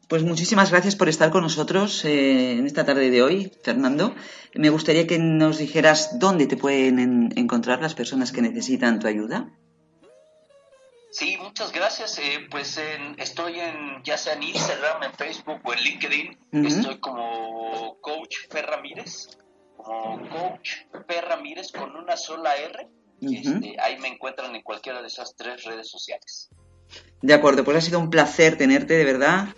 pues 0.10 0.24
muchísimas 0.24 0.72
gracias 0.72 0.96
por 0.96 1.08
estar 1.08 1.30
con 1.32 1.44
nosotros 1.44 2.04
eh, 2.04 2.54
en 2.54 2.66
esta 2.66 2.84
tarde 2.86 3.10
de 3.10 3.22
hoy, 3.22 3.52
Fernando. 3.64 4.16
Me 4.56 4.70
gustaría 4.70 5.06
que 5.08 5.20
nos 5.20 5.60
dijeras 5.60 6.18
dónde 6.20 6.48
te 6.48 6.58
pueden 6.58 7.00
en- 7.00 7.34
encontrar 7.38 7.82
las 7.82 7.94
personas 7.94 8.32
que 8.32 8.42
necesitan 8.42 9.00
tu 9.00 9.08
ayuda. 9.08 9.50
Sí, 11.12 11.38
muchas 11.42 11.72
gracias. 11.72 12.18
Eh, 12.20 12.48
pues 12.50 12.78
en- 12.78 13.20
estoy 13.20 13.60
en, 13.60 14.04
ya 14.04 14.18
sea 14.18 14.34
en 14.34 14.44
Instagram, 14.44 15.04
en 15.04 15.14
Facebook 15.14 15.60
o 15.64 15.74
en 15.74 15.80
LinkedIn, 15.80 16.38
estoy 16.66 17.00
como 17.00 17.98
Coach 18.02 18.36
Fer 18.50 18.66
Ramírez, 18.66 19.38
como 19.78 20.28
Coach 20.30 20.72
Fer 21.08 21.26
Ramírez 21.26 21.72
con 21.72 21.96
una 21.96 22.18
sola 22.18 22.56
R. 22.56 22.88
Este, 23.22 23.76
ahí 23.82 24.00
me 24.00 24.08
encuentran 24.08 24.56
en 24.56 24.62
cualquiera 24.64 25.02
de 25.02 25.08
esas 25.08 25.36
tres 25.36 25.64
redes 25.66 25.90
sociales. 25.90 26.50
De 27.22 27.34
acuerdo, 27.34 27.64
pues 27.66 27.78
ha 27.78 27.82
sido 27.82 28.00
un 28.00 28.10
placer 28.10 28.58
tenerte, 28.58 28.94
de 28.96 29.04
verdad. 29.06 29.50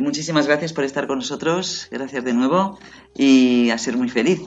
Muchísimas 0.00 0.46
gracias 0.46 0.72
por 0.72 0.84
estar 0.84 1.06
con 1.06 1.18
nosotros. 1.18 1.88
Gracias 1.90 2.24
de 2.24 2.32
nuevo 2.32 2.78
y 3.14 3.70
a 3.70 3.78
ser 3.78 3.96
muy 3.96 4.08
feliz. 4.08 4.40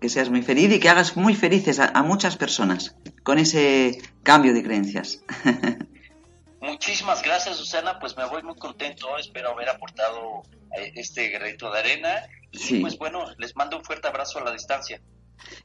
Que 0.00 0.08
seas 0.08 0.30
muy 0.30 0.42
feliz 0.42 0.72
y 0.72 0.80
que 0.80 0.88
hagas 0.88 1.16
muy 1.16 1.34
felices 1.36 1.78
a, 1.78 1.86
a 1.86 2.02
muchas 2.02 2.36
personas 2.36 2.96
con 3.22 3.38
ese 3.38 3.98
cambio 4.24 4.52
de 4.52 4.62
creencias. 4.64 5.22
Muchísimas 6.60 7.22
gracias, 7.22 7.56
Susana. 7.56 7.98
Pues 7.98 8.16
me 8.16 8.24
voy 8.26 8.42
muy 8.42 8.56
contento. 8.56 9.16
Espero 9.18 9.50
haber 9.50 9.68
aportado 9.68 10.42
eh, 10.76 10.92
este 10.96 11.28
granito 11.28 11.70
de 11.72 11.78
arena. 11.78 12.22
Y 12.50 12.58
Sí. 12.58 12.80
pues 12.80 12.98
bueno, 12.98 13.24
les 13.38 13.56
mando 13.56 13.76
un 13.78 13.84
fuerte 13.84 14.08
abrazo 14.08 14.38
a 14.38 14.44
la 14.44 14.52
distancia. 14.52 15.00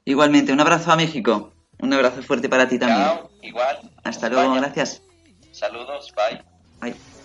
Igualmente, 0.05 0.51
un 0.53 0.59
abrazo 0.59 0.91
a 0.91 0.95
México. 0.95 1.53
Un 1.79 1.93
abrazo 1.93 2.23
fuerte 2.23 2.49
para 2.49 2.67
ti 2.67 2.79
también. 2.79 3.01
Chao, 3.07 3.29
igual. 3.41 3.91
Hasta 4.03 4.29
luego, 4.29 4.53
gracias. 4.55 5.03
Saludos, 5.51 6.13
bye. 6.15 6.41
Bye. 6.81 7.16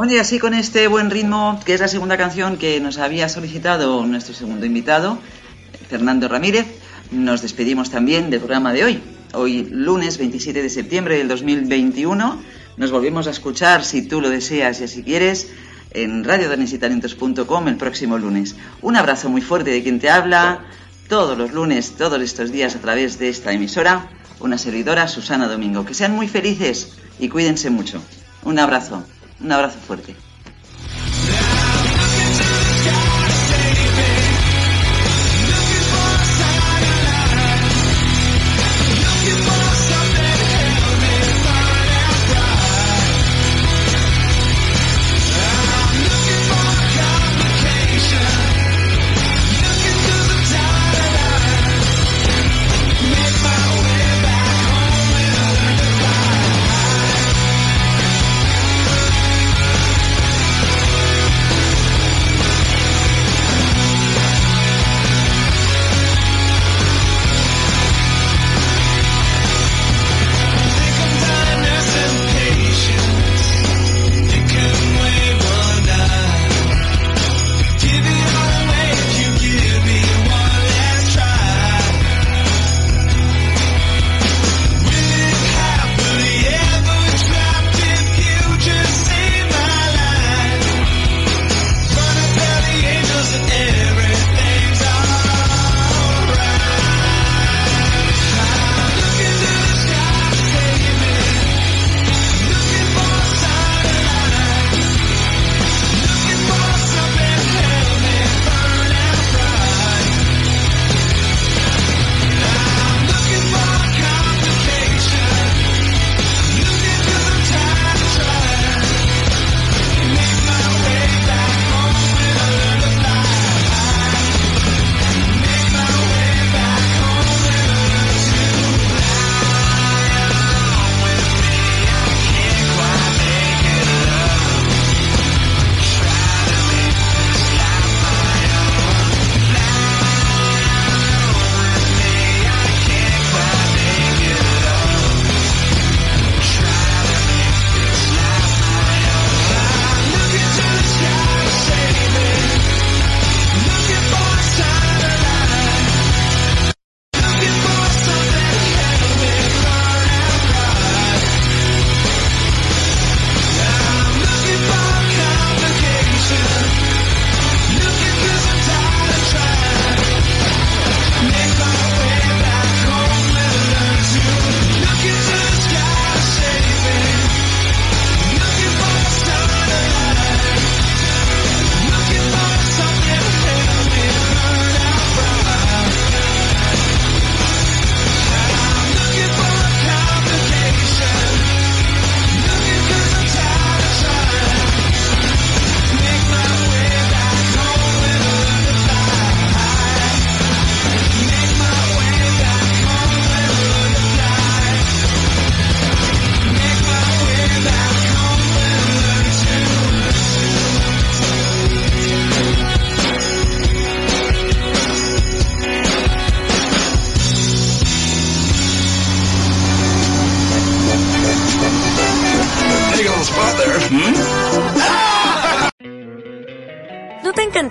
Bueno, 0.00 0.14
y 0.14 0.18
así 0.18 0.38
con 0.38 0.54
este 0.54 0.88
buen 0.88 1.10
ritmo, 1.10 1.60
que 1.62 1.74
es 1.74 1.80
la 1.80 1.86
segunda 1.86 2.16
canción 2.16 2.56
que 2.56 2.80
nos 2.80 2.96
había 2.96 3.28
solicitado 3.28 4.06
nuestro 4.06 4.32
segundo 4.32 4.64
invitado, 4.64 5.18
Fernando 5.90 6.26
Ramírez, 6.26 6.64
nos 7.10 7.42
despedimos 7.42 7.90
también 7.90 8.30
del 8.30 8.40
programa 8.40 8.72
de 8.72 8.82
hoy. 8.82 9.02
Hoy, 9.34 9.68
lunes 9.70 10.16
27 10.16 10.62
de 10.62 10.70
septiembre 10.70 11.18
del 11.18 11.28
2021, 11.28 12.42
nos 12.78 12.90
volvemos 12.90 13.26
a 13.26 13.30
escuchar, 13.30 13.84
si 13.84 14.00
tú 14.00 14.22
lo 14.22 14.30
deseas 14.30 14.80
y 14.80 14.84
así 14.84 15.02
quieres, 15.02 15.48
en 15.90 16.24
radiodanesitalentos.com 16.24 17.68
el 17.68 17.76
próximo 17.76 18.16
lunes. 18.16 18.56
Un 18.80 18.96
abrazo 18.96 19.28
muy 19.28 19.42
fuerte 19.42 19.70
de 19.70 19.82
quien 19.82 20.00
te 20.00 20.08
habla, 20.08 20.64
todos 21.10 21.36
los 21.36 21.52
lunes, 21.52 21.92
todos 21.98 22.22
estos 22.22 22.50
días 22.50 22.74
a 22.74 22.78
través 22.80 23.18
de 23.18 23.28
esta 23.28 23.52
emisora, 23.52 24.08
una 24.40 24.56
servidora, 24.56 25.08
Susana 25.08 25.46
Domingo. 25.46 25.84
Que 25.84 25.92
sean 25.92 26.16
muy 26.16 26.26
felices 26.26 26.94
y 27.18 27.28
cuídense 27.28 27.68
mucho. 27.68 28.02
Un 28.44 28.58
abrazo, 28.58 29.04
un 29.40 29.52
abrazo 29.52 29.78
fuerte. 29.80 30.16